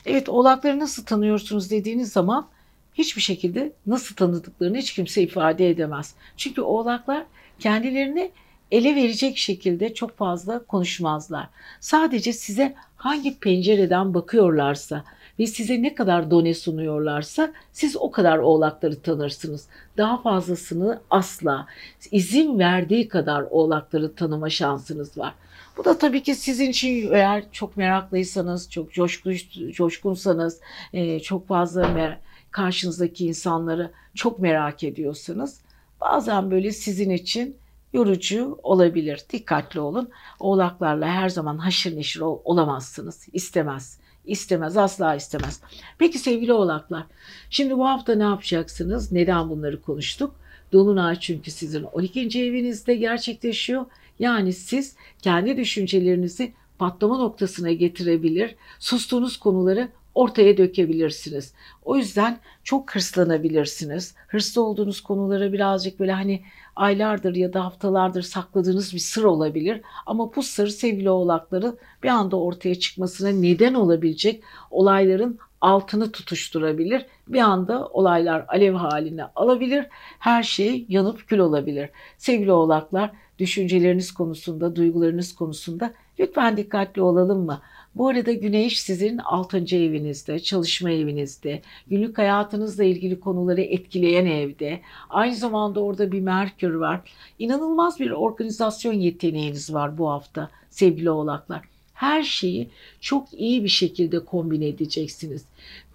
Evet 0.05 0.29
oğlakları 0.29 0.79
nasıl 0.79 1.05
tanıyorsunuz 1.05 1.71
dediğiniz 1.71 2.11
zaman 2.11 2.47
hiçbir 2.93 3.21
şekilde 3.21 3.73
nasıl 3.85 4.15
tanıdıklarını 4.15 4.77
hiç 4.77 4.93
kimse 4.93 5.21
ifade 5.21 5.69
edemez. 5.69 6.15
Çünkü 6.37 6.61
oğlaklar 6.61 7.25
kendilerini 7.59 8.31
ele 8.71 8.95
verecek 8.95 9.37
şekilde 9.37 9.93
çok 9.93 10.17
fazla 10.17 10.65
konuşmazlar. 10.65 11.49
Sadece 11.79 12.33
size 12.33 12.75
hangi 12.95 13.39
pencereden 13.39 14.13
bakıyorlarsa 14.13 15.03
ve 15.41 15.47
size 15.47 15.81
ne 15.81 15.95
kadar 15.95 16.31
done 16.31 16.53
sunuyorlarsa 16.53 17.53
siz 17.71 17.97
o 17.97 18.11
kadar 18.11 18.37
oğlakları 18.37 19.01
tanırsınız. 19.01 19.67
Daha 19.97 20.21
fazlasını 20.21 21.01
asla 21.09 21.67
izin 22.11 22.59
verdiği 22.59 23.07
kadar 23.07 23.41
oğlakları 23.49 24.15
tanıma 24.15 24.49
şansınız 24.49 25.17
var. 25.17 25.33
Bu 25.77 25.85
da 25.85 25.97
tabii 25.97 26.23
ki 26.23 26.35
sizin 26.35 26.69
için 26.69 27.11
eğer 27.13 27.43
çok 27.51 27.77
meraklıysanız, 27.77 28.69
çok 28.69 28.93
coşkun, 28.93 29.35
coşkunsanız, 29.71 30.59
e, 30.93 31.19
çok 31.19 31.47
fazla 31.47 32.17
karşınızdaki 32.51 33.25
insanları 33.25 33.91
çok 34.15 34.39
merak 34.39 34.83
ediyorsanız 34.83 35.61
bazen 36.01 36.51
böyle 36.51 36.71
sizin 36.71 37.09
için 37.09 37.57
yorucu 37.93 38.59
olabilir. 38.63 39.21
Dikkatli 39.33 39.79
olun. 39.79 40.09
Oğlaklarla 40.39 41.07
her 41.07 41.29
zaman 41.29 41.57
haşır 41.57 41.95
neşir 41.95 42.21
olamazsınız. 42.21 43.27
İstemez. 43.33 44.01
İstemez, 44.25 44.77
asla 44.77 45.15
istemez. 45.15 45.61
Peki 45.97 46.19
sevgili 46.19 46.53
oğlaklar, 46.53 47.03
şimdi 47.49 47.77
bu 47.77 47.87
hafta 47.87 48.15
ne 48.15 48.23
yapacaksınız? 48.23 49.11
Neden 49.11 49.49
bunları 49.49 49.81
konuştuk? 49.81 50.35
Dolunay 50.73 51.19
çünkü 51.19 51.51
sizin 51.51 51.83
12. 51.83 52.43
evinizde 52.43 52.95
gerçekleşiyor. 52.95 53.85
Yani 54.19 54.53
siz 54.53 54.95
kendi 55.21 55.57
düşüncelerinizi 55.57 56.53
patlama 56.79 57.17
noktasına 57.17 57.71
getirebilir, 57.71 58.55
sustuğunuz 58.79 59.37
konuları 59.37 59.89
ortaya 60.15 60.57
dökebilirsiniz. 60.57 61.53
O 61.83 61.97
yüzden 61.97 62.37
çok 62.63 62.95
hırslanabilirsiniz. 62.95 64.15
Hırslı 64.27 64.63
olduğunuz 64.63 65.01
konulara 65.01 65.53
birazcık 65.53 65.99
böyle 65.99 66.11
hani 66.11 66.41
aylardır 66.75 67.35
ya 67.35 67.53
da 67.53 67.65
haftalardır 67.65 68.21
sakladığınız 68.21 68.93
bir 68.93 68.99
sır 68.99 69.23
olabilir. 69.23 69.81
Ama 70.05 70.35
bu 70.35 70.43
sır 70.43 70.67
sevgili 70.67 71.09
oğlakları 71.09 71.75
bir 72.03 72.09
anda 72.09 72.39
ortaya 72.39 72.75
çıkmasına 72.75 73.29
neden 73.29 73.73
olabilecek 73.73 74.43
olayların 74.71 75.39
altını 75.61 76.11
tutuşturabilir. 76.11 77.05
Bir 77.27 77.39
anda 77.39 77.87
olaylar 77.87 78.45
alev 78.47 78.73
haline 78.73 79.25
alabilir. 79.35 79.85
Her 80.19 80.43
şey 80.43 80.85
yanıp 80.89 81.27
kül 81.27 81.39
olabilir. 81.39 81.89
Sevgili 82.17 82.51
oğlaklar 82.51 83.11
düşünceleriniz 83.39 84.11
konusunda, 84.11 84.75
duygularınız 84.75 85.35
konusunda 85.35 85.93
lütfen 86.19 86.57
dikkatli 86.57 87.01
olalım 87.01 87.45
mı? 87.45 87.61
Bu 87.95 88.07
arada 88.07 88.31
güneş 88.31 88.81
sizin 88.81 89.17
6. 89.17 89.57
evinizde, 89.57 90.39
çalışma 90.39 90.91
evinizde, 90.91 91.61
günlük 91.87 92.17
hayatınızla 92.17 92.83
ilgili 92.83 93.19
konuları 93.19 93.61
etkileyen 93.61 94.25
evde. 94.25 94.81
Aynı 95.09 95.35
zamanda 95.35 95.79
orada 95.79 96.11
bir 96.11 96.21
Merkür 96.21 96.73
var. 96.73 97.01
İnanılmaz 97.39 97.99
bir 97.99 98.11
organizasyon 98.11 98.93
yeteneğiniz 98.93 99.73
var 99.73 99.97
bu 99.97 100.09
hafta 100.09 100.49
sevgili 100.69 101.09
oğlaklar 101.09 101.71
her 102.01 102.23
şeyi 102.23 102.69
çok 103.01 103.33
iyi 103.33 103.63
bir 103.63 103.69
şekilde 103.69 104.25
kombine 104.25 104.67
edeceksiniz. 104.67 105.45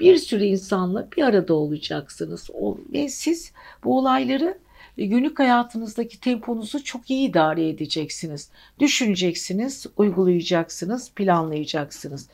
Bir 0.01 0.17
sürü 0.17 0.45
insanla 0.45 1.09
bir 1.17 1.23
arada 1.23 1.55
olacaksınız 1.55 2.51
ve 2.93 3.09
siz 3.09 3.53
bu 3.85 3.99
olayları 3.99 4.59
günlük 4.97 5.39
hayatınızdaki 5.39 6.21
temponuzu 6.21 6.85
çok 6.85 7.11
iyi 7.11 7.29
idare 7.29 7.69
edeceksiniz. 7.69 8.51
Düşüneceksiniz, 8.79 9.87
uygulayacaksınız, 9.97 11.11
planlayacaksınız. 11.11 12.29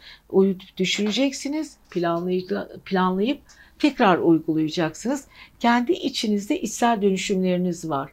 Düşüneceksiniz, 0.76 1.76
planlayıp 2.84 3.40
tekrar 3.78 4.18
uygulayacaksınız. 4.18 5.24
Kendi 5.60 5.92
içinizde 5.92 6.60
içsel 6.60 7.02
dönüşümleriniz 7.02 7.88
var. 7.90 8.12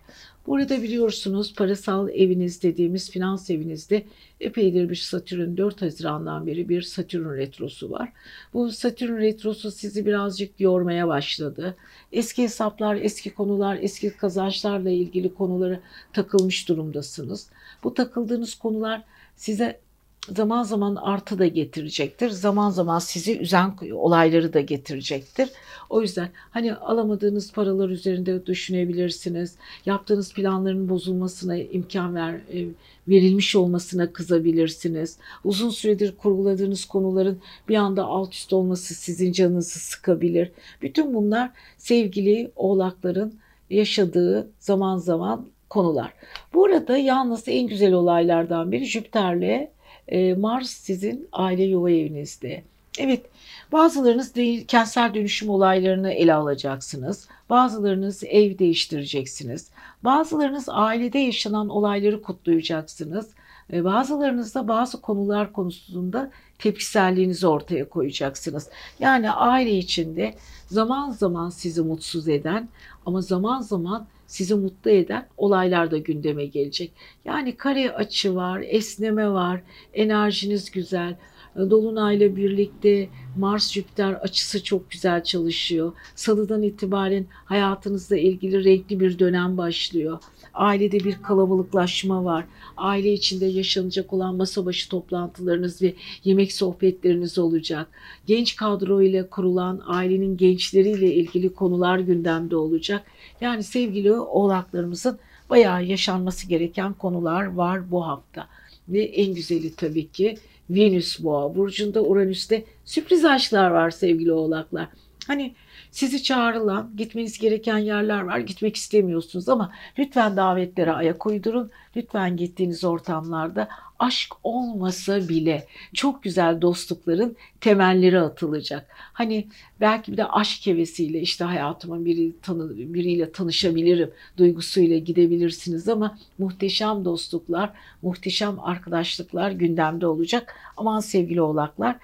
Burada 0.49 0.81
biliyorsunuz 0.81 1.53
parasal 1.53 2.09
eviniz 2.09 2.63
dediğimiz 2.63 3.11
finans 3.11 3.49
evinizde 3.49 4.05
epeydir 4.39 4.89
bir 4.89 4.95
Satürn 4.95 5.57
4 5.57 5.81
Haziran'dan 5.81 6.47
beri 6.47 6.69
bir 6.69 6.81
Satürn 6.81 7.37
retrosu 7.37 7.91
var. 7.91 8.13
Bu 8.53 8.71
Satürn 8.71 9.17
retrosu 9.17 9.71
sizi 9.71 10.05
birazcık 10.05 10.59
yormaya 10.59 11.07
başladı. 11.07 11.75
Eski 12.11 12.43
hesaplar, 12.43 12.95
eski 12.95 13.33
konular, 13.33 13.77
eski 13.81 14.09
kazançlarla 14.09 14.89
ilgili 14.89 15.33
konuları 15.33 15.79
takılmış 16.13 16.69
durumdasınız. 16.69 17.49
Bu 17.83 17.93
takıldığınız 17.93 18.55
konular 18.55 19.03
size 19.35 19.79
zaman 20.27 20.63
zaman 20.63 20.95
artı 20.95 21.39
da 21.39 21.47
getirecektir. 21.47 22.29
Zaman 22.29 22.69
zaman 22.69 22.99
sizi 22.99 23.39
üzen 23.39 23.75
olayları 23.93 24.53
da 24.53 24.61
getirecektir. 24.61 25.49
O 25.89 26.01
yüzden 26.01 26.29
hani 26.51 26.75
alamadığınız 26.75 27.53
paralar 27.53 27.89
üzerinde 27.89 28.45
düşünebilirsiniz. 28.45 29.55
Yaptığınız 29.85 30.33
planların 30.33 30.89
bozulmasına 30.89 31.57
imkan 31.57 32.15
ver, 32.15 32.33
e, 32.33 32.67
verilmiş 33.07 33.55
olmasına 33.55 34.13
kızabilirsiniz. 34.13 35.17
Uzun 35.43 35.69
süredir 35.69 36.17
kurguladığınız 36.17 36.85
konuların 36.85 37.39
bir 37.69 37.75
anda 37.75 38.05
alt 38.05 38.33
üst 38.33 38.53
olması 38.53 38.93
sizin 38.93 39.31
canınızı 39.31 39.79
sıkabilir. 39.79 40.51
Bütün 40.81 41.13
bunlar 41.13 41.51
sevgili 41.77 42.51
oğlakların 42.55 43.33
yaşadığı 43.69 44.47
zaman 44.59 44.97
zaman 44.97 45.47
konular. 45.69 46.13
Bu 46.53 46.65
arada 46.65 46.97
yalnız 46.97 47.43
en 47.47 47.67
güzel 47.67 47.93
olaylardan 47.93 48.71
biri 48.71 48.85
Jüpiter'le 48.85 49.69
e, 50.09 50.33
Mars 50.33 50.69
sizin 50.69 51.27
aile 51.31 51.63
yuva 51.63 51.91
evinizde. 51.91 52.63
Evet 52.99 53.25
bazılarınız 53.71 54.35
de, 54.35 54.65
kentsel 54.65 55.13
dönüşüm 55.13 55.49
olaylarını 55.49 56.11
ele 56.11 56.33
alacaksınız. 56.33 57.27
Bazılarınız 57.49 58.23
ev 58.23 58.59
değiştireceksiniz. 58.59 59.69
Bazılarınız 60.03 60.65
ailede 60.69 61.19
yaşanan 61.19 61.69
olayları 61.69 62.21
kutlayacaksınız. 62.21 63.29
Bazılarınız 63.73 64.55
da 64.55 64.67
bazı 64.67 65.01
konular 65.01 65.53
konusunda 65.53 66.31
tepkiselliğinizi 66.59 67.47
ortaya 67.47 67.89
koyacaksınız. 67.89 68.69
Yani 68.99 69.31
aile 69.31 69.77
içinde 69.77 70.35
zaman 70.67 71.11
zaman 71.11 71.49
sizi 71.49 71.81
mutsuz 71.81 72.27
eden 72.27 72.69
ama 73.05 73.21
zaman 73.21 73.61
zaman 73.61 74.07
sizi 74.29 74.55
mutlu 74.55 74.91
eden 74.91 75.27
olaylar 75.37 75.91
da 75.91 75.97
gündeme 75.97 76.45
gelecek. 76.45 76.91
Yani 77.25 77.57
kare 77.57 77.91
açı 77.91 78.35
var, 78.35 78.63
esneme 78.65 79.29
var, 79.29 79.61
enerjiniz 79.93 80.71
güzel. 80.71 81.17
Dolunayla 81.55 82.35
birlikte 82.35 83.09
Mars 83.37 83.71
Jüpiter 83.71 84.13
açısı 84.13 84.63
çok 84.63 84.91
güzel 84.91 85.23
çalışıyor. 85.23 85.93
Salıdan 86.15 86.63
itibaren 86.63 87.25
hayatınızla 87.45 88.17
ilgili 88.17 88.63
renkli 88.63 88.99
bir 88.99 89.19
dönem 89.19 89.57
başlıyor. 89.57 90.19
Ailede 90.59 90.99
bir 90.99 91.21
kalabalıklaşma 91.21 92.25
var. 92.25 92.45
Aile 92.77 93.13
içinde 93.13 93.45
yaşanacak 93.45 94.13
olan 94.13 94.35
masa 94.35 94.65
başı 94.65 94.89
toplantılarınız 94.89 95.81
ve 95.81 95.93
yemek 96.23 96.53
sohbetleriniz 96.53 97.37
olacak. 97.37 97.87
Genç 98.25 98.55
kadro 98.55 99.01
ile 99.01 99.29
kurulan 99.29 99.81
ailenin 99.87 100.37
gençleriyle 100.37 101.13
ilgili 101.13 101.53
konular 101.53 101.99
gündemde 101.99 102.55
olacak. 102.55 103.03
Yani 103.41 103.63
sevgili 103.63 104.13
oğlaklarımızın 104.13 105.19
bayağı 105.49 105.85
yaşanması 105.85 106.47
gereken 106.47 106.93
konular 106.93 107.45
var 107.45 107.91
bu 107.91 108.07
hafta. 108.07 108.47
Ve 108.89 109.03
en 109.03 109.33
güzeli 109.33 109.75
tabii 109.75 110.07
ki 110.07 110.37
Venüs 110.69 111.23
Boğa 111.23 111.55
burcunda 111.55 112.03
Uranüs'te 112.03 112.63
sürpriz 112.85 113.25
aşklar 113.25 113.71
var 113.71 113.91
sevgili 113.91 114.31
oğlaklar. 114.31 114.87
Hani 115.27 115.53
sizi 115.91 116.23
çağrılan, 116.23 116.91
gitmeniz 116.97 117.39
gereken 117.39 117.77
yerler 117.77 118.21
var. 118.21 118.39
Gitmek 118.39 118.75
istemiyorsunuz 118.75 119.49
ama 119.49 119.71
lütfen 119.99 120.37
davetlere 120.37 120.91
ayak 120.91 121.25
uydurun. 121.25 121.71
Lütfen 121.95 122.37
gittiğiniz 122.37 122.83
ortamlarda 122.83 123.67
aşk 123.99 124.35
olmasa 124.43 125.29
bile 125.29 125.67
çok 125.93 126.23
güzel 126.23 126.61
dostlukların 126.61 127.35
temelleri 127.61 128.19
atılacak. 128.19 128.87
Hani 129.13 129.47
belki 129.81 130.11
bir 130.11 130.17
de 130.17 130.25
aşk 130.25 130.67
hevesiyle 130.67 131.19
işte 131.19 131.43
hayatıma 131.43 132.05
biri 132.05 132.31
tanı, 132.41 132.77
biriyle 132.77 133.31
tanışabilirim 133.31 134.11
duygusuyla 134.37 134.97
gidebilirsiniz 134.97 135.89
ama 135.89 136.17
muhteşem 136.37 137.05
dostluklar, 137.05 137.73
muhteşem 138.01 138.59
arkadaşlıklar 138.59 139.51
gündemde 139.51 140.07
olacak. 140.07 140.55
Aman 140.77 140.99
sevgili 140.99 141.41
oğlaklar 141.41 141.95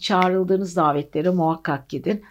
çağrıldığınız 0.00 0.76
davetlere 0.76 1.30
muhakkak 1.30 1.88
gidin. 1.88 2.22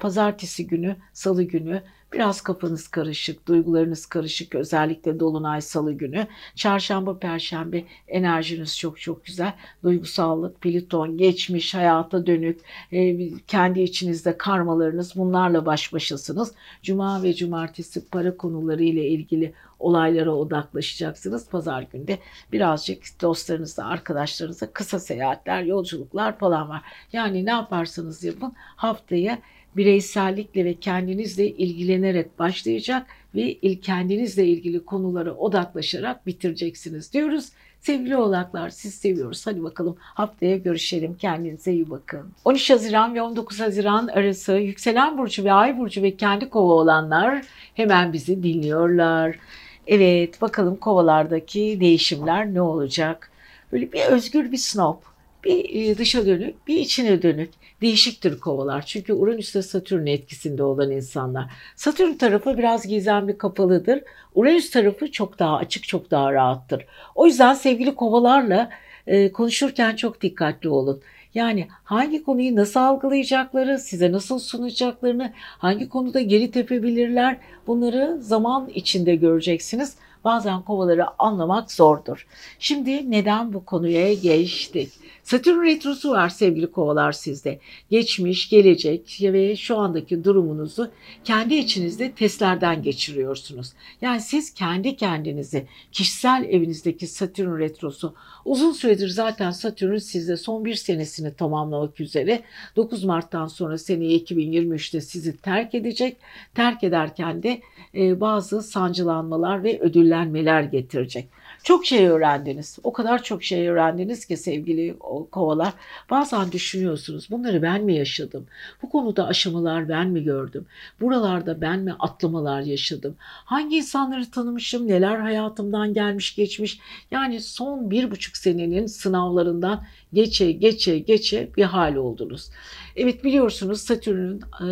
Pazartesi 0.00 0.66
günü, 0.66 0.96
salı 1.12 1.42
günü 1.42 1.82
Biraz 2.12 2.40
kafanız 2.40 2.88
karışık, 2.88 3.48
duygularınız 3.48 4.06
karışık 4.06 4.54
özellikle 4.54 5.20
dolunay 5.20 5.60
salı 5.60 5.92
günü. 5.92 6.26
Çarşamba, 6.54 7.18
perşembe 7.18 7.84
enerjiniz 8.08 8.78
çok 8.78 9.00
çok 9.00 9.24
güzel. 9.24 9.52
Duygusallık, 9.82 10.60
Plüton, 10.60 11.18
geçmiş, 11.18 11.74
hayata 11.74 12.26
dönük, 12.26 12.60
e, 12.92 13.30
kendi 13.38 13.80
içinizde 13.80 14.38
karmalarınız 14.38 15.16
bunlarla 15.16 15.66
baş 15.66 15.92
başasınız. 15.92 16.54
Cuma 16.82 17.22
ve 17.22 17.34
cumartesi 17.34 18.08
para 18.08 18.36
konuları 18.36 18.82
ile 18.82 19.08
ilgili 19.08 19.52
olaylara 19.82 20.30
odaklaşacaksınız. 20.34 21.48
Pazar 21.48 21.82
günde 21.82 22.18
birazcık 22.52 23.22
dostlarınızla, 23.22 23.86
arkadaşlarınızla 23.86 24.72
kısa 24.72 24.98
seyahatler, 24.98 25.62
yolculuklar 25.62 26.38
falan 26.38 26.68
var. 26.68 26.82
Yani 27.12 27.46
ne 27.46 27.50
yaparsanız 27.50 28.24
yapın 28.24 28.52
haftaya 28.56 29.38
bireysellikle 29.76 30.64
ve 30.64 30.74
kendinizle 30.74 31.48
ilgilenerek 31.48 32.38
başlayacak 32.38 33.06
ve 33.34 33.58
kendinizle 33.80 34.46
ilgili 34.46 34.84
konulara 34.84 35.34
odaklaşarak 35.34 36.26
bitireceksiniz 36.26 37.12
diyoruz. 37.12 37.48
Sevgili 37.80 38.16
oğlaklar 38.16 38.70
siz 38.70 38.94
seviyoruz. 38.94 39.46
Hadi 39.46 39.62
bakalım 39.62 39.96
haftaya 39.98 40.56
görüşelim. 40.56 41.14
Kendinize 41.14 41.72
iyi 41.72 41.90
bakın. 41.90 42.32
13 42.44 42.70
Haziran 42.70 43.14
ve 43.14 43.22
19 43.22 43.60
Haziran 43.60 44.06
arası 44.08 44.52
yükselen 44.52 45.18
burcu 45.18 45.44
ve 45.44 45.52
ay 45.52 45.78
burcu 45.78 46.02
ve 46.02 46.16
kendi 46.16 46.48
kova 46.50 46.72
olanlar 46.72 47.44
hemen 47.74 48.12
bizi 48.12 48.42
dinliyorlar. 48.42 49.38
Evet 49.86 50.40
bakalım 50.40 50.76
kovalardaki 50.76 51.78
değişimler 51.80 52.54
ne 52.54 52.60
olacak? 52.60 53.30
Böyle 53.72 53.92
bir 53.92 54.00
özgür 54.00 54.52
bir 54.52 54.56
snob, 54.56 54.96
bir 55.44 55.90
e, 55.90 55.98
dışa 55.98 56.26
dönük, 56.26 56.68
bir 56.68 56.76
içine 56.76 57.22
dönük 57.22 57.50
değişiktir 57.80 58.40
kovalar. 58.40 58.82
Çünkü 58.86 59.12
Uranüs 59.12 59.56
ve 59.56 59.62
Satürn 59.62 60.06
etkisinde 60.06 60.62
olan 60.62 60.90
insanlar. 60.90 61.52
Satürn 61.76 62.14
tarafı 62.14 62.58
biraz 62.58 62.86
gizemli 62.86 63.38
kapalıdır. 63.38 64.02
Uranüs 64.34 64.70
tarafı 64.70 65.10
çok 65.10 65.38
daha 65.38 65.56
açık, 65.56 65.88
çok 65.88 66.10
daha 66.10 66.32
rahattır. 66.32 66.86
O 67.14 67.26
yüzden 67.26 67.54
sevgili 67.54 67.94
kovalarla 67.94 68.70
e, 69.06 69.32
konuşurken 69.32 69.96
çok 69.96 70.20
dikkatli 70.20 70.68
olun. 70.68 71.02
Yani 71.34 71.68
hangi 71.84 72.22
konuyu 72.22 72.56
nasıl 72.56 72.80
algılayacakları, 72.80 73.78
size 73.78 74.12
nasıl 74.12 74.38
sunacaklarını, 74.38 75.32
hangi 75.36 75.88
konuda 75.88 76.20
geri 76.20 76.50
tepebilirler 76.50 77.36
bunları 77.66 78.18
zaman 78.22 78.68
içinde 78.68 79.16
göreceksiniz. 79.16 79.96
Bazen 80.24 80.62
kovaları 80.62 81.04
anlamak 81.18 81.72
zordur. 81.72 82.26
Şimdi 82.58 83.10
neden 83.10 83.52
bu 83.52 83.64
konuya 83.64 84.14
geçtik? 84.14 84.92
Satürn 85.22 85.62
retrosu 85.62 86.10
var 86.10 86.28
sevgili 86.28 86.72
kovalar 86.72 87.12
sizde. 87.12 87.58
Geçmiş, 87.90 88.48
gelecek 88.48 89.18
ve 89.22 89.56
şu 89.56 89.78
andaki 89.78 90.24
durumunuzu 90.24 90.90
kendi 91.24 91.54
içinizde 91.54 92.12
testlerden 92.12 92.82
geçiriyorsunuz. 92.82 93.72
Yani 94.00 94.20
siz 94.20 94.54
kendi 94.54 94.96
kendinizi 94.96 95.66
kişisel 95.92 96.46
evinizdeki 96.50 97.06
Satürn 97.06 97.58
retrosu 97.58 98.14
uzun 98.44 98.72
süredir 98.72 99.08
zaten 99.08 99.50
Satürn 99.50 99.96
sizde 99.96 100.36
son 100.36 100.64
bir 100.64 100.74
senesini 100.74 101.34
tamamlamak 101.34 102.00
üzere 102.00 102.42
9 102.76 103.04
Mart'tan 103.04 103.46
sonra 103.46 103.78
seneyi 103.78 104.24
2023'te 104.24 105.00
sizi 105.00 105.36
terk 105.36 105.74
edecek. 105.74 106.16
Terk 106.54 106.84
ederken 106.84 107.42
de 107.42 107.60
e, 107.94 108.20
bazı 108.20 108.62
sancılanmalar 108.62 109.64
ve 109.64 109.80
ödüllenmeler 110.12 110.62
getirecek. 110.62 111.28
Çok 111.62 111.86
şey 111.86 112.06
öğrendiniz. 112.06 112.78
O 112.82 112.92
kadar 112.92 113.22
çok 113.22 113.42
şey 113.42 113.68
öğrendiniz 113.68 114.26
ki 114.26 114.36
sevgili 114.36 114.98
kovalar. 115.30 115.72
Bazen 116.10 116.52
düşünüyorsunuz 116.52 117.28
bunları 117.30 117.62
ben 117.62 117.84
mi 117.84 117.94
yaşadım? 117.94 118.46
Bu 118.82 118.90
konuda 118.90 119.26
aşamalar 119.26 119.88
ben 119.88 120.08
mi 120.08 120.24
gördüm? 120.24 120.66
Buralarda 121.00 121.60
ben 121.60 121.78
mi 121.78 121.94
atlamalar 121.98 122.60
yaşadım? 122.60 123.16
Hangi 123.20 123.76
insanları 123.76 124.30
tanımışım? 124.30 124.88
Neler 124.88 125.16
hayatımdan 125.16 125.94
gelmiş 125.94 126.34
geçmiş? 126.34 126.78
Yani 127.10 127.40
son 127.40 127.90
bir 127.90 128.10
buçuk 128.10 128.36
senenin 128.36 128.86
sınavlarından 128.86 129.84
geçe 130.12 130.52
geçe 130.52 130.98
geçe 130.98 131.48
bir 131.56 131.62
hal 131.62 131.94
oldunuz. 131.94 132.50
Evet 132.96 133.24
biliyorsunuz 133.24 133.80
Satürn'ün 133.80 134.40
e, 134.40 134.66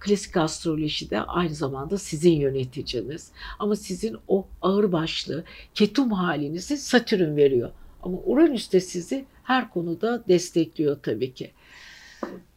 klasik 0.00 0.36
astrolojide 0.36 1.20
aynı 1.20 1.54
zamanda 1.54 1.98
sizin 1.98 2.32
yöneticiniz. 2.32 3.30
Ama 3.58 3.76
sizin 3.76 4.16
o 4.28 4.46
ağır 4.62 4.92
başlı 4.92 5.44
ketum 5.74 6.12
halinizi 6.12 6.76
Satürn 6.76 7.36
veriyor. 7.36 7.70
Ama 8.02 8.18
Uranüs 8.24 8.72
de 8.72 8.80
sizi 8.80 9.24
her 9.42 9.70
konuda 9.70 10.24
destekliyor 10.28 10.98
tabii 11.02 11.34
ki. 11.34 11.50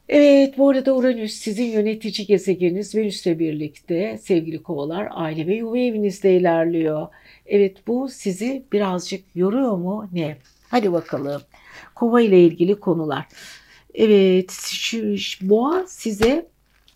Evet 0.09 0.57
bu 0.57 0.69
arada 0.69 0.95
Uranüs 0.95 1.33
sizin 1.33 1.65
yönetici 1.65 2.27
gezegeniniz 2.27 2.95
Venüs'le 2.95 3.25
birlikte 3.39 4.17
sevgili 4.21 4.63
kovalar 4.63 5.07
aile 5.11 5.47
ve 5.47 5.55
yuva 5.55 5.77
evinizde 5.77 6.37
ilerliyor. 6.37 7.07
Evet 7.45 7.87
bu 7.87 8.09
sizi 8.09 8.63
birazcık 8.71 9.23
yoruyor 9.35 9.77
mu 9.77 10.09
ne? 10.13 10.37
Hadi 10.69 10.91
bakalım. 10.91 11.41
Kova 11.95 12.21
ile 12.21 12.43
ilgili 12.43 12.79
konular. 12.79 13.25
Evet 13.93 14.51
şu, 14.51 15.15
boğa 15.41 15.85
size 15.87 16.49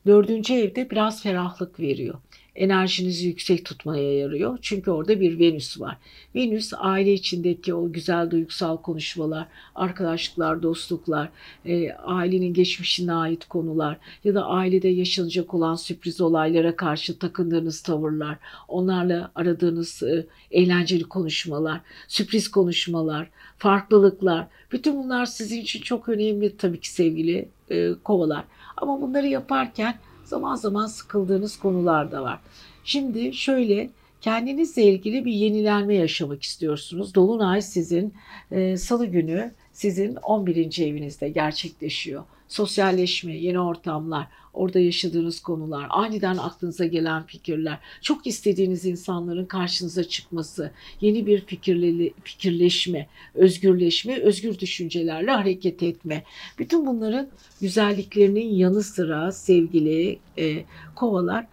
dördüncü 0.05 0.53
evde 0.53 0.89
biraz 0.89 1.23
ferahlık 1.23 1.80
veriyor 1.80 2.15
enerjinizi 2.60 3.28
yüksek 3.28 3.66
tutmaya 3.66 4.18
yarıyor. 4.18 4.57
Çünkü 4.62 4.91
orada 4.91 5.20
bir 5.20 5.39
Venüs 5.39 5.80
var. 5.80 5.97
Venüs 6.36 6.74
aile 6.78 7.14
içindeki 7.14 7.74
o 7.74 7.91
güzel 7.91 8.32
duygusal 8.32 8.78
konuşmalar, 8.78 9.47
arkadaşlıklar, 9.76 10.64
dostluklar, 10.64 11.30
e, 11.66 11.91
ailenin 11.91 12.53
geçmişine 12.53 13.14
ait 13.14 13.45
konular 13.45 13.97
ya 14.24 14.36
da 14.36 14.45
ailede 14.45 14.88
yaşanacak 14.88 15.53
olan 15.53 15.76
sürpriz 15.76 16.22
olaylara 16.22 16.76
karşı 16.76 17.20
takındığınız 17.20 17.82
tavırlar, 17.82 18.38
onlarla 18.68 19.32
aradığınız 19.36 20.03
e, 20.03 20.26
eğlenceli 20.51 21.03
konuşmalar, 21.03 21.82
sürpriz 22.07 22.51
konuşmalar, 22.51 23.30
farklılıklar. 23.57 24.47
Bütün 24.72 25.03
bunlar 25.03 25.26
sizin 25.26 25.62
için 25.62 25.82
çok 25.82 26.10
önemli 26.10 26.57
tabii 26.57 26.80
ki 26.80 26.89
sevgili 26.89 27.49
e, 27.72 27.93
kovalar. 28.03 28.43
Ama 28.78 29.01
bunları 29.01 29.28
yaparken 29.28 29.95
zaman 30.30 30.55
zaman 30.55 30.88
sıkıldığınız 30.88 31.59
konular 31.59 32.11
da 32.11 32.23
var. 32.23 32.39
Şimdi 32.84 33.34
şöyle 33.34 33.89
kendinizle 34.21 34.84
ilgili 34.84 35.25
bir 35.25 35.34
yenilenme 35.34 35.95
yaşamak 35.95 36.43
istiyorsunuz. 36.43 37.15
Dolunay 37.15 37.61
sizin 37.61 38.13
e, 38.51 38.77
salı 38.77 39.05
günü 39.05 39.51
sizin 39.73 40.15
11. 40.15 40.80
evinizde 40.82 41.30
gerçekleşiyor. 41.30 42.23
Sosyalleşme, 42.47 43.38
yeni 43.38 43.59
ortamlar, 43.59 44.27
orada 44.60 44.80
yaşadığınız 44.80 45.39
konular, 45.39 45.88
aniden 45.89 46.38
aklınıza 46.38 46.86
gelen 46.86 47.24
fikirler, 47.24 47.78
çok 48.01 48.28
istediğiniz 48.28 48.86
insanların 48.86 49.45
karşınıza 49.45 50.03
çıkması, 50.03 50.72
yeni 51.01 51.26
bir 51.26 51.41
fikirle, 51.45 52.12
fikirleşme, 52.24 53.07
özgürleşme, 53.34 54.20
özgür 54.20 54.60
düşüncelerle 54.60 55.32
hareket 55.32 55.84
etme. 55.84 56.24
Bütün 56.60 56.86
bunların 56.86 57.28
güzelliklerinin 57.62 58.55
yanı 58.55 58.84
sıra 58.84 59.32
sevgili 59.32 60.20
e, 60.38 60.64
kovalar 60.95 61.45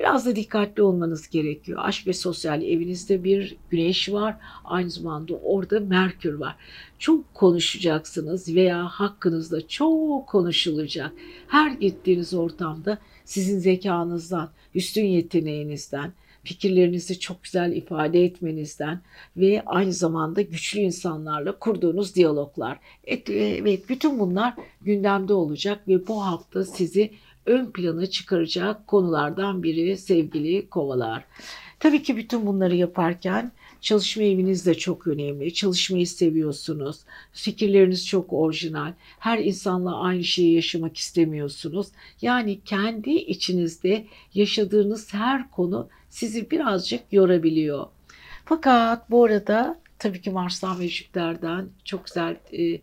Biraz 0.00 0.26
da 0.26 0.36
dikkatli 0.36 0.82
olmanız 0.82 1.28
gerekiyor. 1.28 1.78
Aşk 1.82 2.06
ve 2.06 2.12
sosyal 2.12 2.62
evinizde 2.62 3.24
bir 3.24 3.56
güneş 3.70 4.12
var. 4.12 4.36
Aynı 4.64 4.90
zamanda 4.90 5.34
orada 5.34 5.80
Merkür 5.80 6.34
var. 6.34 6.56
Çok 6.98 7.34
konuşacaksınız 7.34 8.54
veya 8.54 8.88
hakkınızda 8.88 9.68
çok 9.68 10.28
konuşulacak. 10.28 11.12
Her 11.48 11.70
gittiğiniz 11.70 12.34
ortamda 12.34 12.98
sizin 13.24 13.58
zekanızdan, 13.58 14.50
üstün 14.74 15.04
yeteneğinizden, 15.04 16.12
fikirlerinizi 16.44 17.18
çok 17.18 17.42
güzel 17.42 17.72
ifade 17.72 18.24
etmenizden 18.24 19.02
ve 19.36 19.62
aynı 19.66 19.92
zamanda 19.92 20.42
güçlü 20.42 20.80
insanlarla 20.80 21.58
kurduğunuz 21.58 22.14
diyaloglar. 22.14 22.78
Evet, 23.04 23.88
bütün 23.88 24.18
bunlar 24.18 24.54
gündemde 24.82 25.32
olacak 25.32 25.88
ve 25.88 26.06
bu 26.08 26.26
hafta 26.26 26.64
sizi 26.64 27.10
ön 27.46 27.70
plana 27.70 28.06
çıkaracak 28.06 28.86
konulardan 28.86 29.62
biri 29.62 29.96
sevgili 29.96 30.68
kovalar. 30.68 31.24
Tabii 31.80 32.02
ki 32.02 32.16
bütün 32.16 32.46
bunları 32.46 32.76
yaparken 32.76 33.52
çalışma 33.80 34.22
eviniz 34.22 34.66
de 34.66 34.74
çok 34.74 35.06
önemli. 35.06 35.54
Çalışmayı 35.54 36.06
seviyorsunuz. 36.06 37.00
Fikirleriniz 37.32 38.06
çok 38.06 38.32
orijinal. 38.32 38.92
Her 39.18 39.38
insanla 39.38 40.00
aynı 40.00 40.24
şeyi 40.24 40.54
yaşamak 40.54 40.96
istemiyorsunuz. 40.96 41.88
Yani 42.22 42.60
kendi 42.64 43.10
içinizde 43.10 44.06
yaşadığınız 44.34 45.14
her 45.14 45.50
konu 45.50 45.88
sizi 46.08 46.50
birazcık 46.50 47.12
yorabiliyor. 47.12 47.86
Fakat 48.44 49.10
bu 49.10 49.24
arada 49.24 49.80
tabii 49.98 50.20
ki 50.20 50.30
Mars'tan 50.30 50.80
ve 50.80 50.88
Jüpiter'den 50.88 51.68
çok 51.84 52.06
güzel 52.06 52.36
e, 52.52 52.80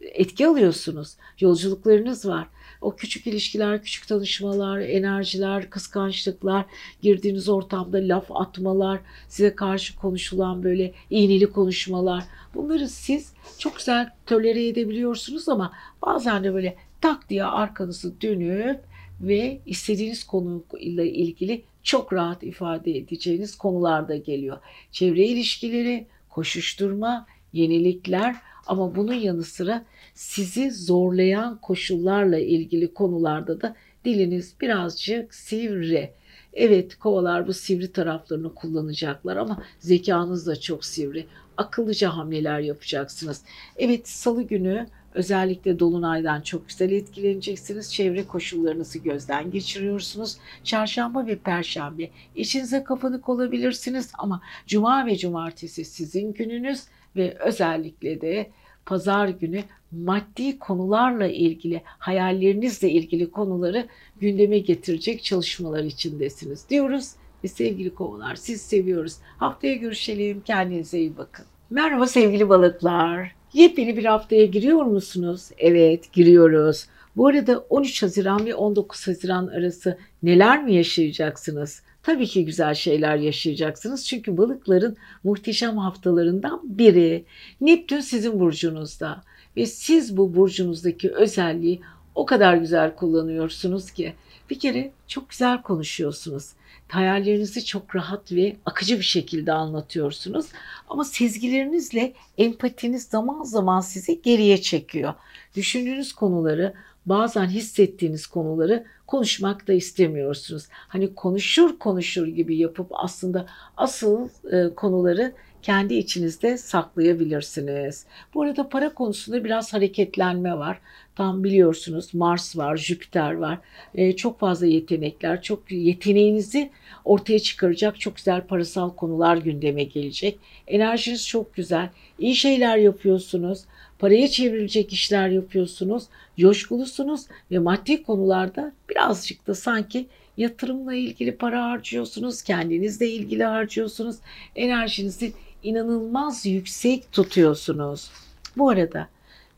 etki 0.00 0.46
alıyorsunuz. 0.46 1.16
Yolculuklarınız 1.40 2.26
var. 2.26 2.48
O 2.80 2.96
küçük 2.96 3.26
ilişkiler, 3.26 3.82
küçük 3.82 4.08
tanışmalar, 4.08 4.78
enerjiler, 4.78 5.70
kıskançlıklar, 5.70 6.64
girdiğiniz 7.02 7.48
ortamda 7.48 7.98
laf 7.98 8.30
atmalar, 8.30 9.00
size 9.28 9.54
karşı 9.54 9.96
konuşulan 9.96 10.62
böyle 10.62 10.92
iğneli 11.10 11.52
konuşmalar. 11.52 12.24
Bunları 12.54 12.88
siz 12.88 13.32
çok 13.58 13.76
güzel 13.76 14.10
tolere 14.26 14.66
edebiliyorsunuz 14.66 15.48
ama 15.48 15.72
bazen 16.02 16.44
de 16.44 16.54
böyle 16.54 16.76
tak 17.00 17.28
diye 17.28 17.44
arkanızı 17.44 18.20
dönüp 18.20 18.80
ve 19.20 19.60
istediğiniz 19.66 20.24
konuyla 20.24 21.04
ilgili 21.04 21.62
çok 21.82 22.12
rahat 22.12 22.42
ifade 22.42 22.96
edeceğiniz 22.96 23.58
konular 23.58 24.08
da 24.08 24.16
geliyor. 24.16 24.58
Çevre 24.92 25.26
ilişkileri, 25.26 26.06
koşuşturma, 26.28 27.26
yenilikler 27.52 28.36
ama 28.70 28.94
bunun 28.94 29.14
yanı 29.14 29.42
sıra 29.42 29.84
sizi 30.14 30.70
zorlayan 30.70 31.58
koşullarla 31.60 32.38
ilgili 32.38 32.94
konularda 32.94 33.60
da 33.60 33.76
diliniz 34.04 34.54
birazcık 34.60 35.34
sivri. 35.34 36.10
Evet 36.52 36.98
kovalar 36.98 37.46
bu 37.46 37.52
sivri 37.54 37.92
taraflarını 37.92 38.54
kullanacaklar 38.54 39.36
ama 39.36 39.62
zekanız 39.78 40.46
da 40.46 40.60
çok 40.60 40.84
sivri. 40.84 41.26
Akıllıca 41.56 42.10
hamleler 42.10 42.60
yapacaksınız. 42.60 43.42
Evet 43.76 44.08
salı 44.08 44.42
günü 44.42 44.86
özellikle 45.14 45.78
dolunaydan 45.78 46.40
çok 46.40 46.68
güzel 46.68 46.90
etkileneceksiniz. 46.90 47.92
Çevre 47.92 48.26
koşullarınızı 48.26 48.98
gözden 48.98 49.50
geçiriyorsunuz. 49.50 50.36
Çarşamba 50.64 51.26
ve 51.26 51.36
perşembe 51.38 52.10
içinize 52.36 52.84
kapanık 52.84 53.28
olabilirsiniz 53.28 54.12
ama 54.18 54.42
cuma 54.66 55.06
ve 55.06 55.16
cumartesi 55.16 55.84
sizin 55.84 56.32
gününüz 56.32 56.84
ve 57.16 57.36
özellikle 57.38 58.20
de 58.20 58.50
pazar 58.90 59.28
günü 59.28 59.62
maddi 59.92 60.58
konularla 60.58 61.26
ilgili, 61.26 61.82
hayallerinizle 61.84 62.90
ilgili 62.90 63.30
konuları 63.30 63.86
gündeme 64.20 64.58
getirecek 64.58 65.24
çalışmalar 65.24 65.84
içindesiniz 65.84 66.70
diyoruz. 66.70 67.10
Ve 67.44 67.48
sevgili 67.48 67.94
kovalar 67.94 68.34
siz 68.34 68.60
seviyoruz. 68.60 69.16
Haftaya 69.38 69.74
görüşelim. 69.74 70.40
Kendinize 70.40 70.98
iyi 70.98 71.16
bakın. 71.16 71.46
Merhaba 71.70 72.06
sevgili 72.06 72.48
balıklar. 72.48 73.32
Yepyeni 73.52 73.96
bir 73.96 74.04
haftaya 74.04 74.46
giriyor 74.46 74.84
musunuz? 74.84 75.50
Evet 75.58 76.12
giriyoruz. 76.12 76.86
Bu 77.16 77.26
arada 77.26 77.58
13 77.58 78.02
Haziran 78.02 78.46
ve 78.46 78.54
19 78.54 79.08
Haziran 79.08 79.46
arası 79.46 79.98
neler 80.22 80.64
mi 80.64 80.74
yaşayacaksınız? 80.74 81.82
Tabii 82.02 82.26
ki 82.26 82.44
güzel 82.44 82.74
şeyler 82.74 83.16
yaşayacaksınız. 83.16 84.06
Çünkü 84.06 84.36
balıkların 84.36 84.96
muhteşem 85.24 85.78
haftalarından 85.78 86.60
biri. 86.64 87.24
Neptün 87.60 88.00
sizin 88.00 88.40
burcunuzda 88.40 89.22
ve 89.56 89.66
siz 89.66 90.16
bu 90.16 90.36
burcunuzdaki 90.36 91.10
özelliği 91.10 91.80
o 92.14 92.26
kadar 92.26 92.54
güzel 92.54 92.94
kullanıyorsunuz 92.96 93.90
ki 93.90 94.14
Bir 94.50 94.58
kere 94.58 94.92
çok 95.06 95.30
güzel 95.30 95.62
konuşuyorsunuz. 95.62 96.44
Hayallerinizi 96.88 97.64
çok 97.64 97.96
rahat 97.96 98.32
ve 98.32 98.56
akıcı 98.66 98.98
bir 98.98 99.04
şekilde 99.04 99.52
anlatıyorsunuz. 99.52 100.46
Ama 100.88 101.04
sezgilerinizle 101.04 102.12
empatiniz 102.38 103.02
zaman 103.02 103.42
zaman 103.42 103.80
sizi 103.80 104.22
geriye 104.22 104.60
çekiyor. 104.60 105.14
Düşündüğünüz 105.56 106.12
konuları, 106.12 106.74
bazen 107.10 107.46
hissettiğiniz 107.46 108.26
konuları 108.26 108.84
konuşmak 109.06 109.68
da 109.68 109.72
istemiyorsunuz. 109.72 110.68
Hani 110.70 111.14
konuşur 111.14 111.78
konuşur 111.78 112.26
gibi 112.26 112.56
yapıp 112.56 112.86
aslında 112.90 113.46
asıl 113.76 114.28
e, 114.52 114.74
konuları 114.74 115.32
kendi 115.62 115.94
içinizde 115.94 116.58
saklayabilirsiniz. 116.58 118.06
Bu 118.34 118.42
arada 118.42 118.68
para 118.68 118.94
konusunda 118.94 119.44
biraz 119.44 119.72
hareketlenme 119.72 120.58
var. 120.58 120.78
Tam 121.16 121.44
biliyorsunuz 121.44 122.14
Mars 122.14 122.56
var, 122.56 122.76
Jüpiter 122.76 123.32
var. 123.32 123.58
Ee, 123.94 124.16
çok 124.16 124.40
fazla 124.40 124.66
yetenekler, 124.66 125.42
çok 125.42 125.72
yeteneğinizi 125.72 126.70
ortaya 127.04 127.38
çıkaracak 127.38 128.00
çok 128.00 128.16
güzel 128.16 128.46
parasal 128.46 128.90
konular 128.90 129.36
gündeme 129.36 129.84
gelecek. 129.84 130.38
Enerjiniz 130.66 131.28
çok 131.28 131.54
güzel. 131.54 131.88
İyi 132.18 132.36
şeyler 132.36 132.76
yapıyorsunuz. 132.76 133.64
Paraya 134.00 134.28
çevrilecek 134.28 134.92
işler 134.92 135.28
yapıyorsunuz. 135.28 136.04
Coşkulusunuz 136.38 137.26
ve 137.50 137.58
maddi 137.58 138.02
konularda 138.02 138.72
birazcık 138.88 139.46
da 139.46 139.54
sanki 139.54 140.06
yatırımla 140.36 140.94
ilgili 140.94 141.36
para 141.36 141.64
harcıyorsunuz. 141.64 142.42
Kendinizle 142.42 143.10
ilgili 143.10 143.44
harcıyorsunuz. 143.44 144.16
Enerjinizi 144.56 145.32
inanılmaz 145.62 146.46
yüksek 146.46 147.12
tutuyorsunuz. 147.12 148.10
Bu 148.56 148.70
arada 148.70 149.08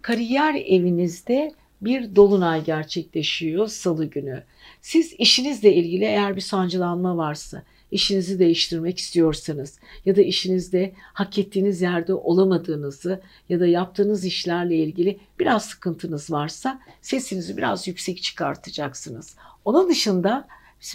kariyer 0.02 0.54
evinizde 0.54 1.52
bir 1.80 2.16
dolunay 2.16 2.64
gerçekleşiyor 2.64 3.66
salı 3.66 4.04
günü. 4.04 4.42
Siz 4.80 5.12
işinizle 5.18 5.74
ilgili 5.74 6.04
eğer 6.04 6.36
bir 6.36 6.40
sancılanma 6.40 7.16
varsa, 7.16 7.62
işinizi 7.92 8.38
değiştirmek 8.38 8.98
istiyorsanız 8.98 9.78
ya 10.04 10.16
da 10.16 10.22
işinizde 10.22 10.92
hak 10.96 11.38
ettiğiniz 11.38 11.82
yerde 11.82 12.14
olamadığınızı 12.14 13.20
ya 13.48 13.60
da 13.60 13.66
yaptığınız 13.66 14.24
işlerle 14.24 14.76
ilgili 14.76 15.18
biraz 15.38 15.64
sıkıntınız 15.64 16.30
varsa 16.30 16.80
sesinizi 17.00 17.56
biraz 17.56 17.88
yüksek 17.88 18.22
çıkartacaksınız. 18.22 19.36
Onun 19.64 19.90
dışında 19.90 20.48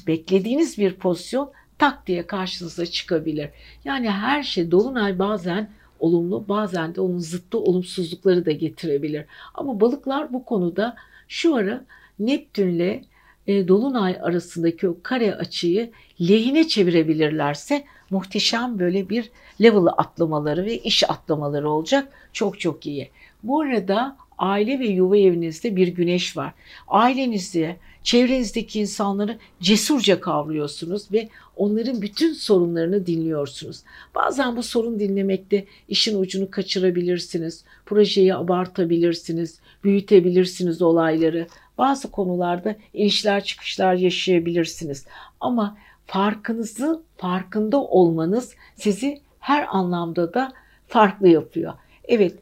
beklediğiniz 0.07 0.77
bir 0.77 0.93
pozisyon 0.93 1.51
tak 1.77 2.07
diye 2.07 2.27
karşınıza 2.27 2.85
çıkabilir. 2.85 3.49
Yani 3.85 4.09
her 4.09 4.43
şey 4.43 4.71
dolunay 4.71 5.19
bazen 5.19 5.69
olumlu 5.99 6.45
bazen 6.47 6.95
de 6.95 7.01
onun 7.01 7.19
zıttı 7.19 7.59
olumsuzlukları 7.59 8.45
da 8.45 8.51
getirebilir. 8.51 9.25
Ama 9.53 9.79
balıklar 9.79 10.33
bu 10.33 10.45
konuda 10.45 10.95
şu 11.27 11.55
ara 11.55 11.85
Neptünle 12.19 13.03
e, 13.47 13.67
Dolunay 13.67 14.17
arasındaki 14.21 14.89
o 14.89 14.97
kare 15.03 15.35
açıyı 15.35 15.91
lehine 16.21 16.67
çevirebilirlerse 16.67 17.83
muhteşem 18.09 18.79
böyle 18.79 19.09
bir 19.09 19.29
level 19.61 19.87
atlamaları 19.97 20.65
ve 20.65 20.77
iş 20.77 21.09
atlamaları 21.09 21.69
olacak. 21.69 22.13
Çok 22.33 22.59
çok 22.59 22.85
iyi. 22.85 23.09
Bu 23.43 23.61
arada 23.61 24.17
aile 24.37 24.79
ve 24.79 24.87
yuva 24.87 25.17
evinizde 25.17 25.75
bir 25.75 25.87
güneş 25.87 26.37
var. 26.37 26.53
Ailenizi, 26.87 27.75
çevrenizdeki 28.03 28.79
insanları 28.79 29.37
cesurca 29.61 30.19
kavruyorsunuz 30.19 31.11
ve 31.11 31.29
onların 31.55 32.01
bütün 32.01 32.33
sorunlarını 32.33 33.05
dinliyorsunuz. 33.05 33.83
Bazen 34.15 34.57
bu 34.57 34.63
sorun 34.63 34.99
dinlemekte 34.99 35.65
işin 35.87 36.21
ucunu 36.21 36.51
kaçırabilirsiniz. 36.51 37.63
Projeyi 37.85 38.35
abartabilirsiniz, 38.35 39.59
büyütebilirsiniz 39.83 40.81
olayları. 40.81 41.47
Bazı 41.77 42.11
konularda 42.11 42.75
inişler 42.93 43.43
çıkışlar 43.43 43.93
yaşayabilirsiniz. 43.93 45.05
Ama 45.39 45.77
farkınızı 46.05 47.01
farkında 47.17 47.77
olmanız 47.81 48.55
sizi 48.75 49.21
her 49.39 49.67
anlamda 49.69 50.33
da 50.33 50.53
farklı 50.87 51.27
yapıyor. 51.27 51.73
Evet, 52.03 52.33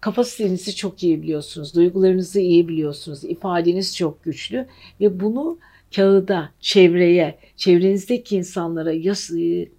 kapasitenizi 0.00 0.76
çok 0.76 1.02
iyi 1.02 1.22
biliyorsunuz, 1.22 1.74
duygularınızı 1.74 2.40
iyi 2.40 2.68
biliyorsunuz, 2.68 3.24
ifadeniz 3.24 3.96
çok 3.96 4.24
güçlü 4.24 4.66
ve 5.00 5.20
bunu 5.20 5.58
kağıda, 5.96 6.50
çevreye, 6.60 7.38
çevrenizdeki 7.56 8.36
insanlara 8.36 8.92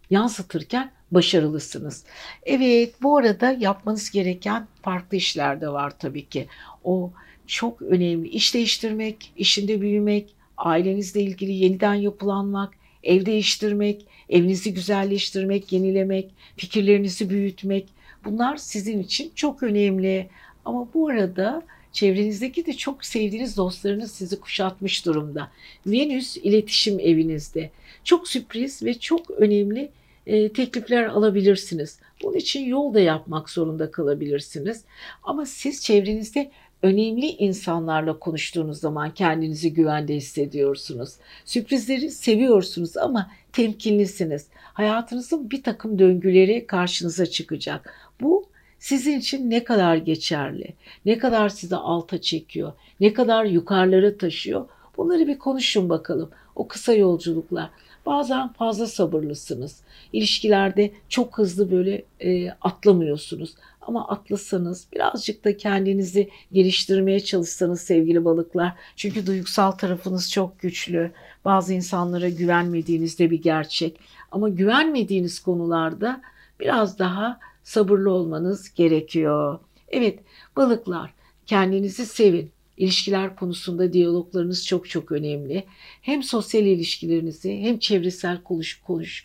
yansıtırken 0.09 0.91
başarılısınız. 1.11 2.05
Evet, 2.43 2.93
bu 3.01 3.17
arada 3.17 3.51
yapmanız 3.51 4.11
gereken 4.11 4.67
farklı 4.81 5.17
işler 5.17 5.61
de 5.61 5.69
var 5.69 5.99
tabii 5.99 6.25
ki. 6.25 6.47
O 6.83 7.11
çok 7.49 7.81
önemli. 7.81 8.29
İş 8.29 8.53
değiştirmek, 8.53 9.31
işinde 9.37 9.81
büyümek, 9.81 10.29
ailenizle 10.57 11.21
ilgili 11.21 11.51
yeniden 11.51 11.93
yapılanmak, 11.93 12.73
ev 13.03 13.25
değiştirmek, 13.25 14.05
evinizi 14.29 14.73
güzelleştirmek, 14.73 15.71
yenilemek, 15.71 16.31
fikirlerinizi 16.57 17.29
büyütmek. 17.29 17.87
Bunlar 18.25 18.57
sizin 18.57 19.03
için 19.03 19.31
çok 19.35 19.63
önemli. 19.63 20.29
Ama 20.65 20.87
bu 20.93 21.07
arada 21.07 21.63
çevrenizdeki 21.91 22.65
de 22.65 22.73
çok 22.73 23.05
sevdiğiniz 23.05 23.57
dostlarınız 23.57 24.11
sizi 24.11 24.39
kuşatmış 24.39 25.05
durumda. 25.05 25.51
Venüs 25.85 26.37
iletişim 26.37 26.99
evinizde. 26.99 27.69
Çok 28.03 28.27
sürpriz 28.27 28.83
ve 28.83 28.99
çok 28.99 29.31
önemli 29.31 29.91
e, 30.27 30.53
teklifler 30.53 31.03
alabilirsiniz. 31.03 31.99
Bunun 32.23 32.37
için 32.37 32.65
yol 32.65 32.93
da 32.93 32.99
yapmak 32.99 33.49
zorunda 33.49 33.91
kalabilirsiniz. 33.91 34.83
Ama 35.23 35.45
siz 35.45 35.83
çevrenizde 35.83 36.51
önemli 36.83 37.25
insanlarla 37.25 38.19
konuştuğunuz 38.19 38.79
zaman 38.79 39.13
kendinizi 39.13 39.73
güvende 39.73 40.15
hissediyorsunuz. 40.15 41.13
Sürprizleri 41.45 42.11
seviyorsunuz 42.11 42.97
ama 42.97 43.31
temkinlisiniz. 43.53 44.47
Hayatınızın 44.73 45.51
bir 45.51 45.63
takım 45.63 45.99
döngüleri 45.99 46.67
karşınıza 46.67 47.25
çıkacak. 47.25 47.93
Bu 48.21 48.45
sizin 48.79 49.19
için 49.19 49.49
ne 49.49 49.63
kadar 49.63 49.95
geçerli, 49.95 50.73
ne 51.05 51.17
kadar 51.17 51.49
sizi 51.49 51.75
alta 51.75 52.21
çekiyor, 52.21 52.73
ne 52.99 53.13
kadar 53.13 53.45
yukarılara 53.45 54.17
taşıyor 54.17 54.65
bunları 54.99 55.27
bir 55.27 55.37
konuşun 55.37 55.89
bakalım. 55.89 56.29
O 56.55 56.67
kısa 56.67 56.93
yolculuklar. 56.93 57.69
Bazen 58.05 58.53
fazla 58.53 58.87
sabırlısınız. 58.87 59.81
İlişkilerde 60.13 60.91
çok 61.09 61.37
hızlı 61.37 61.71
böyle 61.71 62.03
e, 62.19 62.49
atlamıyorsunuz. 62.51 63.53
Ama 63.81 64.07
atlasanız 64.07 64.87
birazcık 64.93 65.45
da 65.45 65.57
kendinizi 65.57 66.29
geliştirmeye 66.51 67.19
çalışsanız 67.19 67.81
sevgili 67.81 68.25
balıklar. 68.25 68.73
Çünkü 68.95 69.27
duygusal 69.27 69.71
tarafınız 69.71 70.31
çok 70.31 70.59
güçlü. 70.59 71.11
Bazı 71.45 71.73
insanlara 71.73 72.29
güvenmediğiniz 72.29 73.19
de 73.19 73.31
bir 73.31 73.41
gerçek. 73.41 73.99
Ama 74.31 74.49
güvenmediğiniz 74.49 75.39
konularda 75.39 76.21
biraz 76.59 76.99
daha 76.99 77.39
sabırlı 77.63 78.11
olmanız 78.11 78.73
gerekiyor. 78.73 79.59
Evet 79.87 80.19
balıklar 80.55 81.13
kendinizi 81.45 82.05
sevin. 82.05 82.51
İlişkiler 82.77 83.35
konusunda 83.35 83.93
diyaloglarınız 83.93 84.65
çok 84.65 84.89
çok 84.89 85.11
önemli. 85.11 85.63
Hem 86.01 86.23
sosyal 86.23 86.65
ilişkilerinizi 86.65 87.59
hem 87.61 87.79
çevresel 87.79 88.37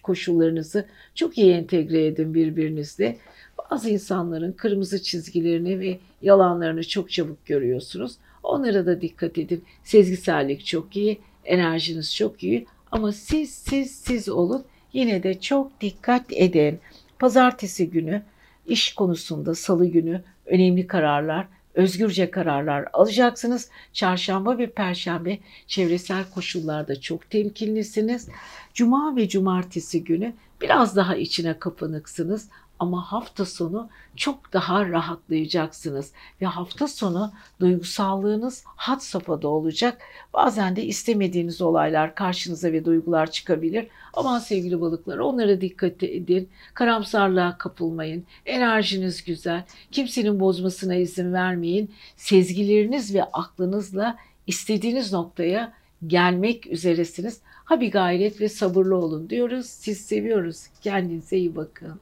koşullarınızı 0.02 0.88
çok 1.14 1.38
iyi 1.38 1.52
entegre 1.52 2.06
edin 2.06 2.34
birbirinizle. 2.34 3.18
Bazı 3.58 3.90
insanların 3.90 4.52
kırmızı 4.52 5.02
çizgilerini 5.02 5.80
ve 5.80 5.98
yalanlarını 6.22 6.84
çok 6.88 7.10
çabuk 7.10 7.46
görüyorsunuz. 7.46 8.16
Onlara 8.42 8.86
da 8.86 9.00
dikkat 9.00 9.38
edin. 9.38 9.64
Sezgisellik 9.84 10.66
çok 10.66 10.96
iyi, 10.96 11.20
enerjiniz 11.44 12.16
çok 12.16 12.42
iyi 12.42 12.66
ama 12.90 13.12
siz 13.12 13.54
siz 13.54 13.94
siz 13.94 14.28
olun. 14.28 14.64
Yine 14.92 15.22
de 15.22 15.40
çok 15.40 15.80
dikkat 15.80 16.24
edin. 16.30 16.80
Pazartesi 17.18 17.90
günü 17.90 18.22
iş 18.66 18.94
konusunda 18.94 19.54
salı 19.54 19.86
günü 19.86 20.22
önemli 20.46 20.86
kararlar, 20.86 21.46
özgürce 21.74 22.30
kararlar 22.30 22.88
alacaksınız. 22.92 23.70
Çarşamba 23.92 24.58
ve 24.58 24.70
perşembe 24.70 25.38
çevresel 25.66 26.24
koşullarda 26.34 27.00
çok 27.00 27.30
temkinlisiniz. 27.30 28.28
Cuma 28.74 29.16
ve 29.16 29.28
cumartesi 29.28 30.04
günü 30.04 30.32
biraz 30.60 30.96
daha 30.96 31.16
içine 31.16 31.58
kapanıksınız 31.58 32.48
ama 32.78 33.12
hafta 33.12 33.44
sonu 33.44 33.88
çok 34.16 34.52
daha 34.52 34.88
rahatlayacaksınız 34.88 36.12
ve 36.40 36.46
hafta 36.46 36.88
sonu 36.88 37.32
duygusallığınız 37.60 38.64
had 38.66 39.00
safhada 39.00 39.48
olacak. 39.48 40.02
Bazen 40.34 40.76
de 40.76 40.84
istemediğiniz 40.84 41.60
olaylar 41.62 42.14
karşınıza 42.14 42.72
ve 42.72 42.84
duygular 42.84 43.30
çıkabilir. 43.30 43.86
Ama 44.14 44.40
sevgili 44.40 44.80
balıklar 44.80 45.18
onlara 45.18 45.60
dikkat 45.60 46.02
edin. 46.02 46.48
Karamsarlığa 46.74 47.58
kapılmayın. 47.58 48.24
Enerjiniz 48.46 49.24
güzel. 49.24 49.64
Kimsenin 49.90 50.40
bozmasına 50.40 50.94
izin 50.94 51.32
vermeyin. 51.32 51.90
Sezgileriniz 52.16 53.14
ve 53.14 53.24
aklınızla 53.24 54.16
istediğiniz 54.46 55.12
noktaya 55.12 55.72
gelmek 56.06 56.66
üzeresiniz. 56.66 57.40
Ha 57.44 57.80
bir 57.80 57.92
gayret 57.92 58.40
ve 58.40 58.48
sabırlı 58.48 58.96
olun 58.96 59.30
diyoruz. 59.30 59.66
Siz 59.66 60.00
seviyoruz. 60.00 60.66
Kendinize 60.82 61.36
iyi 61.36 61.56
bakın. 61.56 62.00